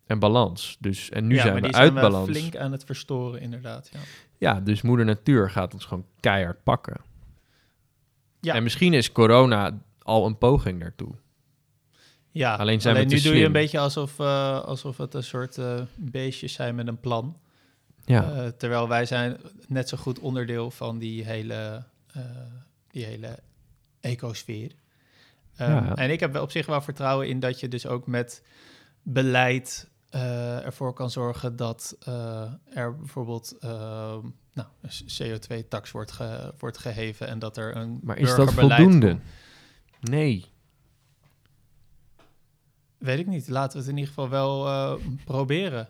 en 0.07 0.18
balans. 0.18 0.76
Dus, 0.80 1.11
en 1.11 1.26
nu 1.26 1.34
ja, 1.34 1.40
zijn 1.40 1.53
maar 1.53 1.62
we 1.62 1.68
die 1.68 1.76
uit 1.76 1.92
zijn 1.92 2.05
we 2.05 2.11
balans. 2.11 2.30
flink 2.30 2.57
aan 2.57 2.72
het 2.72 2.84
verstoren, 2.84 3.40
inderdaad. 3.40 3.88
Ja. 3.92 3.99
Ja, 4.38 4.61
dus 4.61 4.82
moeder 4.82 5.07
natuur 5.07 5.51
gaat 5.51 5.74
ons 5.74 5.84
gewoon 5.84 6.07
keihard 6.20 6.62
pakken. 6.62 7.01
Ja. 8.40 8.55
En 8.55 8.62
misschien 8.62 8.92
is 8.94 9.12
corona 9.12 9.78
al 9.99 10.26
een 10.26 10.38
poging 10.38 10.80
daartoe. 10.80 11.14
Ja, 12.30 12.55
Alleen 12.55 12.80
zijn 12.80 12.97
we 12.97 13.03
nu 13.14 13.20
doe 13.20 13.36
je 13.36 13.44
een 13.44 13.53
beetje 13.53 13.78
alsof, 13.78 14.18
eh, 14.18 14.61
alsof 14.64 14.97
het 14.97 15.14
een 15.14 15.22
soort 15.22 15.59
eh, 15.59 15.80
beestjes 15.94 16.53
zijn 16.53 16.74
met 16.74 16.86
een 16.86 17.01
plan. 17.01 17.36
Ja, 18.05 18.32
Eh, 18.32 18.47
terwijl 18.49 18.88
wij 18.88 19.07
zijn 19.07 19.36
net 19.68 19.88
zo 19.88 19.97
goed 19.97 20.18
onderdeel 20.18 20.70
van 20.70 20.99
die 20.99 21.24
hele, 21.24 21.84
die 22.90 23.05
hele 23.05 23.38
ecosfeer. 24.11 24.73
Ehm, 25.57 25.71
Ja. 25.71 25.95
En 25.95 26.11
ik 26.11 26.21
heb 26.21 26.33
wel 26.33 26.43
op 26.43 26.51
zich 26.51 26.67
wel 26.67 26.81
vertrouwen 26.81 27.29
in 27.29 27.41
dat 27.41 27.61
je 27.61 27.69
dus 27.69 27.87
ook 27.87 28.07
met 28.07 28.43
beleid 29.03 29.91
eh, 30.11 30.65
ervoor 30.65 30.93
kan 30.93 31.11
zorgen 31.11 31.57
dat 31.57 31.97
eh, 32.01 32.53
er 32.75 32.97
bijvoorbeeld 32.97 33.57
ehm, 33.61 34.21
nou, 34.53 34.69
een 34.81 34.91
CO2-tax 35.41 35.91
wordt, 35.91 36.13
ge- 36.13 36.55
wordt 36.59 36.79
geheven 36.79 37.27
en 37.29 37.39
dat 37.39 37.57
er 37.57 37.77
een 37.77 37.99
maar 38.03 38.17
is 38.19 38.35
dat 38.35 38.53
voldoende? 38.53 39.19
Nee. 40.01 40.45
Weet 42.99 43.19
ik 43.19 43.27
niet. 43.27 43.49
Laten 43.49 43.73
we 43.73 43.79
het 43.79 43.89
in 43.89 43.97
ieder 43.99 44.09
geval 44.15 44.29
wel 44.29 44.67
eh, 44.67 44.95
proberen. 45.25 45.89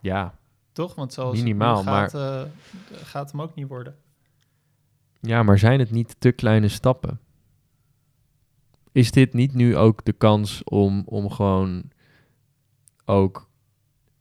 Ja, 0.00 0.34
Toch? 0.72 0.94
Want 0.94 1.12
zoals 1.12 1.36
het 1.36 1.44
Minimaal, 1.46 1.82
gaat, 1.82 2.14
eh, 2.14 2.42
gaat 2.92 3.30
hem 3.30 3.42
ook 3.42 3.54
niet 3.54 3.68
worden. 3.68 3.96
Ja, 5.20 5.42
maar 5.42 5.58
zijn 5.58 5.78
het 5.78 5.90
niet 5.90 6.16
te 6.18 6.32
kleine 6.32 6.68
stappen? 6.68 7.20
Is 8.94 9.10
dit 9.10 9.32
niet 9.32 9.54
nu 9.54 9.76
ook 9.76 10.04
de 10.04 10.12
kans 10.12 10.64
om, 10.64 11.02
om 11.06 11.30
gewoon 11.30 11.82
ook 13.04 13.48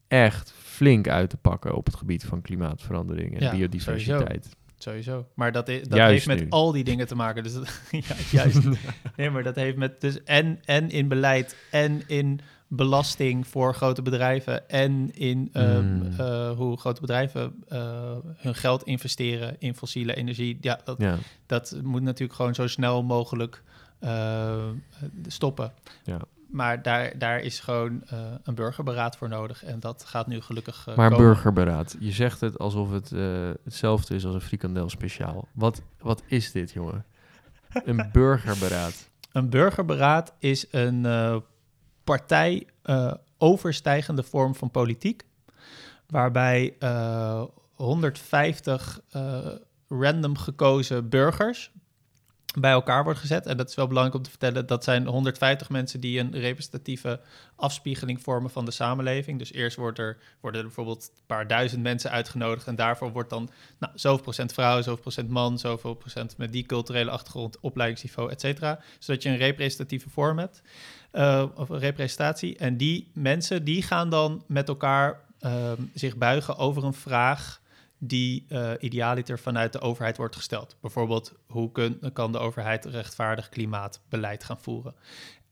echt 0.08 0.52
flink 0.52 1.08
uit 1.08 1.30
te 1.30 1.38
pakken 1.38 1.76
op 1.76 1.86
het 1.86 1.96
gebied 1.96 2.24
van 2.26 2.42
klimaatverandering 2.42 3.36
en 3.36 3.42
Ja, 3.44 3.52
biodiversiteit? 3.52 4.50
Sowieso. 4.78 5.28
Maar 5.34 5.52
dat, 5.52 5.70
i- 5.70 5.82
dat 5.82 5.94
Juist 5.98 6.12
heeft 6.14 6.28
met 6.28 6.40
nu. 6.40 6.46
al 6.50 6.72
die 6.72 6.84
dingen 6.84 7.08
te 7.08 7.16
maken. 7.16 7.44
Dus 7.44 7.54
dat, 7.54 7.82
ja, 7.92 8.16
juist. 8.32 8.60
nee, 9.18 9.30
maar 9.30 9.44
dat 9.44 9.56
heeft 9.56 9.78
met 9.78 10.02
dus 10.02 10.24
en, 10.24 10.60
en 10.66 10.90
in 10.90 11.08
beleid 11.08 11.56
en 11.72 12.08
in 12.08 12.40
belasting 12.68 13.48
voor 13.48 13.76
grote 13.76 14.02
bedrijven 14.02 14.70
en 14.70 15.12
in 15.16 15.50
ehm, 15.54 15.86
Mm. 15.96 16.12
eh, 16.18 16.52
hoe 16.52 16.78
grote 16.78 17.02
bedrijven 17.02 17.64
eh, 17.68 18.16
hun 18.38 18.56
geld 18.56 18.84
investeren 18.84 19.56
in 19.60 19.76
fossiele 19.76 20.16
energie. 20.16 20.58
Ja, 20.62 20.80
dat, 20.84 20.98
Ja, 21.02 21.18
dat 21.46 21.76
moet 21.84 22.02
natuurlijk 22.02 22.34
gewoon 22.38 22.56
zo 22.56 22.68
snel 22.68 23.04
mogelijk 23.04 23.64
eh, 24.04 24.70
stoppen. 25.28 25.74
Ja. 26.04 26.20
Maar 26.50 26.82
daar, 26.82 27.18
daar 27.18 27.40
is 27.40 27.60
gewoon 27.60 28.04
eh, 28.08 28.20
een 28.44 28.56
burgerberaad 28.56 29.18
voor 29.18 29.30
nodig. 29.30 29.64
En 29.64 29.80
dat 29.80 30.04
gaat 30.06 30.28
nu 30.28 30.42
gelukkig 30.42 30.88
eh, 30.88 30.96
maar 30.96 31.10
komen. 31.10 31.26
burgerberaad, 31.26 31.96
je 32.00 32.12
zegt 32.12 32.42
het 32.42 32.60
alsof 32.60 32.92
het 32.92 33.10
hetzelfde 33.64 34.16
is 34.16 34.26
als 34.26 34.36
een 34.36 34.42
frikandel 34.42 34.90
speciaal. 34.90 35.48
Wat, 35.52 35.82
wat 36.00 36.24
is 36.26 36.52
dit, 36.52 36.72
jongen? 36.72 37.06
Een 37.70 38.10
burgerberaad. 38.12 39.10
Een 39.32 39.50
burgerberaad 39.50 40.34
is 40.40 40.66
een 40.72 41.08
partij 42.04 42.68
overstijgende 43.44 44.24
vorm 44.24 44.56
van 44.56 44.72
politiek, 44.72 45.26
waarbij 46.08 46.76
eh, 46.80 47.44
150 47.74 49.02
eh, 49.10 49.48
random 49.88 50.38
gekozen 50.38 51.10
burgers 51.10 51.72
bij 52.60 52.72
elkaar 52.72 53.04
wordt 53.04 53.20
gezet. 53.20 53.46
En 53.46 53.58
dat 53.58 53.70
is 53.70 53.76
wel 53.76 53.88
belangrijk 53.88 54.18
om 54.18 54.24
te 54.24 54.30
vertellen, 54.30 54.66
dat 54.66 54.84
zijn 54.84 55.08
150 55.08 55.70
mensen 55.70 56.00
die 56.00 56.20
een 56.20 56.32
representatieve 56.32 57.20
afspiegeling 57.56 58.22
vormen 58.22 58.52
van 58.52 58.66
de 58.66 58.72
samenleving. 58.72 59.40
Dus 59.40 59.54
eerst 59.54 59.78
wordt 59.78 60.00
er, 60.00 60.18
worden 60.40 60.60
er 60.62 60.68
bijvoorbeeld 60.68 61.12
een 61.16 61.26
paar 61.26 61.48
duizend 61.48 61.82
mensen 61.82 62.12
uitgenodigd 62.12 62.68
en 62.68 62.76
daarvoor 62.76 63.12
wordt 63.12 63.30
dan 63.30 63.50
nou, 63.80 63.92
zoveel 63.96 64.24
procent 64.24 64.54
vrouw, 64.54 64.82
zoveel 64.82 65.02
procent 65.02 65.30
man, 65.30 65.60
zoveel 65.60 65.94
procent 65.94 66.38
met 66.38 66.52
die 66.52 66.66
culturele 66.66 67.12
achtergrond, 67.12 67.60
opleidingsniveau, 67.60 68.32
et 68.32 68.42
cetera. 68.42 68.80
Zodat 69.00 69.24
je 69.24 69.30
een 69.30 69.38
representatieve 69.38 70.10
vorm 70.10 70.38
hebt, 70.38 70.62
eh, 71.12 71.46
of 71.56 71.70
een 71.70 71.80
representatie. 71.80 72.58
En 72.58 72.78
die 72.78 73.12
mensen, 73.14 73.64
die 73.64 73.82
gaan 73.82 74.10
dan 74.10 74.44
met 74.48 74.68
elkaar 74.68 75.22
ehm, 75.40 75.82
zich 75.94 76.16
buigen 76.16 76.58
over 76.58 76.84
een 76.84 76.94
vraag 76.94 77.62
die 78.08 78.46
eh, 78.50 78.72
idealiter 78.80 79.40
vanuit 79.40 79.74
de 79.74 79.80
overheid 79.80 80.18
wordt 80.18 80.36
gesteld. 80.36 80.76
Bijvoorbeeld, 80.82 81.34
hoe 81.48 81.72
kan 82.14 82.32
de 82.32 82.38
overheid 82.38 82.86
rechtvaardig 82.86 83.50
klimaatbeleid 83.50 84.44
gaan 84.44 84.62
voeren? 84.62 84.96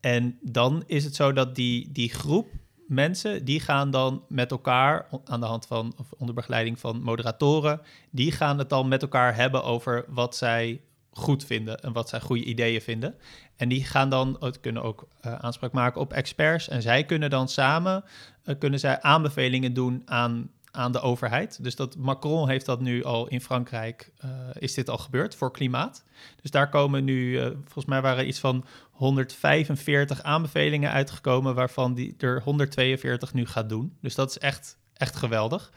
En 0.00 0.38
dan 0.42 0.82
is 0.86 1.04
het 1.04 1.14
zo 1.14 1.32
dat 1.32 1.54
die, 1.54 1.92
die 1.92 2.10
groep 2.10 2.48
mensen, 2.86 3.44
die 3.44 3.60
gaan 3.60 3.90
dan 3.90 4.24
met 4.28 4.50
elkaar, 4.50 5.08
aan 5.24 5.40
de 5.40 5.46
hand 5.46 5.66
van, 5.66 5.94
of 5.98 6.12
onder 6.18 6.34
begeleiding 6.34 6.78
van 6.78 7.02
moderatoren, 7.02 7.80
die 8.10 8.32
gaan 8.32 8.58
het 8.58 8.68
dan 8.68 8.88
met 8.88 9.02
elkaar 9.02 9.34
hebben 9.34 9.64
over 9.64 10.04
wat 10.08 10.36
zij 10.36 10.80
goed 11.12 11.44
vinden 11.44 11.80
en 11.80 11.92
wat 11.92 12.08
zij 12.08 12.20
goede 12.20 12.44
ideeën 12.44 12.80
vinden. 12.80 13.14
En 13.56 13.68
die 13.68 13.84
gaan 13.84 14.10
dan, 14.10 14.36
het 14.40 14.60
kunnen 14.60 14.82
ook 14.82 15.08
eh, 15.20 15.34
aanspraak 15.34 15.72
maken 15.72 16.00
op 16.00 16.12
experts. 16.12 16.68
En 16.68 16.82
zij 16.82 17.04
kunnen 17.04 17.30
dan 17.30 17.48
samen, 17.48 18.04
eh, 18.44 18.58
kunnen 18.58 18.80
zij 18.80 19.00
aanbevelingen 19.00 19.74
doen 19.74 20.02
aan, 20.04 20.50
aan 20.74 20.92
de 20.92 21.00
overheid. 21.00 21.64
Dus 21.64 21.76
dat 21.76 21.96
Macron 21.96 22.48
heeft 22.48 22.66
dat 22.66 22.80
nu 22.80 23.04
al 23.04 23.28
in 23.28 23.40
Frankrijk, 23.40 24.12
eh, 24.18 24.30
is 24.58 24.74
dit 24.74 24.90
al 24.90 24.98
gebeurd 24.98 25.34
voor 25.34 25.52
klimaat. 25.52 26.04
Dus 26.42 26.50
daar 26.50 26.68
komen 26.68 27.04
nu, 27.04 27.38
eh, 27.38 27.46
volgens 27.46 27.84
mij 27.84 28.00
waren 28.02 28.26
iets 28.28 28.38
van 28.38 28.64
145 28.90 30.22
aanbevelingen 30.22 30.90
uitgekomen, 30.90 31.54
waarvan 31.54 31.94
die 31.94 32.14
er 32.18 32.42
142 32.42 33.32
nu 33.34 33.46
gaat 33.46 33.68
doen. 33.68 33.96
Dus 34.00 34.14
dat 34.14 34.30
is 34.30 34.38
echt, 34.38 34.78
echt 34.94 35.16
geweldig. 35.16 35.72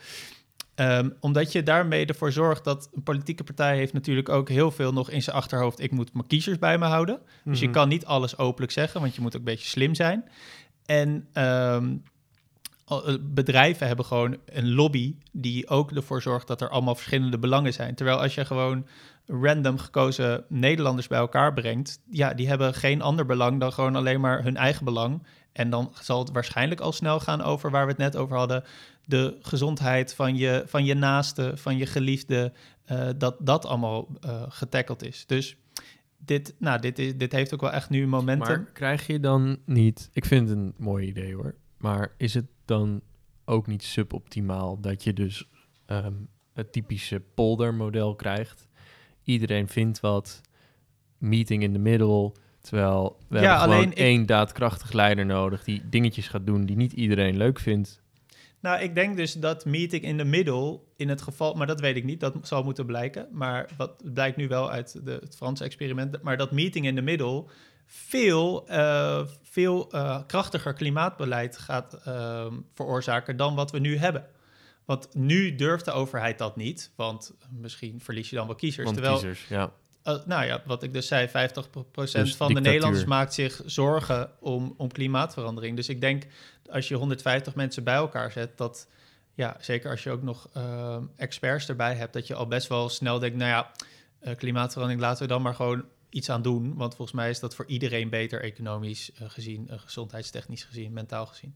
Ehm, 0.75 1.09
omdat 1.19 1.51
je 1.51 1.63
daarmee 1.63 2.05
ervoor 2.05 2.31
zorgt 2.31 2.63
dat 2.63 2.89
een 2.93 3.03
politieke 3.03 3.43
partij 3.43 3.75
heeft 3.77 3.93
natuurlijk 3.93 4.29
ook 4.29 4.49
heel 4.49 4.71
veel 4.71 4.93
nog 4.93 5.09
in 5.09 5.21
zijn 5.23 5.35
achterhoofd. 5.35 5.79
Ik 5.79 5.91
moet 5.91 6.13
mijn 6.13 6.27
kiezers 6.27 6.59
bij 6.59 6.77
me 6.77 6.85
houden. 6.85 7.19
Dus 7.43 7.59
je 7.59 7.65
Mhm. 7.65 7.73
kan 7.75 7.87
niet 7.87 8.05
alles 8.05 8.37
openlijk 8.37 8.71
zeggen, 8.71 9.01
want 9.01 9.15
je 9.15 9.21
moet 9.21 9.33
ook 9.33 9.39
een 9.39 9.45
beetje 9.45 9.67
slim 9.67 9.95
zijn. 9.95 10.29
En 10.85 11.27
ehm, 11.33 11.85
eh, 11.85 11.91
bedrijven 13.21 13.87
hebben 13.87 14.05
gewoon 14.05 14.37
een 14.45 14.73
lobby 14.73 15.15
die 15.31 15.67
ook 15.67 15.91
ervoor 15.91 16.21
zorgt 16.21 16.47
dat 16.47 16.61
er 16.61 16.69
allemaal 16.69 16.95
verschillende 16.95 17.39
belangen 17.39 17.73
zijn. 17.73 17.95
Terwijl 17.95 18.21
als 18.21 18.35
je 18.35 18.45
gewoon 18.45 18.87
random 19.25 19.77
gekozen 19.77 20.45
Nederlanders 20.49 21.07
bij 21.07 21.19
elkaar 21.19 21.53
brengt, 21.53 21.99
ja, 22.09 22.33
die 22.33 22.47
hebben 22.47 22.73
geen 22.73 23.01
ander 23.01 23.25
belang 23.25 23.59
dan 23.59 23.73
gewoon 23.73 23.95
alleen 23.95 24.19
maar 24.19 24.43
hun 24.43 24.57
eigen 24.57 24.85
belang. 24.85 25.23
En 25.51 25.69
dan 25.69 25.93
zal 26.01 26.19
het 26.19 26.31
waarschijnlijk 26.31 26.81
al 26.81 26.91
snel 26.91 27.19
gaan 27.19 27.41
over 27.41 27.71
waar 27.71 27.85
we 27.85 27.91
het 27.91 27.99
net 28.01 28.15
over 28.15 28.37
hadden. 28.37 28.63
De 29.05 29.37
gezondheid 29.41 30.13
van 30.15 30.35
je, 30.35 30.63
van 30.65 30.85
je 30.85 30.93
naaste, 30.93 31.51
van 31.55 31.77
je 31.77 31.85
geliefde, 31.85 32.53
eh, 32.85 33.07
dat 33.17 33.35
dat 33.39 33.65
allemaal 33.65 34.07
eh 34.21 34.43
getackeld 34.49 35.03
is. 35.03 35.25
Dus 35.25 35.57
dit, 36.17 36.55
nou, 36.59 36.79
dit, 36.79 36.99
is, 36.99 37.17
dit 37.17 37.31
heeft 37.31 37.53
ook 37.53 37.61
wel 37.61 37.71
echt 37.71 37.89
nu 37.89 38.07
momentum. 38.07 38.47
Maar 38.47 38.71
krijg 38.73 39.07
je 39.07 39.19
dan 39.19 39.57
niet... 39.65 40.09
Ik 40.13 40.25
vind 40.25 40.49
het 40.49 40.57
een 40.57 40.73
mooi 40.77 41.07
idee 41.07 41.35
hoor. 41.35 41.55
Maar 41.77 42.13
is 42.17 42.33
het 42.33 42.45
dan 42.65 43.01
ook 43.45 43.67
niet 43.67 43.83
suboptimaal 43.83 44.79
dat 44.79 45.03
je 45.03 45.13
dus 45.13 45.47
ehm, 45.85 46.13
het 46.53 46.71
typische 46.71 47.21
poldermodel 47.35 48.15
krijgt? 48.15 48.67
Iedereen 49.23 49.67
vindt 49.67 49.99
wat, 49.99 50.41
meeting 51.17 51.63
in 51.63 51.73
the 51.73 51.79
middle... 51.79 52.31
Terwijl 52.61 53.17
we 53.27 53.39
Ja, 53.39 53.59
hebben 53.59 53.75
gewoon 53.77 53.91
ik- 53.91 53.97
één 53.97 54.25
daadkrachtig 54.25 54.91
leider 54.91 55.25
nodig... 55.25 55.63
die 55.63 55.89
dingetjes 55.89 56.27
gaat 56.27 56.45
doen 56.45 56.65
die 56.65 56.75
niet 56.75 56.93
iedereen 56.93 57.37
leuk 57.37 57.59
vindt. 57.59 58.01
Nou, 58.59 58.81
ik 58.81 58.95
denk 58.95 59.15
dus 59.17 59.33
dat 59.33 59.65
meeting 59.65 60.03
in 60.03 60.17
the 60.17 60.23
middle 60.23 60.79
in 60.95 61.09
het 61.09 61.21
geval, 61.21 61.53
maar 61.53 61.67
dat 61.67 61.79
weet 61.79 61.95
ik 61.95 62.03
niet, 62.03 62.19
dat 62.19 62.35
zal 62.41 62.63
moeten 62.63 62.85
blijken. 62.85 63.27
Maar 63.31 63.69
wat 63.77 64.13
blijkt 64.13 64.37
nu 64.37 64.47
wel 64.47 64.71
uit 64.71 65.05
de, 65.05 65.11
het 65.11 65.35
Franse 65.35 65.63
experiment, 65.63 66.21
maar 66.21 66.37
dat 66.37 66.51
meeting 66.51 66.85
in 66.85 66.95
the 66.95 67.01
middle 67.01 67.45
veel, 67.85 68.67
eh, 68.67 69.21
veel 69.43 69.91
eh, 69.91 70.19
krachtiger 70.27 70.73
klimaatbeleid 70.73 71.57
gaat 71.57 71.93
eh, 71.93 72.45
veroorzaken 72.73 73.37
dan 73.37 73.55
wat 73.55 73.71
we 73.71 73.79
nu 73.79 73.97
hebben. 73.97 74.25
Want 74.85 75.07
nu 75.13 75.55
durft 75.55 75.85
de 75.85 75.91
overheid 75.91 76.37
dat 76.37 76.55
niet, 76.55 76.91
want 76.95 77.33
misschien 77.49 78.01
verlies 78.01 78.29
je 78.29 78.35
dan 78.35 78.47
wel 78.47 78.55
kiezers. 78.55 78.83
Want 78.83 78.97
terwijl 78.97 79.19
kiezers, 79.19 79.47
ja. 79.47 79.71
Uh, 80.03 80.15
nou 80.25 80.45
ja, 80.45 80.61
wat 80.65 80.83
ik 80.83 80.93
dus 80.93 81.07
zei, 81.07 81.27
50% 81.27 81.31
Dus 82.11 82.35
van 82.35 82.53
de. 82.53 82.61
Nederlanders 82.61 83.05
maakt 83.05 83.33
zich 83.33 83.61
zorgen 83.65 84.31
om, 84.39 84.73
om 84.77 84.91
klimaatverandering. 84.91 85.75
Dus 85.75 85.89
ik 85.89 86.01
denk, 86.01 86.23
als 86.69 86.87
je 86.87 86.95
150 86.95 87.55
mensen 87.55 87.83
bij 87.83 87.95
elkaar 87.95 88.31
zet, 88.31 88.57
dat, 88.57 88.87
ja, 89.33 89.57
zeker 89.59 89.89
als 89.89 90.03
je 90.03 90.11
ook 90.11 90.21
nog 90.21 90.49
uh, 90.57 90.97
experts 91.15 91.69
erbij 91.69 91.95
hebt, 91.95 92.13
dat 92.13 92.27
je 92.27 92.35
al 92.35 92.47
best 92.47 92.67
wel 92.67 92.89
snel 92.89 93.19
denkt, 93.19 93.37
nou 93.37 93.49
ja, 93.49 93.71
klimaatverandering 94.35 95.01
laten 95.01 95.21
we 95.21 95.27
dan 95.27 95.41
maar 95.41 95.55
gewoon 95.55 95.85
iets 96.15 96.29
aan 96.29 96.41
doen. 96.41 96.75
Want 96.75 96.95
volgens 96.95 97.17
mij 97.17 97.29
is 97.29 97.39
dat 97.39 97.55
voor 97.55 97.65
iedereen 97.65 98.09
beter 98.09 98.41
economisch 98.41 99.11
uh, 99.21 99.29
gezien, 99.29 99.67
gezondheidstechnisch 99.69 100.63
gezien, 100.63 100.93
mentaal 100.93 101.25
gezien. 101.25 101.55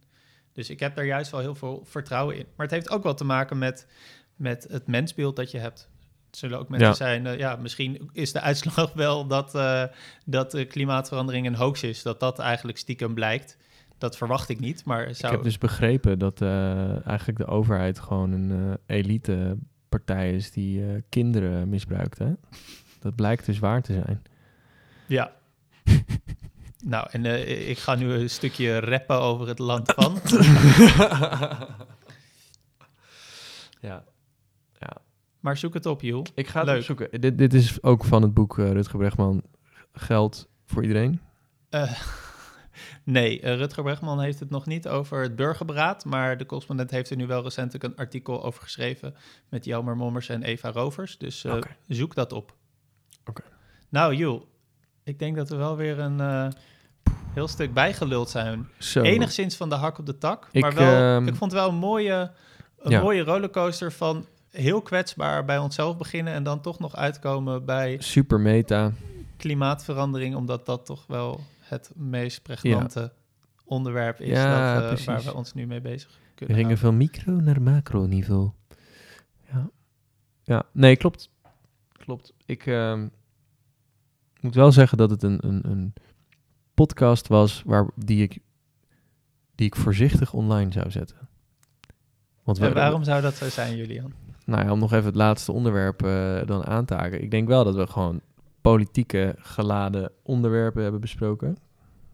Dus 0.53 0.70
ik 0.70 0.80
heb 0.80 0.95
daar 0.95 1.05
juist 1.05 1.32
wel 1.32 1.39
heel 1.39 1.55
veel 1.55 1.84
vertrouwen 1.86 2.36
in. 2.38 2.45
Maar 2.55 2.66
het 2.66 2.76
heeft 2.76 2.89
ook 2.89 3.03
wel 3.03 3.14
te 3.14 3.24
maken 3.24 3.57
met, 3.57 3.88
met 4.36 4.68
het 4.70 4.88
mensbeeld 4.88 5.36
dat 5.36 5.51
je 5.51 5.57
hebt. 5.57 5.89
Het 6.26 6.38
zullen 6.38 6.60
ook 6.60 6.70
mensen 6.70 6.88
Ja. 6.88 6.93
zijn, 6.93 7.26
uh, 7.26 7.38
ja, 7.38 7.55
misschien 7.55 8.10
is 8.14 8.32
de 8.32 8.41
uitslag 8.41 8.93
wel 8.93 9.28
dat, 9.28 9.55
uh, 9.55 9.84
dat 10.26 10.55
uh, 10.55 10.68
klimaatverandering 10.68 11.47
een 11.47 11.55
hoax 11.55 11.84
is. 11.84 12.01
Dat 12.01 12.20
dat 12.20 12.39
eigenlijk 12.39 12.78
stiekem 12.78 13.14
blijkt. 13.14 13.57
Dat 13.97 14.18
verwacht 14.18 14.49
ik 14.49 14.60
niet, 14.60 14.86
maar 14.86 15.16
zou... 15.16 15.32
Ik 15.32 15.39
heb 15.39 15.43
dus 15.43 15.57
begrepen 15.57 16.20
dat 16.20 16.41
uh, 16.41 17.07
eigenlijk 17.07 17.38
de 17.38 17.47
overheid 17.47 17.99
gewoon 17.99 18.32
een 18.32 18.78
elite 18.86 19.57
partij 19.89 20.34
is 20.36 20.51
die 20.51 21.03
kinderen 21.10 21.70
misbruikt. 21.70 22.18
Hè? 22.18 22.32
Dat 22.99 23.16
blijkt 23.16 23.45
dus 23.45 23.60
waar 23.60 23.82
te 23.82 23.93
zijn. 23.93 24.22
Ja. 25.10 25.32
nou, 26.86 27.07
en 27.12 27.26
uh, 27.26 27.70
ik 27.70 27.78
ga 27.78 27.95
nu 27.95 28.14
een 28.14 28.30
stukje 28.30 28.80
rappen 28.80 29.20
over 29.20 29.47
het 29.47 29.60
land 29.60 29.91
van. 29.91 30.20
ja. 33.88 34.03
ja. 34.80 34.97
Maar 35.39 35.57
zoek 35.57 35.74
het 35.74 35.86
op, 35.86 36.01
Joel. 36.01 36.26
Ik 36.36 36.47
ga 36.47 36.60
het 36.60 36.68
Leuk. 36.68 36.78
opzoeken. 36.78 37.22
Dit, 37.22 37.38
dit 37.38 37.53
is 37.53 37.84
ook 37.84 38.05
van 38.05 38.22
het 38.22 38.34
boek 38.34 38.57
uh, 38.57 38.72
Rutger 38.72 38.97
Bregman. 38.97 39.43
Geld 39.93 40.49
voor 40.66 40.82
iedereen? 40.82 41.22
Uh, 41.70 41.91
nee, 43.03 43.55
Rutger 43.55 43.84
Bregman 43.84 44.22
heeft 44.22 44.39
het 44.39 44.49
nog 44.49 44.66
niet 44.66 44.88
over 44.88 45.22
het 45.22 45.36
burgerberaad. 45.36 46.05
Maar 46.05 46.38
de 46.38 46.45
correspondent 46.45 46.91
heeft 46.91 47.10
er 47.10 47.18
nu 47.18 47.28
wel 47.28 47.43
recentelijk 47.43 47.84
een 47.84 47.95
artikel 47.95 48.43
over 48.43 48.62
geschreven. 48.64 49.16
Met 49.49 49.66
Jelmer 49.66 49.95
Mommers 49.95 50.30
en 50.30 50.43
Eva 50.43 50.72
Rovers. 50.72 51.18
Dus 51.18 51.45
okay. 51.45 51.78
zoek 51.88 52.16
dat 52.16 52.32
op. 52.32 52.55
Oké. 53.26 53.30
Okay. 53.30 53.51
Nou, 53.89 54.16
Joel. 54.16 54.47
Ik 55.10 55.20
denk 55.20 55.36
dat 55.36 55.49
we 55.49 55.55
wel 55.55 55.76
weer 55.76 55.99
een 55.99 56.18
uh, 56.18 56.47
heel 57.34 57.47
stuk 57.47 57.74
bijgeluld 57.74 58.30
zijn. 58.30 58.68
Zo. 58.78 59.01
Enigszins 59.01 59.55
van 59.55 59.70
de 59.70 59.76
hak 59.76 59.97
op 59.97 60.05
de 60.05 60.18
tak. 60.18 60.47
Ik, 60.51 60.62
maar 60.62 60.76
wel, 60.76 61.22
uh, 61.22 61.28
ik 61.28 61.36
vond 61.36 61.51
het 61.51 61.62
wel 61.62 61.70
een 61.70 61.76
mooie, 61.76 62.32
een 62.80 62.91
ja. 62.91 63.01
mooie 63.01 63.24
rollercoaster 63.24 63.91
van 63.91 64.26
heel 64.49 64.82
kwetsbaar 64.82 65.45
bij 65.45 65.57
onszelf 65.57 65.97
beginnen. 65.97 66.34
En 66.34 66.43
dan 66.43 66.62
toch 66.62 66.80
nog 66.80 66.95
uitkomen 66.95 67.66
bij 67.66 67.97
Super 67.99 68.39
meta. 68.39 68.91
klimaatverandering. 69.38 70.36
Omdat 70.36 70.66
dat 70.66 70.86
toch 70.86 71.07
wel 71.07 71.39
het 71.60 71.91
meest 71.95 72.41
pregnante 72.41 73.12
onderwerp 73.66 74.20
is 74.20 74.30
Ja, 74.30 74.80
dat, 74.80 74.99
eh, 74.99 75.05
waar 75.05 75.22
we 75.22 75.34
ons 75.34 75.53
nu 75.53 75.68
mee 75.68 75.82
bezig 75.82 76.10
We 76.10 76.36
kunnen 76.36 76.55
gingen 76.55 76.78
houden. 76.78 76.78
van 76.78 76.97
micro 76.97 77.43
naar 77.45 77.62
macro 77.62 78.05
niveau. 78.05 78.49
Ja. 79.51 79.70
Ja, 80.43 80.66
nee, 80.72 80.95
klopt. 80.95 81.30
Klopt. 81.91 82.34
Ik 82.45 82.66
ehm, 84.40 84.46
moet 84.46 84.56
wel 84.56 84.72
zeggen 84.72 84.98
dat 84.98 85.10
het 85.10 85.24
een, 85.24 85.38
een, 85.48 85.70
een 85.70 85.94
podcast 86.74 87.28
was 87.28 87.64
waar, 87.66 87.88
die, 87.96 88.24
ik, 88.24 88.38
die 89.56 89.68
ik 89.68 89.76
voorzichtig 89.76 90.34
online 90.34 90.72
zou 90.72 90.92
zetten. 90.92 91.18
Want 92.44 92.60
En 92.60 92.74
waarom 92.74 93.04
zou 93.04 93.22
dat 93.22 93.36
zo 93.36 93.50
zijn, 93.50 93.76
Julian? 93.76 94.14
Nou 94.46 94.66
ja, 94.66 94.72
om 94.72 94.80
nog 94.80 94.94
even 94.94 95.06
het 95.06 95.16
laatste 95.16 95.52
onderwerp 95.52 96.04
eh, 96.04 96.46
dan 96.46 96.66
aan 96.66 96.86
te 96.86 96.94
haken. 96.94 97.22
Ik 97.24 97.32
denk 97.32 97.48
wel 97.48 97.64
dat 97.64 97.76
we 97.76 97.88
gewoon 97.88 98.22
politieke 98.62 99.36
geladen 99.38 100.12
onderwerpen 100.24 100.82
hebben 100.82 101.02
besproken. 101.02 101.58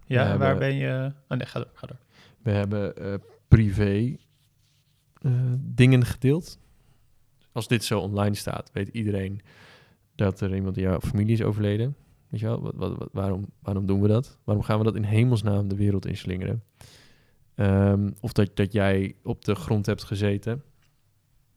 Ja, 0.06 0.32
We 0.32 0.38
waar 0.38 0.48
hebben- 0.48 0.68
ben 0.68 0.76
je... 0.76 1.12
Oh 1.30 1.38
nee, 1.38 1.48
ga 1.48 1.60
door, 1.60 1.70
ga 1.74 1.88
door. 1.88 1.98
We 2.42 2.52
hebben 2.52 2.96
eh, 2.98 3.14
privé 3.48 4.16
eh, 5.22 5.32
dingen 5.60 6.06
gedeeld. 6.06 6.58
Als 7.52 7.68
dit 7.68 7.84
zo 7.84 8.00
online 8.00 8.36
staat, 8.36 8.70
weet 8.74 8.88
iedereen 8.88 9.42
dat 10.16 10.42
er 10.42 10.56
iemand 10.56 10.78
in 10.78 10.84
jouw 10.84 11.00
familie 11.00 11.34
is 11.34 11.42
overleden. 11.44 11.96
Weet 12.36 12.44
je 12.44 12.50
wel, 12.50 12.62
wat, 12.62 12.74
wat, 12.76 12.98
wat- 12.98 13.10
waarom, 13.12 13.46
waarom 13.62 13.86
doen 13.86 14.02
we 14.02 14.08
dat? 14.08 14.38
Waarom 14.44 14.64
gaan 14.64 14.78
we 14.78 14.84
dat 14.84 14.96
in 14.96 15.04
hemelsnaam 15.04 15.68
de 15.68 15.76
wereld 15.76 16.06
inslingeren? 16.06 16.64
Ehm, 17.56 18.12
of 18.20 18.32
dat, 18.34 18.56
dat 18.56 18.72
jij 18.74 19.16
op 19.24 19.46
de 19.46 19.56
grond 19.56 19.86
hebt 19.86 20.04
gezeten. 20.04 20.64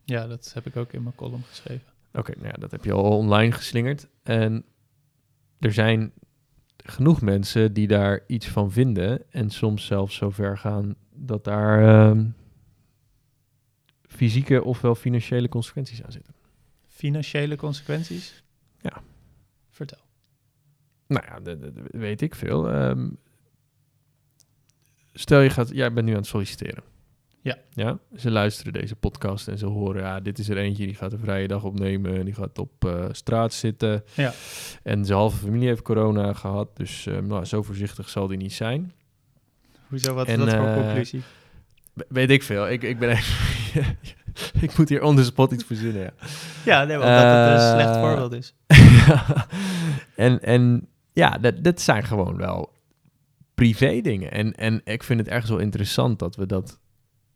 Ja, 0.04 0.26
dat 0.26 0.50
heb 0.54 0.66
ik 0.66 0.76
ook 0.76 0.92
in 0.92 1.02
mijn 1.02 1.14
column 1.14 1.42
geschreven. 1.42 1.86
Oké, 2.12 2.32
nou 2.36 2.46
ja, 2.46 2.52
dat 2.60 2.70
heb 2.70 2.84
je 2.84 2.92
al 2.92 3.16
online 3.16 3.52
geslingerd. 3.52 4.08
En 4.22 4.64
er 5.58 5.72
zijn 5.72 6.12
genoeg 6.76 7.20
mensen 7.20 7.72
die 7.72 7.86
daar 7.86 8.20
iets 8.26 8.48
van 8.48 8.72
vinden. 8.72 9.22
En 9.30 9.50
soms 9.50 9.86
zelfs 9.86 10.16
zo 10.16 10.30
ver 10.30 10.58
gaan 10.58 10.94
dat 11.14 11.44
daar 11.44 11.82
ehm, 12.10 12.26
fysieke 14.06 14.64
ofwel 14.64 14.94
financiële 14.94 15.48
consequenties 15.48 16.02
aan 16.02 16.12
zitten. 16.12 16.34
Financiële 16.86 17.56
consequenties? 17.56 18.42
Ja. 18.80 19.02
Nou 21.08 21.24
ja, 21.28 21.40
dat, 21.40 21.60
dat 21.62 21.72
weet 21.90 22.20
ik 22.22 22.34
veel. 22.34 22.70
Ehm, 22.70 23.08
stel 25.14 25.40
je 25.40 25.50
gaat, 25.50 25.68
jij 25.72 25.92
bent 25.92 26.06
nu 26.06 26.12
aan 26.12 26.18
het 26.18 26.26
solliciteren. 26.26 26.82
Ja. 27.40 27.56
Ja, 27.72 27.98
ze 28.16 28.30
luisteren 28.30 28.72
deze 28.72 28.96
podcast 28.96 29.48
en 29.48 29.58
ze 29.58 29.66
horen, 29.66 30.02
ja, 30.02 30.20
dit 30.20 30.38
is 30.38 30.48
er 30.48 30.56
eentje 30.56 30.86
die 30.86 30.94
gaat 30.94 31.12
een 31.12 31.18
vrije 31.18 31.48
dag 31.48 31.64
opnemen 31.64 32.16
en 32.18 32.24
die 32.24 32.34
gaat 32.34 32.58
op 32.58 32.84
eh, 32.84 33.04
straat 33.10 33.52
zitten. 33.52 34.04
Ja. 34.14 34.32
En 34.82 35.04
zijn 35.04 35.18
halve 35.18 35.36
familie 35.36 35.68
heeft 35.68 35.82
corona 35.82 36.32
gehad, 36.32 36.76
dus 36.76 37.06
eh, 37.06 37.18
nou, 37.18 37.44
zo 37.44 37.62
voorzichtig 37.62 38.08
zal 38.08 38.26
die 38.26 38.36
niet 38.36 38.52
zijn. 38.52 38.92
Hoezo, 39.88 40.14
wat 40.14 40.28
is 40.28 40.36
dat 40.36 40.50
voor 40.54 40.66
eh, 40.66 40.74
conclusie? 40.74 41.22
We- 41.92 42.06
weet 42.08 42.30
ik 42.30 42.42
veel. 42.42 42.68
Ik, 42.68 42.82
ik 42.82 42.98
ben 42.98 43.08
even, 43.10 43.96
ik 44.66 44.76
moet 44.78 44.88
hier 44.88 45.02
on 45.02 45.16
the 45.16 45.24
spot 45.24 45.52
iets 45.52 45.64
verzinnen, 45.64 46.02
ja. 46.02 46.12
Ja, 46.64 46.84
nee, 46.84 46.96
want 46.96 47.08
dat 47.08 47.22
het 47.22 47.52
een 47.60 47.70
slecht 47.80 47.94
eh, 47.94 48.00
voorbeeld 48.00 48.32
is. 48.32 48.54
en, 50.26 50.42
en 50.42 50.88
ja, 51.18 51.38
dat, 51.38 51.64
dat 51.64 51.80
zijn 51.80 52.04
gewoon 52.04 52.36
wel 52.36 52.72
privé 53.54 54.00
dingen. 54.00 54.32
En, 54.32 54.54
en 54.54 54.80
ik 54.84 55.02
vind 55.02 55.20
het 55.20 55.28
ergens 55.28 55.50
wel 55.50 55.58
interessant 55.58 56.18
dat 56.18 56.36
we, 56.36 56.46
dat, 56.46 56.80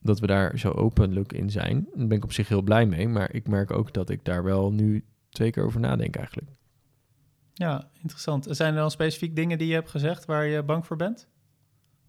dat 0.01 0.21
we 0.21 0.27
daar 0.27 0.59
zo 0.59 0.71
openlijk 0.71 1.33
in 1.33 1.51
zijn. 1.51 1.89
Daar 1.95 2.07
ben 2.07 2.17
ik 2.17 2.25
op 2.25 2.33
zich 2.33 2.49
heel 2.49 2.63
blij 2.63 2.87
mee. 2.87 3.09
Maar 3.09 3.35
ik 3.35 3.49
merk 3.49 3.71
ook 3.71 3.93
dat 3.93 4.11
ik 4.11 4.25
daar 4.25 4.45
wel 4.45 4.73
nu 4.73 5.05
twee 5.29 5.51
keer 5.51 5.65
over 5.65 5.81
nadenk 5.81 6.17
eigenlijk. 6.17 6.51
Ja, 7.53 7.91
interessant. 7.95 8.47
Zijn 8.51 8.75
er 8.75 8.81
dan 8.81 8.91
specifiek 8.91 9.37
dingen 9.37 9.59
die 9.59 9.69
je 9.69 9.75
hebt 9.75 9.91
gezegd 9.91 10.25
waar 10.25 10.47
je 10.47 10.63
bang 10.63 10.87
voor 10.87 10.97
bent? 10.97 11.29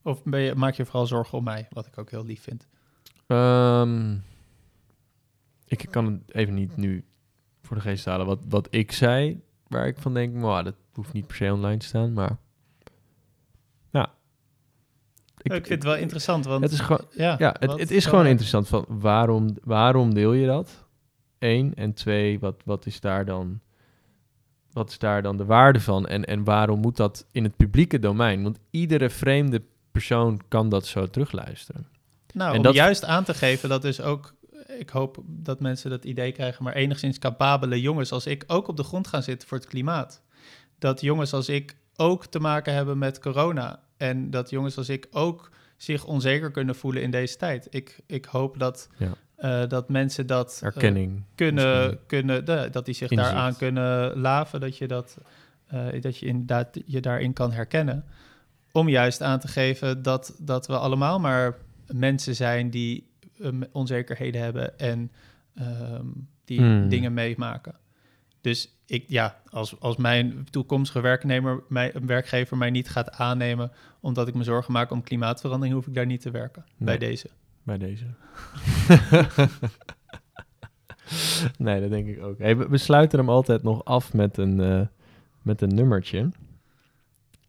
Of 0.02 0.24
ben 0.24 0.40
je, 0.40 0.56
maak 0.56 0.74
je 0.74 0.86
vooral 0.86 1.08
zorgen 1.08 1.38
om 1.38 1.44
mij, 1.44 1.68
wat 1.70 1.86
ik 1.86 1.98
ook 1.98 2.12
heel 2.12 2.26
lief 2.26 2.42
vind? 2.42 2.68
Ehm, 3.28 4.16
ik 5.66 5.88
kan 5.90 6.06
het 6.06 6.36
even 6.36 6.54
niet 6.54 6.76
nu 6.78 7.06
voor 7.62 7.76
de 7.76 7.82
geest 7.82 8.06
halen 8.06 8.26
wat, 8.26 8.40
wat 8.50 8.68
ik 8.70 8.92
zei. 8.92 9.42
Waar 9.68 9.88
ik 9.88 9.98
van 9.98 10.14
denk, 10.14 10.34
maar 10.34 10.64
dat 10.64 10.76
hoeft 10.94 11.14
niet 11.14 11.28
per 11.28 11.36
se 11.36 11.54
online 11.54 11.78
te 11.78 11.86
staan. 11.86 12.14
Maar 12.14 12.38
ja. 13.92 14.14
Ik, 15.42 15.52
vind 15.52 15.68
het 15.68 15.84
wel 15.84 15.96
interessant, 15.96 16.46
want... 16.46 16.64
Het 16.64 16.72
is 16.72 16.80
gewoon, 16.80 17.06
ja, 17.12 17.36
Ja, 17.40 17.56
het, 17.60 17.80
het 17.80 17.92
is 17.92 18.06
gewoon 18.06 18.24
er? 18.24 18.30
interessant 18.30 18.68
van 18.68 18.86
waarom, 18.88 19.58
waarom 19.64 20.14
deel 20.14 20.34
je 20.34 20.48
dat? 20.48 20.86
Eén. 21.40 21.74
En 21.76 21.94
twee, 21.94 22.40
wat, 22.40 22.62
wat 22.66 22.86
is 22.86 23.00
daar 23.00 23.26
dan 23.26 23.60
wat 24.72 24.90
is 24.90 24.98
daar 24.98 25.22
dan 25.22 25.38
de 25.38 25.46
waarde 25.46 25.80
van? 25.80 26.08
En, 26.08 26.26
en 26.26 26.44
waarom 26.44 26.80
moet 26.80 26.98
dat 26.98 27.26
in 27.32 27.44
het 27.44 27.56
publieke 27.58 28.00
domein? 28.00 28.44
Want 28.44 28.60
iedere 28.70 29.10
vreemde 29.10 29.62
persoon 29.92 30.42
kan 30.48 30.70
dat 30.70 30.86
zo 30.86 31.08
terugluisteren. 31.08 31.88
Nou, 32.34 32.52
En 32.52 32.58
om 32.58 32.64
dat- 32.64 32.74
juist 32.74 33.04
aan 33.06 33.24
te 33.24 33.34
geven 33.34 33.70
dat 33.70 33.82
dus 33.82 34.02
ook... 34.02 34.34
Ik 34.80 34.90
hoop 34.90 35.18
dat 35.26 35.60
mensen 35.60 35.90
dat 35.90 36.06
idee 36.06 36.32
krijgen, 36.32 36.64
maar 36.64 36.74
enigszins 36.74 37.20
capabele 37.20 37.82
jongens 37.82 38.12
als 38.12 38.26
ik 38.26 38.44
ook 38.48 38.68
op 38.68 38.78
de 38.78 38.84
grond 38.84 39.08
gaan 39.08 39.24
zitten 39.24 39.48
voor 39.48 39.58
het 39.58 39.68
klimaat. 39.68 40.22
Dat 40.80 41.02
jongens 41.02 41.34
als 41.34 41.50
ik 41.50 41.76
ook 41.96 42.26
te 42.26 42.40
maken 42.40 42.74
hebben 42.74 42.98
met 42.98 43.20
corona. 43.20 43.80
En 43.98 44.30
dat 44.30 44.50
jongens 44.50 44.78
als 44.78 44.90
ik 44.90 45.08
ook 45.12 45.52
zich 45.78 46.06
onzeker 46.06 46.52
kunnen 46.52 46.76
voelen 46.76 47.02
in 47.02 47.12
deze 47.12 47.38
tijd. 47.38 47.68
Ik, 47.70 48.00
ik 48.08 48.26
hoop 48.26 48.60
dat, 48.60 48.90
Ja. 48.98 49.12
eh, 49.36 49.70
dat 49.70 49.90
mensen 49.90 50.28
dat 50.28 50.58
eh, 50.62 50.66
Erkenning. 50.66 51.24
kunnen, 51.36 51.78
misschien. 51.80 52.00
kunnen 52.08 52.46
de, 52.46 52.68
dat 52.72 52.86
die 52.86 52.94
zich 52.96 53.10
Inzicht. 53.12 53.30
daaraan 53.32 53.56
kunnen 53.58 54.18
laven, 54.20 54.60
dat 54.60 54.78
je, 54.78 54.88
dat, 54.88 55.18
eh, 55.68 56.02
dat 56.02 56.18
je 56.18 56.26
inderdaad 56.26 56.78
je 56.86 57.00
daarin 57.00 57.34
kan 57.34 57.52
herkennen. 57.52 58.06
Om 58.72 58.90
juist 58.90 59.22
aan 59.22 59.40
te 59.40 59.48
geven 59.48 60.02
dat, 60.02 60.36
dat 60.40 60.68
we 60.68 60.78
allemaal 60.78 61.20
maar 61.20 61.58
mensen 61.88 62.36
zijn 62.36 62.70
die 62.70 63.12
eh, 63.40 63.50
onzekerheden 63.72 64.42
hebben 64.42 64.80
en 64.80 65.12
ehm, 65.56 66.06
die 66.46 66.60
Hmm. 66.60 66.90
dingen 66.90 67.14
meemaken. 67.14 67.76
Dus 68.42 68.78
ik, 68.86 69.06
ja, 69.08 69.42
als, 69.50 69.80
als 69.80 69.98
mijn 69.98 70.48
toekomstige 70.50 71.02
werknemer, 71.02 71.64
mij, 71.70 71.96
een 71.96 72.06
werkgever 72.06 72.58
mij 72.58 72.70
niet 72.70 72.90
gaat 72.90 73.12
aannemen 73.12 73.72
omdat 74.00 74.28
ik 74.28 74.34
me 74.34 74.44
zorgen 74.44 74.74
maak 74.74 74.92
om 74.92 75.04
klimaatverandering, 75.04 75.76
hoef 75.76 75.88
ik 75.88 75.94
daar 75.94 76.06
niet 76.06 76.22
te 76.22 76.32
werken. 76.32 76.66
Bij 76.78 76.98
deze. 76.98 77.30
Bij 77.64 77.78
deze. 77.78 78.06
nee, 81.58 81.82
dat 81.82 81.90
denk 81.90 82.08
ik 82.08 82.24
ook. 82.24 82.38
Hey, 82.38 82.58
we, 82.58 82.70
we 82.70 82.78
sluiten 82.78 83.20
hem 83.20 83.30
altijd 83.30 83.64
nog 83.64 83.86
af 83.86 84.14
met 84.14 84.38
een, 84.38 84.60
eh, 84.60 84.82
met 85.42 85.62
een 85.62 85.76
nummertje. 85.76 86.30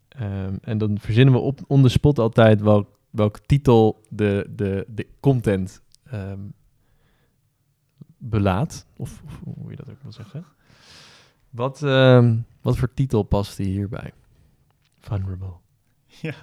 Ehm, 0.07 0.55
en 0.61 0.77
dan 0.77 0.99
verzinnen 0.99 1.33
we 1.33 1.39
op 1.39 1.59
on 1.67 1.81
the 1.81 1.89
spot 1.89 2.19
altijd 2.19 2.61
welk, 2.61 2.94
welke 3.15 3.41
titel 3.45 4.03
de, 4.09 4.47
de, 4.55 4.85
de 4.87 5.07
content 5.19 5.81
ehm, 6.03 6.39
belaat. 8.17 8.85
Of, 8.97 9.21
of 9.25 9.39
hoe 9.43 9.69
je 9.69 9.75
dat 9.75 9.89
ook 9.89 10.01
wil 10.01 10.11
zeggen. 10.11 10.45
Wat, 11.49 11.83
ehm, 11.83 12.37
wat 12.61 12.77
voor 12.77 12.93
titel 12.93 13.23
past 13.23 13.57
die 13.57 13.67
hierbij? 13.67 14.13
Vulnerable. 14.99 15.53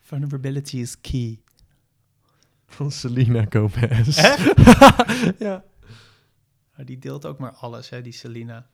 Vulnerability 0.00 0.76
is 0.76 1.00
key. 1.00 1.40
Van 2.66 2.90
Selena 2.90 3.46
Gomez. 3.48 4.20
Ja. 5.38 5.64
Die 6.84 6.98
deelt 6.98 7.26
ook 7.26 7.38
maar 7.38 7.50
alles, 7.52 7.88
hè, 7.88 8.02
die 8.02 8.12
Selena. 8.12 8.66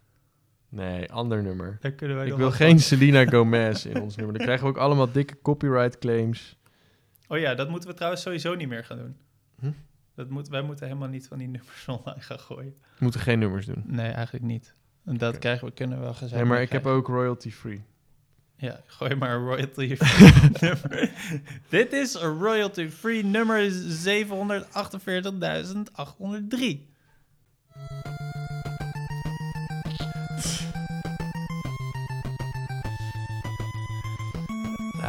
Nee, 0.69 1.13
ander 1.13 1.43
nummer. 1.43 1.79
Daar 1.81 1.93
kunnen 1.93 2.17
wij 2.17 2.27
Ik 2.27 2.37
wil 2.37 2.51
geen 2.51 2.81
Selena 2.81 3.27
Gomez 3.33 3.85
in 3.85 4.01
ons 4.01 4.17
nummer. 4.17 4.35
Dan 4.35 4.45
krijgen 4.45 4.67
we 4.67 4.73
ook 4.73 4.79
allemaal 4.79 5.13
dikke 5.13 5.43
copyright 5.43 5.99
claims. 5.99 6.57
Oh 7.33 7.39
ja, 7.39 7.55
dat 7.55 7.69
moeten 7.69 7.89
we 7.89 7.95
trouwens 7.95 8.23
sowieso 8.23 8.55
niet 8.55 8.69
meer 8.69 8.85
gaan 8.85 8.97
doen. 8.97 9.17
Hm? 9.61 9.71
Dat 10.15 10.29
moet, 10.29 10.49
wij 10.49 10.63
moeten 10.63 10.87
helemaal 10.87 11.09
niet 11.09 11.27
van 11.27 11.39
die 11.39 11.49
nummers 11.49 11.89
online 11.99 12.21
gaan 12.21 12.41
gooien. 12.41 12.75
We 12.81 13.05
moeten 13.05 13.21
geen 13.21 13.39
nummers 13.39 13.67
doen. 13.67 13.83
Nee, 13.87 14.11
eigenlijk 14.11 14.45
niet. 14.45 14.75
En 15.05 15.17
dat 15.17 15.39
krijgen 15.39 15.67
we, 15.67 15.73
kunnen 15.73 15.99
we 15.99 16.05
wel 16.05 16.15
gezegd. 16.15 16.35
Nee, 16.35 16.45
maar 16.45 16.63
ik 16.63 16.73
heb 16.73 16.87
ook 16.87 17.07
royalty 17.07 17.51
free. 17.51 17.85
Ja, 18.57 18.81
gooi 18.87 19.15
maar 19.15 19.31
een 19.31 19.45
royalty 19.45 19.97
nummer. 20.61 21.11
Dit 21.69 21.93
is 21.93 22.15
een 22.15 22.39
royalty 22.39 22.89
free 22.89 23.25
nummer 23.25 23.71
748.803. 23.71 23.77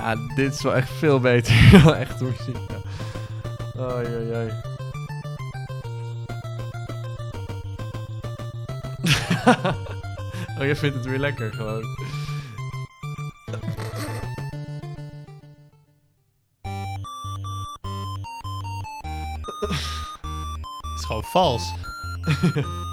Ja, 0.03 0.15
dit 0.35 0.53
is 0.53 0.61
wel 0.61 0.75
echt 0.75 0.89
veel 0.89 1.19
beter 1.19 1.55
dan 1.83 1.95
echt 1.95 2.21
muziek. 2.21 2.57
Oei, 3.79 4.07
oei, 4.15 4.35
oei. 4.35 4.51
oh, 10.59 10.65
je 10.65 10.75
vindt 10.75 10.95
het 10.95 11.05
weer 11.05 11.19
lekker 11.19 11.53
gewoon. 11.53 11.83
Het 20.81 20.99
is 20.99 21.05
gewoon 21.05 21.23
vals. 21.23 21.73